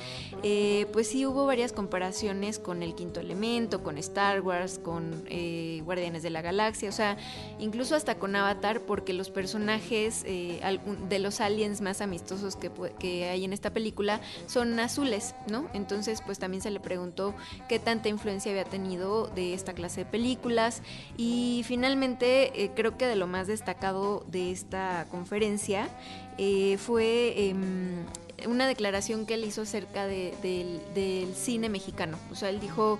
Eh, 0.43 0.86
pues 0.93 1.08
sí 1.10 1.26
hubo 1.26 1.45
varias 1.45 1.74
comparaciones 1.74 2.60
con 2.60 2.82
el 2.82 2.95
quinto 2.95 3.20
elemento 3.20 3.84
con 3.84 3.98
Star 3.98 4.41
Wars 4.41 4.80
con 4.82 5.24
eh, 5.28 5.82
Guardianes 5.84 6.24
de 6.24 6.30
la 6.30 6.41
Galaxia 6.41 6.88
o 6.89 6.93
sea 6.93 7.18
incluso 7.60 7.95
hasta 7.95 8.16
con 8.20 8.36
Avatar 8.36 8.82
porque 8.82 9.12
los 9.14 9.30
personajes 9.30 10.24
de 10.24 11.20
los 11.20 11.41
aliens 11.41 11.82
más 11.82 12.02
amistosos 12.02 12.56
que, 12.56 12.72
que 13.00 13.30
hay 13.30 13.43
en 13.43 13.54
esta 13.54 13.72
película 13.74 14.22
son 14.45 14.80
azules, 14.80 15.36
¿no? 15.52 15.68
Entonces, 15.74 16.22
pues 16.26 16.37
también 16.40 16.62
se 16.62 16.72
le 16.72 16.80
preguntó 16.80 17.34
qué 17.70 17.80
tanta 17.80 18.10
influencia 18.10 18.52
había 18.52 18.66
tenido 18.66 19.28
de 19.28 19.54
esta 19.54 19.74
clase 19.74 20.02
de 20.02 20.06
películas 20.06 20.82
y 21.18 21.64
finalmente 21.66 22.64
eh, 22.64 22.72
creo 22.76 22.98
que 22.98 23.06
de 23.06 23.16
lo 23.16 23.28
más 23.28 23.48
destacado 23.48 24.26
de 24.30 24.52
esta 24.52 25.06
conferencia 25.10 25.90
eh, 26.38 26.78
fue 26.78 27.50
em, 27.50 28.06
una 28.48 28.68
declaración 28.68 29.26
que 29.26 29.34
él 29.34 29.44
hizo 29.44 29.64
acerca 29.64 30.06
de- 30.06 30.34
del, 30.44 30.80
del 30.94 31.34
cine 31.36 31.70
mexicano. 31.70 32.18
O 32.32 32.36
sea, 32.36 32.50
él 32.50 32.60
dijo 32.60 33.00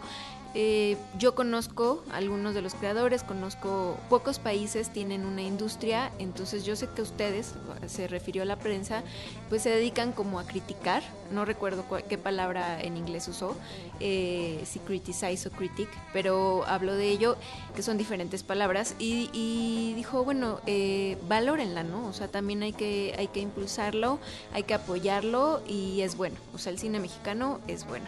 Eh, 0.60 0.98
yo 1.20 1.36
conozco 1.36 2.04
algunos 2.12 2.56
de 2.56 2.64
los 2.64 2.74
creadores, 2.74 3.22
conozco 3.22 3.96
pocos 4.10 4.40
países 4.40 4.90
tienen 4.90 5.24
una 5.24 5.44
industria, 5.44 6.12
entonces 6.18 6.66
yo 6.66 6.76
sé 6.76 6.90
que 6.96 7.04
ustedes, 7.04 7.54
se 7.86 8.08
refirió 8.08 8.42
a 8.42 8.46
la 8.46 8.56
prensa, 8.56 9.04
pues 9.50 9.62
se 9.62 9.70
dedican 9.70 10.14
como 10.14 10.40
a 10.40 10.48
criticar, 10.48 11.04
no 11.32 11.46
recuerdo 11.46 11.86
qué 12.10 12.18
palabra 12.18 12.82
en 12.82 12.98
inglés 12.98 13.28
usó, 13.28 13.56
eh, 14.00 14.64
si 14.66 14.80
criticize 14.80 15.48
o 15.48 15.52
critic, 15.52 15.90
pero 16.12 16.66
habló 16.66 16.96
de 16.96 17.12
ello, 17.12 17.38
que 17.76 17.84
son 17.84 18.00
diferentes 18.00 18.42
palabras, 18.42 18.96
y, 18.98 19.94
dijo, 19.96 20.24
bueno, 20.24 20.60
eh, 20.66 21.20
valórenla, 21.28 21.84
¿no? 21.84 22.08
O 22.08 22.14
sea, 22.14 22.30
también 22.30 22.64
hay 22.64 22.74
que, 22.74 23.14
hay 23.20 23.28
que 23.28 23.42
impulsarlo, 23.42 24.18
hay 24.54 24.64
que 24.64 24.74
apoyarlo 24.74 25.62
y 25.68 26.02
es 26.02 26.18
bueno, 26.18 26.38
o 26.56 26.58
sea, 26.58 26.72
el 26.72 26.80
cine 26.80 27.00
mexicano 27.00 27.60
es 27.68 27.86
bueno. 27.86 28.08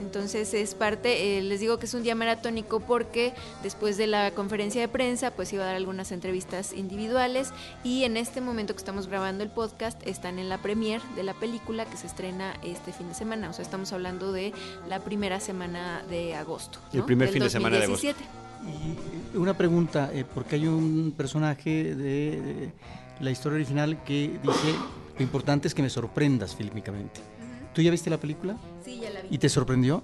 Entonces 0.00 0.54
es 0.54 0.74
parte, 0.74 1.38
eh, 1.38 1.42
les 1.42 1.60
digo 1.60 1.78
que 1.78 1.86
es 1.86 1.94
un 1.94 2.02
día 2.02 2.14
maratónico 2.14 2.80
porque 2.80 3.32
después 3.62 3.96
de 3.96 4.06
la 4.06 4.30
conferencia 4.32 4.80
de 4.80 4.88
prensa 4.88 5.30
pues 5.30 5.52
iba 5.52 5.62
a 5.62 5.66
dar 5.66 5.76
algunas 5.76 6.10
entrevistas 6.12 6.72
individuales 6.72 7.50
y 7.84 8.04
en 8.04 8.16
este 8.16 8.40
momento 8.40 8.74
que 8.74 8.78
estamos 8.78 9.06
grabando 9.06 9.44
el 9.44 9.50
podcast 9.50 10.00
están 10.06 10.38
en 10.38 10.48
la 10.48 10.58
premier 10.58 11.02
de 11.16 11.22
la 11.22 11.34
película 11.34 11.84
que 11.84 11.96
se 11.96 12.06
estrena 12.06 12.54
este 12.64 12.92
fin 12.92 13.08
de 13.08 13.14
semana, 13.14 13.50
o 13.50 13.52
sea 13.52 13.62
estamos 13.62 13.92
hablando 13.92 14.32
de 14.32 14.52
la 14.88 15.00
primera 15.00 15.38
semana 15.40 16.02
de 16.08 16.34
agosto. 16.34 16.78
El 16.92 17.04
primer 17.04 17.28
fin 17.28 17.42
de 17.42 17.50
semana 17.50 17.78
de 17.78 17.84
agosto. 17.84 18.08
Y 18.66 19.36
una 19.36 19.54
pregunta, 19.56 20.10
eh, 20.12 20.24
porque 20.34 20.56
hay 20.56 20.66
un 20.66 21.14
personaje 21.16 21.94
de, 21.94 22.72
la 23.20 23.30
historia 23.30 23.56
original 23.56 24.02
que 24.04 24.38
dice, 24.42 24.74
lo 25.16 25.22
importante 25.22 25.68
es 25.68 25.74
que 25.74 25.82
me 25.82 25.90
sorprendas 25.90 26.54
fílmicamente. 26.54 27.20
¿Tú 27.74 27.82
ya 27.82 27.90
viste 27.90 28.10
la 28.10 28.18
película? 28.18 28.56
Sí, 28.84 29.00
ya 29.00 29.10
la. 29.10 29.19
¿Y 29.30 29.38
te 29.38 29.48
sorprendió? 29.48 30.02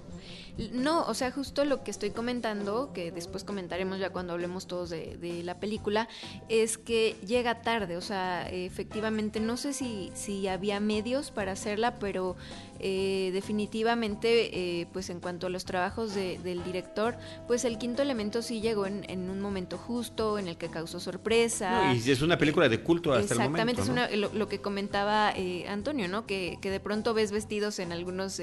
No, 0.71 1.05
o 1.05 1.13
sea, 1.13 1.31
justo 1.31 1.65
lo 1.65 1.83
que 1.83 1.91
estoy 1.91 2.11
comentando, 2.11 2.91
que 2.93 3.11
después 3.11 3.43
comentaremos 3.43 3.99
ya 3.99 4.09
cuando 4.09 4.33
hablemos 4.33 4.67
todos 4.67 4.89
de, 4.89 5.41
la 5.43 5.59
película, 5.59 6.07
es 6.49 6.77
que 6.77 7.15
llega 7.25 7.61
tarde, 7.61 7.97
o 7.97 8.01
sea, 8.01 8.49
efectivamente, 8.49 9.39
no 9.39 9.57
sé 9.57 9.73
si, 9.73 10.11
si 10.15 10.47
había 10.47 10.79
medios 10.79 11.31
para 11.31 11.51
hacerla, 11.51 11.99
pero 11.99 12.35
eh, 12.79 13.31
definitivamente, 13.33 14.81
eh, 14.81 14.87
pues 14.93 15.09
en 15.09 15.19
cuanto 15.19 15.47
a 15.47 15.49
los 15.49 15.65
trabajos 15.65 16.13
del 16.13 16.63
director, 16.63 17.17
pues 17.47 17.65
el 17.65 17.77
quinto 17.77 18.01
elemento 18.01 18.41
sí 18.41 18.61
llegó 18.61 18.85
en, 18.85 19.29
un 19.29 19.39
momento 19.41 19.77
justo, 19.77 20.37
en 20.37 20.47
el 20.47 20.57
que 20.57 20.69
causó 20.69 20.99
sorpresa. 20.99 21.93
y 21.93 22.11
es 22.11 22.21
una 22.21 22.37
película 22.37 22.69
de 22.69 22.81
culto 22.81 23.13
hasta 23.13 23.33
el 23.33 23.39
momento. 23.49 23.71
Exactamente, 23.71 24.13
es 24.13 24.33
lo, 24.33 24.47
que 24.47 24.59
comentaba 24.59 25.31
eh, 25.35 25.67
Antonio, 25.67 26.07
¿no? 26.07 26.25
Que, 26.25 26.57
de 26.61 26.79
pronto 26.79 27.13
ves 27.13 27.31
vestidos 27.31 27.79
en 27.79 27.91
algunos 27.93 28.41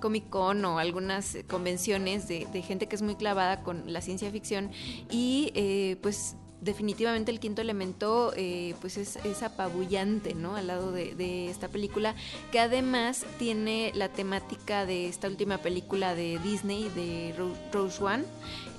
Comic 0.00 0.28
Con 0.28 0.64
o 0.64 0.78
algunas 0.78 1.36
convenciones 1.48 2.28
de, 2.28 2.46
de, 2.52 2.62
gente 2.62 2.86
que 2.86 2.96
es 2.96 3.02
muy 3.02 3.16
clavada 3.16 3.62
con 3.62 3.92
la 3.92 4.00
ciencia 4.00 4.30
ficción 4.30 4.70
y 5.10 5.52
pues 6.02 6.36
definitivamente 6.62 7.32
el 7.32 7.40
quinto 7.40 7.60
elemento 7.60 8.32
eh, 8.36 8.74
pues 8.80 8.96
es, 8.96 9.42
apabullante, 9.42 10.34
¿no? 10.34 10.54
Al 10.54 10.68
lado 10.68 10.92
de, 10.92 11.50
esta 11.50 11.68
película, 11.68 12.14
que 12.52 12.60
además 12.60 13.26
tiene 13.38 13.92
la 13.94 14.08
temática 14.08 14.86
de 14.86 15.08
esta 15.08 15.26
última 15.26 15.58
película 15.58 16.14
de 16.14 16.38
Disney, 16.38 16.88
de 16.94 17.34
Rose 17.72 18.02
One, 18.02 18.24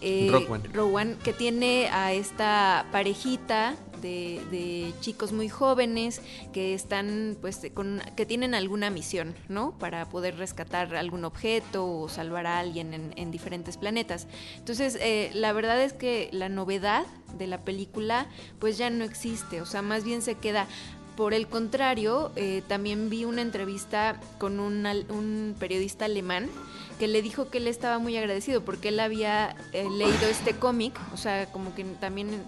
eh, 0.01 0.31
One, 0.77 1.17
que 1.23 1.33
tiene 1.33 1.89
a 1.89 2.13
esta 2.13 2.87
parejita 2.91 3.75
de, 4.03 4.93
chicos 4.99 5.31
muy 5.31 5.49
jóvenes 5.49 6.21
que 6.51 6.73
están, 6.73 7.37
pues, 7.41 7.61
con, 7.73 8.01
que 8.15 8.25
tienen 8.25 8.53
alguna 8.53 8.89
misión, 8.89 9.35
¿no? 9.49 9.77
Para 9.79 10.09
poder 10.09 10.37
rescatar 10.37 10.95
algún 10.95 11.25
objeto 11.25 11.89
o 11.89 12.09
salvar 12.09 12.45
a 12.45 12.59
alguien 12.59 13.13
en, 13.15 13.31
diferentes 13.31 13.77
planetas. 13.77 14.27
Entonces, 14.57 14.97
eh, 15.01 15.31
la 15.33 15.53
verdad 15.53 15.81
es 15.81 15.93
que 15.93 16.29
la 16.31 16.49
novedad 16.49 17.05
de 17.37 17.47
la 17.47 17.61
película, 17.61 18.27
pues 18.59 18.77
ya 18.77 18.89
no 18.89 19.03
existe, 19.03 19.61
o 19.61 19.65
sea, 19.65 19.81
más 19.81 20.03
bien 20.03 20.21
se 20.21 20.35
queda 20.35 20.67
por 21.15 21.33
el 21.33 21.47
contrario, 21.47 22.31
eh, 22.35 22.63
también 22.67 23.09
vi 23.09 23.25
una 23.25 23.41
entrevista 23.41 24.19
con 24.39 24.59
un, 24.59 24.85
un, 24.85 25.55
periodista 25.59 26.05
alemán 26.05 26.49
que 26.97 27.07
le 27.07 27.21
dijo 27.21 27.49
que 27.49 27.59
él 27.59 27.67
estaba 27.67 27.99
muy 27.99 28.17
agradecido 28.17 28.65
porque 28.65 28.89
él 28.89 28.99
había 28.99 29.55
eh, 29.73 29.87
leído 29.91 30.27
este 30.27 30.55
cómic, 30.55 30.99
o 31.13 31.17
sea, 31.17 31.45
como 31.51 31.75
que 31.75 31.83
también 31.83 32.43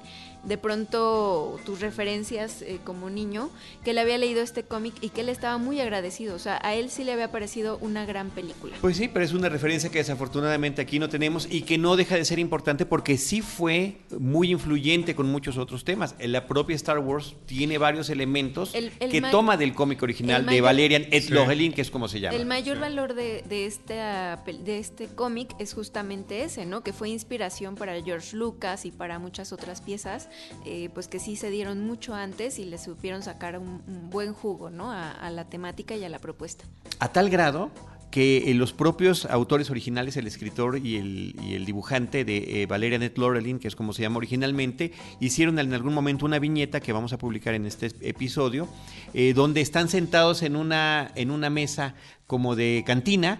de 0.45 0.57
pronto 0.57 1.59
tus 1.65 1.79
referencias 1.81 2.61
eh, 2.61 2.79
como 2.83 3.09
niño, 3.09 3.49
que 3.83 3.93
le 3.93 4.01
había 4.01 4.17
leído 4.17 4.41
este 4.41 4.63
cómic 4.63 4.93
y 5.01 5.09
que 5.09 5.21
él 5.21 5.29
estaba 5.29 5.57
muy 5.57 5.79
agradecido. 5.79 6.35
O 6.35 6.39
sea, 6.39 6.59
a 6.63 6.75
él 6.75 6.89
sí 6.89 7.03
le 7.03 7.13
había 7.13 7.31
parecido 7.31 7.77
una 7.81 8.05
gran 8.05 8.29
película. 8.29 8.75
Pues 8.81 8.97
sí, 8.97 9.07
pero 9.07 9.25
es 9.25 9.33
una 9.33 9.49
referencia 9.49 9.89
que 9.89 9.97
desafortunadamente 9.97 10.81
aquí 10.81 10.99
no 10.99 11.09
tenemos 11.09 11.47
y 11.49 11.63
que 11.63 11.77
no 11.77 11.95
deja 11.95 12.15
de 12.15 12.25
ser 12.25 12.39
importante 12.39 12.85
porque 12.85 13.17
sí 13.17 13.41
fue 13.41 13.97
muy 14.19 14.51
influyente 14.51 15.15
con 15.15 15.31
muchos 15.31 15.57
otros 15.57 15.83
temas. 15.83 16.15
La 16.19 16.47
propia 16.47 16.75
Star 16.75 16.99
Wars 16.99 17.35
tiene 17.45 17.77
varios 17.77 18.09
elementos 18.09 18.71
que 18.71 19.21
toma 19.31 19.57
del 19.57 19.73
cómic 19.73 20.01
original 20.03 20.45
de 20.45 20.61
Valerian 20.61 21.07
Et 21.11 21.25
que 21.73 21.81
es 21.81 21.91
como 21.91 22.07
se 22.07 22.19
llama. 22.19 22.35
El 22.35 22.45
mayor 22.45 22.79
valor 22.79 23.13
de, 23.13 23.43
de, 23.47 23.65
este, 23.65 23.95
de 23.95 24.79
este 24.79 25.07
cómic 25.07 25.55
es 25.59 25.73
justamente 25.73 26.43
ese, 26.43 26.65
¿no? 26.65 26.83
Que 26.83 26.93
fue 26.93 27.09
inspiración 27.09 27.75
para 27.75 28.01
George 28.03 28.35
Lucas 28.35 28.85
y 28.85 28.91
para 28.91 29.19
muchas 29.19 29.51
otras 29.51 29.81
piezas 29.81 30.29
eh, 30.65 30.89
pues 30.93 31.07
que 31.07 31.19
sí 31.19 31.35
se 31.35 31.49
dieron 31.49 31.85
mucho 31.85 32.13
antes 32.13 32.59
y 32.59 32.65
le 32.65 32.77
supieron 32.77 33.23
sacar 33.23 33.57
un, 33.59 33.81
buen 34.09 34.33
jugo 34.33 34.69
¿no? 34.69 34.91
A, 34.91 35.29
la 35.29 35.45
temática 35.45 35.95
y 35.95 36.03
a 36.03 36.09
la 36.09 36.19
propuesta. 36.19 36.65
A 36.99 37.11
tal 37.11 37.29
grado 37.29 37.71
que 38.11 38.49
eh, 38.49 38.53
los 38.53 38.71
propios 38.71 39.25
autores 39.25 39.69
originales, 39.69 40.15
el 40.15 40.27
escritor 40.27 40.77
y 40.77 40.95
el, 40.97 41.65
dibujante 41.65 42.23
de 42.23 42.61
eh, 42.61 42.65
Valeria 42.65 42.97
Net 42.97 43.17
Laurelin, 43.17 43.59
que 43.59 43.67
es 43.67 43.75
como 43.75 43.91
se 43.91 44.03
llama 44.03 44.17
originalmente, 44.17 44.93
hicieron 45.19 45.59
en 45.59 45.73
algún 45.73 45.93
momento 45.93 46.25
una 46.25 46.39
viñeta 46.39 46.79
que 46.79 46.93
vamos 46.93 47.11
a 47.11 47.17
publicar 47.17 47.53
en 47.55 47.65
este 47.65 47.87
episodio, 48.01 48.69
donde 49.33 49.61
están 49.61 49.89
sentados 49.89 50.43
en 50.43 50.55
una, 50.55 51.11
en 51.15 51.31
una 51.31 51.49
mesa 51.49 51.95
como 52.27 52.55
de 52.55 52.83
cantina, 52.85 53.39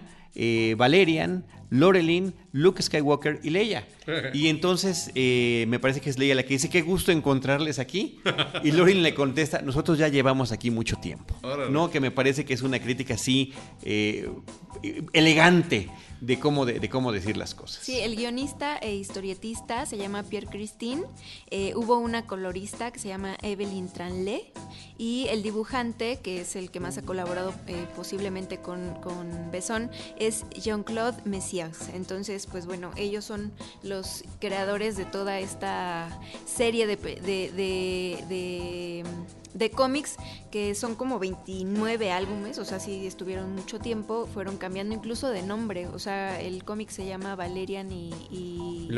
Valerian, 0.76 1.44
Lorelin, 1.70 2.34
Luke 2.52 2.82
Skywalker 2.82 3.40
y 3.42 3.50
Leia. 3.50 3.86
Y 4.34 4.48
entonces 4.48 5.10
eh, 5.14 5.64
me 5.68 5.78
parece 5.80 6.00
que 6.00 6.10
es 6.10 6.18
Leia 6.18 6.34
la 6.34 6.44
que 6.44 6.50
dice, 6.50 6.68
qué 6.68 6.82
gusto 6.82 7.10
encontrarles 7.10 7.78
aquí. 7.78 8.20
Y 8.62 8.70
Lorelin 8.70 9.02
le 9.02 9.14
contesta, 9.14 9.62
nosotros 9.62 9.98
ya 9.98 10.08
llevamos 10.08 10.52
aquí 10.52 10.70
mucho 10.70 10.96
tiempo. 10.96 11.34
¿No? 11.70 11.90
Que 11.90 12.00
me 12.00 12.10
parece 12.10 12.44
que 12.44 12.54
es 12.54 12.62
una 12.62 12.78
crítica 12.78 13.14
así 13.14 13.52
eh, 13.82 14.28
elegante 15.12 15.88
de 16.26 16.40
cómo, 16.40 16.66
de, 16.66 16.88
cómo 16.88 17.12
decir 17.12 17.36
las 17.36 17.54
cosas. 17.54 17.84
Sí, 17.84 18.00
el 18.00 18.16
guionista 18.16 18.76
e 18.78 18.96
historietista 18.96 19.86
se 19.86 19.96
llama 19.96 20.24
Pierre 20.24 20.48
Christine. 20.48 21.04
Eh, 21.50 21.72
hubo 21.76 21.98
una 21.98 22.26
colorista 22.26 22.90
que 22.90 22.98
se 22.98 23.08
llama 23.08 23.36
Evelyn 23.42 23.88
Tranlé. 23.88 24.52
Y 24.98 25.26
el 25.28 25.42
dibujante, 25.42 26.18
que 26.22 26.40
es 26.40 26.56
el 26.56 26.70
que 26.70 26.80
más 26.80 26.98
ha 26.98 27.02
colaborado 27.02 27.54
posiblemente 27.94 28.58
con, 28.58 28.94
con 29.02 29.50
Besson, 29.52 29.90
es 30.18 30.44
Jean-Claude 30.50 31.22
Messias. 31.24 31.90
Entonces, 31.94 32.46
pues 32.46 32.66
bueno, 32.66 32.90
ellos 32.96 33.24
son 33.24 33.52
los 33.82 34.24
creadores 34.40 34.96
de 34.96 35.04
toda 35.04 35.38
esta 35.38 36.08
serie 36.44 36.86
de, 36.86 36.96
de 36.96 38.24
de 38.28 39.04
cómics, 39.74 40.16
que 40.50 40.74
son 40.74 40.94
como 40.94 41.18
29 41.18 42.12
álbumes, 42.12 42.58
o 42.58 42.64
sea, 42.64 42.80
sí 42.80 43.06
estuvieron 43.06 43.54
mucho 43.54 43.78
tiempo, 43.78 44.28
fueron 44.32 44.56
cambiando 44.56 44.94
incluso 44.94 45.28
de 45.28 45.42
nombre, 45.42 45.88
o 45.88 45.98
sea, 45.98 46.40
el 46.40 46.64
cómic 46.64 46.90
se 46.90 47.06
llama 47.06 47.36
Valerian 47.36 47.90
y... 47.92 48.10
y 48.30 48.88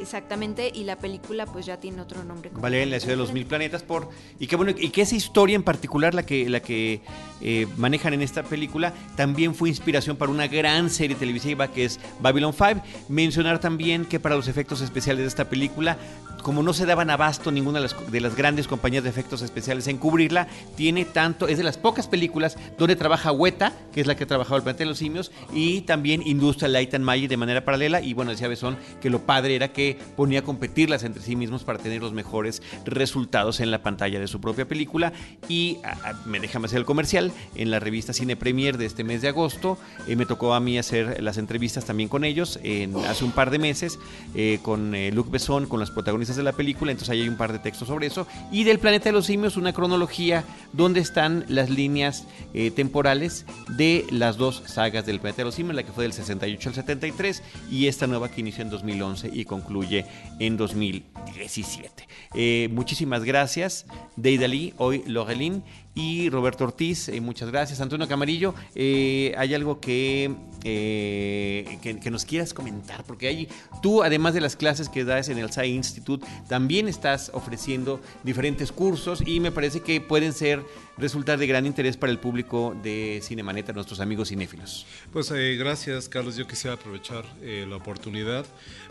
Exactamente, 0.00 0.70
y 0.74 0.84
la 0.84 0.98
película 0.98 1.46
pues 1.46 1.66
ya 1.66 1.78
tiene 1.78 2.00
otro 2.00 2.24
nombre. 2.24 2.50
Valerian, 2.54 2.90
la 2.90 3.00
ciudad 3.00 3.14
de 3.14 3.18
los 3.18 3.32
mil 3.32 3.46
planetas, 3.46 3.82
por... 3.82 4.08
Y 4.38 4.46
qué 4.46 4.56
bueno, 4.56 4.72
y 4.76 4.90
que 4.90 5.02
esa 5.02 5.14
historia 5.14 5.56
en 5.56 5.62
particular, 5.62 6.14
la 6.14 6.24
que, 6.24 6.48
la 6.48 6.60
que 6.60 7.00
eh, 7.40 7.66
manejan 7.76 8.14
en 8.14 8.22
esta 8.22 8.42
película, 8.42 8.92
también 9.16 9.54
fue 9.54 9.68
inspiración 9.68 10.16
para 10.16 10.30
una 10.30 10.46
gran 10.46 10.90
serie 10.90 11.16
televisiva 11.16 11.68
que 11.68 11.84
es 11.84 12.00
Babylon 12.20 12.52
5. 12.52 12.82
Mencionar 13.08 13.60
también 13.60 14.04
que 14.04 14.20
para 14.20 14.36
los 14.36 14.48
efectos 14.48 14.80
especiales 14.80 15.22
de 15.22 15.28
esta 15.28 15.48
película, 15.48 15.98
como 16.42 16.62
no 16.62 16.72
se 16.72 16.86
daban 16.86 17.10
abasto 17.10 17.50
ninguna 17.50 17.80
de 17.80 17.84
las, 17.84 18.12
de 18.12 18.20
las 18.20 18.36
grandes 18.36 18.68
compañías 18.68 19.02
de 19.02 19.10
efectos 19.10 19.42
especiales 19.42 19.83
en 19.88 19.98
cubrirla, 19.98 20.48
tiene 20.76 21.04
tanto, 21.04 21.48
es 21.48 21.58
de 21.58 21.64
las 21.64 21.78
pocas 21.78 22.08
películas 22.08 22.56
donde 22.78 22.96
trabaja 22.96 23.32
Hueta, 23.32 23.72
que 23.92 24.00
es 24.00 24.06
la 24.06 24.16
que 24.16 24.24
ha 24.24 24.26
trabajado 24.26 24.56
el 24.56 24.62
planeta 24.62 24.84
de 24.84 24.90
los 24.90 24.98
simios, 24.98 25.32
y 25.52 25.82
también 25.82 26.22
Industria 26.26 26.68
Light 26.68 26.94
and 26.94 27.04
Magic 27.04 27.28
de 27.28 27.36
manera 27.36 27.64
paralela. 27.64 28.00
Y 28.00 28.14
bueno, 28.14 28.30
decía 28.30 28.48
Besón 28.48 28.76
que 29.00 29.10
lo 29.10 29.20
padre 29.20 29.56
era 29.56 29.72
que 29.72 29.98
ponía 30.16 30.40
a 30.40 30.42
competirlas 30.42 31.04
entre 31.04 31.22
sí 31.22 31.36
mismos 31.36 31.64
para 31.64 31.78
tener 31.78 32.02
los 32.02 32.12
mejores 32.12 32.62
resultados 32.84 33.60
en 33.60 33.70
la 33.70 33.82
pantalla 33.82 34.20
de 34.20 34.28
su 34.28 34.40
propia 34.40 34.66
película. 34.66 35.12
Y 35.48 35.78
me 36.24 36.40
déjame 36.40 36.66
hacer 36.66 36.78
el 36.78 36.84
comercial, 36.84 37.32
en 37.54 37.70
la 37.70 37.80
revista 37.80 38.12
Cine 38.12 38.36
Premier 38.36 38.78
de 38.78 38.86
este 38.86 39.04
mes 39.04 39.22
de 39.22 39.28
agosto, 39.28 39.78
eh, 40.06 40.16
me 40.16 40.26
tocó 40.26 40.54
a 40.54 40.60
mí 40.60 40.78
hacer 40.78 41.22
las 41.22 41.38
entrevistas 41.38 41.84
también 41.84 42.08
con 42.08 42.24
ellos 42.24 42.58
en, 42.62 42.96
hace 43.06 43.24
un 43.24 43.32
par 43.32 43.50
de 43.50 43.58
meses, 43.58 43.98
eh, 44.34 44.58
con 44.62 44.94
eh, 44.94 45.10
Luc 45.12 45.30
Besson, 45.30 45.66
con 45.66 45.80
las 45.80 45.90
protagonistas 45.90 46.36
de 46.36 46.42
la 46.42 46.52
película, 46.52 46.92
entonces 46.92 47.10
ahí 47.10 47.22
hay 47.22 47.28
un 47.28 47.36
par 47.36 47.52
de 47.52 47.58
textos 47.58 47.88
sobre 47.88 48.06
eso. 48.06 48.26
Y 48.50 48.64
del 48.64 48.78
planeta 48.78 49.04
de 49.06 49.12
los 49.12 49.26
simios, 49.26 49.56
una 49.64 49.72
cronología 49.72 50.44
donde 50.74 51.00
están 51.00 51.46
las 51.48 51.70
líneas 51.70 52.26
eh, 52.52 52.70
temporales 52.70 53.46
de 53.70 54.04
las 54.10 54.36
dos 54.36 54.62
sagas 54.66 55.06
del 55.06 55.20
planeta 55.20 55.38
de 55.38 55.46
los 55.46 55.54
simios, 55.54 55.74
la 55.74 55.84
que 55.84 55.92
fue 55.92 56.04
del 56.04 56.12
68 56.12 56.68
al 56.68 56.74
73 56.74 57.42
y 57.70 57.86
esta 57.86 58.06
nueva 58.06 58.30
que 58.30 58.42
inició 58.42 58.60
en 58.60 58.68
2011 58.68 59.30
y 59.32 59.46
concluye 59.46 60.04
en 60.38 60.58
2017. 60.58 62.06
Eh, 62.34 62.68
muchísimas 62.72 63.24
gracias, 63.24 63.86
Deidali, 64.16 64.74
hoy 64.76 65.02
Lorelín 65.06 65.64
y 65.94 66.28
Roberto 66.28 66.64
Ortiz, 66.64 67.08
eh, 67.08 67.20
muchas 67.20 67.50
gracias. 67.50 67.80
Antonio 67.80 68.08
Camarillo, 68.08 68.54
eh, 68.74 69.32
¿hay 69.38 69.54
algo 69.54 69.80
que, 69.80 70.34
eh, 70.64 71.78
que, 71.82 72.00
que 72.00 72.10
nos 72.10 72.24
quieras 72.24 72.54
comentar? 72.54 73.04
Porque 73.04 73.28
hay, 73.28 73.48
tú, 73.82 74.02
además 74.02 74.34
de 74.34 74.40
las 74.40 74.56
clases 74.56 74.88
que 74.88 75.04
das 75.04 75.28
en 75.28 75.38
el 75.38 75.52
SAI 75.52 75.72
Institute, 75.72 76.26
también 76.48 76.88
estás 76.88 77.30
ofreciendo 77.34 78.00
diferentes 78.22 78.72
cursos 78.72 79.22
y 79.24 79.40
me 79.40 79.52
parece 79.52 79.80
que 79.80 80.00
pueden 80.00 80.32
ser 80.32 80.64
resultar 80.98 81.38
de 81.38 81.46
gran 81.46 81.66
interés 81.66 81.96
para 81.96 82.12
el 82.12 82.18
público 82.18 82.76
de 82.82 83.20
Cinemaneta, 83.22 83.72
nuestros 83.72 84.00
amigos 84.00 84.28
cinéfilos. 84.28 84.86
Pues 85.12 85.30
eh, 85.30 85.56
gracias, 85.56 86.08
Carlos. 86.08 86.36
Yo 86.36 86.46
quisiera 86.46 86.74
aprovechar 86.74 87.24
eh, 87.42 87.66
la 87.68 87.76
oportunidad 87.76 88.44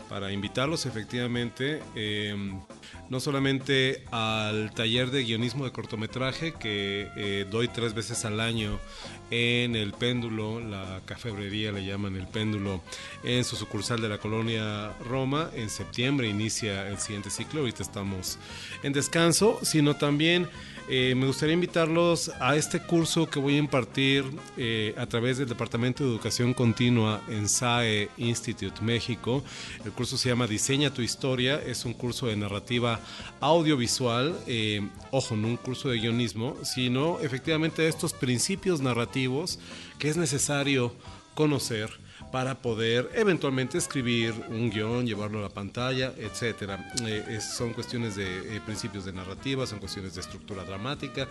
para 0.08 0.32
invitarlos 0.32 0.86
efectivamente, 0.86 1.80
eh, 1.94 2.36
no 3.08 3.20
solamente 3.20 4.04
al 4.10 4.72
taller 4.74 5.10
de 5.10 5.24
guionismo 5.24 5.64
de 5.64 5.72
cortometraje 5.72 6.52
que 6.52 7.08
eh, 7.16 7.46
doy 7.50 7.68
tres 7.68 7.94
veces 7.94 8.24
al 8.24 8.40
año 8.40 8.78
en 9.30 9.74
el 9.74 9.92
péndulo, 9.92 10.60
la 10.60 11.00
cafebrería 11.06 11.72
le 11.72 11.84
llaman 11.84 12.16
el 12.16 12.26
péndulo, 12.26 12.82
en 13.24 13.44
su 13.44 13.56
sucursal 13.56 14.00
de 14.00 14.08
la 14.08 14.18
colonia 14.18 14.92
Roma. 15.00 15.50
En 15.54 15.70
septiembre 15.70 16.28
inicia 16.28 16.88
el 16.88 16.98
siguiente 16.98 17.30
ciclo, 17.30 17.60
ahorita 17.60 17.82
estamos 17.82 18.38
en 18.82 18.92
descanso, 18.92 19.58
sino 19.62 19.96
también... 19.96 20.48
Eh, 20.86 21.14
me 21.16 21.26
gustaría 21.26 21.54
invitarlos 21.54 22.30
a 22.40 22.56
este 22.56 22.78
curso 22.80 23.30
que 23.30 23.38
voy 23.38 23.54
a 23.54 23.58
impartir 23.58 24.24
eh, 24.58 24.94
a 24.98 25.06
través 25.06 25.38
del 25.38 25.48
Departamento 25.48 26.04
de 26.04 26.10
Educación 26.10 26.52
Continua 26.52 27.22
en 27.28 27.48
SAE 27.48 28.10
Institute 28.18 28.82
México. 28.82 29.42
El 29.82 29.92
curso 29.92 30.18
se 30.18 30.28
llama 30.28 30.46
Diseña 30.46 30.92
tu 30.92 31.00
historia, 31.00 31.58
es 31.64 31.86
un 31.86 31.94
curso 31.94 32.26
de 32.26 32.36
narrativa 32.36 33.00
audiovisual, 33.40 34.36
eh, 34.46 34.86
ojo, 35.10 35.36
no 35.36 35.48
un 35.48 35.56
curso 35.56 35.88
de 35.88 35.98
guionismo, 35.98 36.54
sino 36.62 37.18
efectivamente 37.20 37.88
estos 37.88 38.12
principios 38.12 38.82
narrativos 38.82 39.58
que 39.98 40.10
es 40.10 40.18
necesario 40.18 40.92
conocer 41.34 42.03
para 42.34 42.56
poder 42.56 43.08
eventualmente 43.14 43.78
escribir 43.78 44.34
un 44.48 44.68
guion, 44.68 45.06
llevarlo 45.06 45.38
a 45.38 45.42
la 45.42 45.50
pantalla, 45.50 46.12
etcétera. 46.18 46.84
Eh, 47.06 47.38
son 47.40 47.72
cuestiones 47.72 48.16
de 48.16 48.56
eh, 48.56 48.60
principios 48.66 49.04
de 49.04 49.12
narrativa, 49.12 49.68
son 49.68 49.78
cuestiones 49.78 50.16
de 50.16 50.20
estructura 50.20 50.64
dramática, 50.64 51.28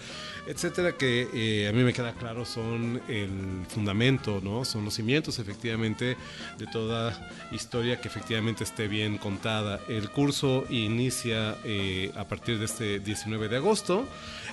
etcétera, 0.47 0.93
que 0.93 1.27
eh, 1.33 1.67
a 1.67 1.73
mí 1.73 1.83
me 1.83 1.91
queda 1.91 2.13
claro 2.13 2.45
son 2.45 3.01
el 3.09 3.65
fundamento, 3.67 4.39
¿no? 4.41 4.63
Son 4.63 4.85
los 4.85 4.93
cimientos 4.93 5.39
efectivamente 5.39 6.15
de 6.57 6.67
toda 6.67 7.29
historia 7.51 7.99
que 7.99 8.07
efectivamente 8.07 8.63
esté 8.63 8.87
bien 8.87 9.17
contada. 9.17 9.81
El 9.89 10.09
curso 10.09 10.63
inicia 10.69 11.57
eh, 11.65 12.13
a 12.15 12.23
partir 12.23 12.59
de 12.59 12.65
este 12.65 12.99
19 13.01 13.49
de 13.49 13.57
agosto. 13.57 14.07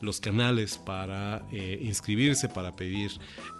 los 0.00 0.20
canales 0.20 0.78
para 0.78 1.42
eh, 1.52 1.78
inscribirse, 1.82 2.48
para 2.48 2.76
pedir 2.76 3.10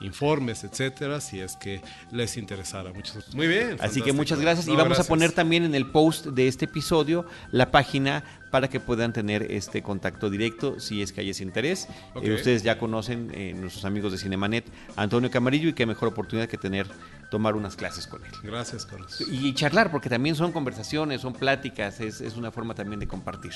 informes, 0.00 0.64
etcétera, 0.64 1.20
si 1.20 1.40
es 1.40 1.56
que 1.56 1.80
les 2.12 2.36
interesara. 2.36 2.92
Muchas, 2.92 3.34
muy 3.34 3.46
bien. 3.46 3.62
Así 3.62 3.76
fantástico. 3.78 4.06
que 4.06 4.12
muchas 4.12 4.40
gracias. 4.40 4.66
y 4.66 4.70
No, 4.70 4.76
vamos 4.76 4.88
gracias. 4.90 5.06
a 5.06 5.08
poner 5.08 5.32
también 5.32 5.64
en 5.64 5.74
el 5.74 5.86
post 5.90 6.26
de 6.26 6.48
este 6.48 6.66
episodio 6.66 7.26
la 7.52 7.70
página 7.70 8.24
para 8.50 8.68
que 8.68 8.80
puedan 8.80 9.12
tener 9.12 9.50
este 9.50 9.82
contacto 9.82 10.30
directo 10.30 10.78
si 10.80 11.02
es 11.02 11.12
que 11.12 11.20
hay 11.20 11.30
ese 11.30 11.42
interés. 11.42 11.88
Ok. 12.14 12.24
Eh, 12.24 12.34
ustedes 12.34 12.62
ya 12.62 12.78
conocen, 12.78 13.30
eh, 13.34 13.52
nuestros 13.54 13.84
amigos 13.84 14.12
de 14.12 14.18
Cinemanet, 14.18 14.64
Antonio 14.96 15.30
Camarillo, 15.30 15.68
y 15.68 15.72
qué 15.72 15.84
mejor 15.84 16.08
oportunidad 16.08 16.48
que 16.48 16.56
tener, 16.56 16.86
tomar 17.30 17.56
unas 17.56 17.76
clases 17.76 18.06
con 18.06 18.24
él. 18.24 18.30
Gracias, 18.42 18.86
Carlos. 18.86 19.22
Y 19.30 19.52
charlar, 19.54 19.90
porque 19.90 20.08
también 20.08 20.36
son 20.36 20.52
conversaciones, 20.52 21.20
son 21.20 21.32
pláticas, 21.34 22.00
es, 22.00 22.20
es 22.20 22.36
una 22.36 22.50
forma 22.50 22.74
también 22.74 23.00
de 23.00 23.08
compartir. 23.08 23.52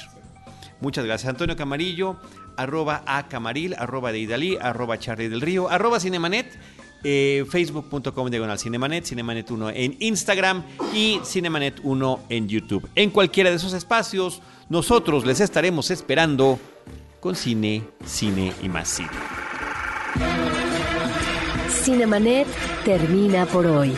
Muchas 0.80 1.04
gracias. 1.04 1.28
Antonio 1.28 1.56
Camarillo, 1.56 2.16
arroba 2.56 3.02
a 3.06 3.28
Camaril, 3.28 3.74
arroba 3.78 4.12
de 4.12 4.20
Idalí, 4.20 4.56
arroba 4.60 4.98
Charlie 4.98 5.28
del 5.28 5.40
Río, 5.40 5.68
arroba 5.68 6.00
Cinemanet, 6.00 6.58
eh, 7.02 7.44
facebook.com 7.50 8.30
diagonal 8.30 8.58
Cinemanet, 8.58 9.04
Cinemanet 9.04 9.50
1 9.50 9.70
en 9.70 9.96
Instagram 10.00 10.62
y 10.94 11.20
Cinemanet 11.24 11.80
1 11.82 12.20
en 12.28 12.48
YouTube. 12.48 12.88
En 12.94 13.10
cualquiera 13.10 13.50
de 13.50 13.56
esos 13.56 13.72
espacios, 13.72 14.42
nosotros 14.68 15.24
les 15.24 15.40
estaremos 15.40 15.90
esperando 15.90 16.58
con 17.20 17.36
cine, 17.36 17.84
cine 18.04 18.52
y 18.62 18.68
más 18.68 18.88
cine. 18.88 19.08
Cinemanet 21.68 22.46
termina 22.84 23.46
por 23.46 23.66
hoy. 23.66 23.94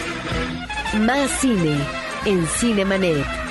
Más 1.01 1.31
cine 1.41 1.79
en 2.25 2.47
Cinemanet. 2.47 3.42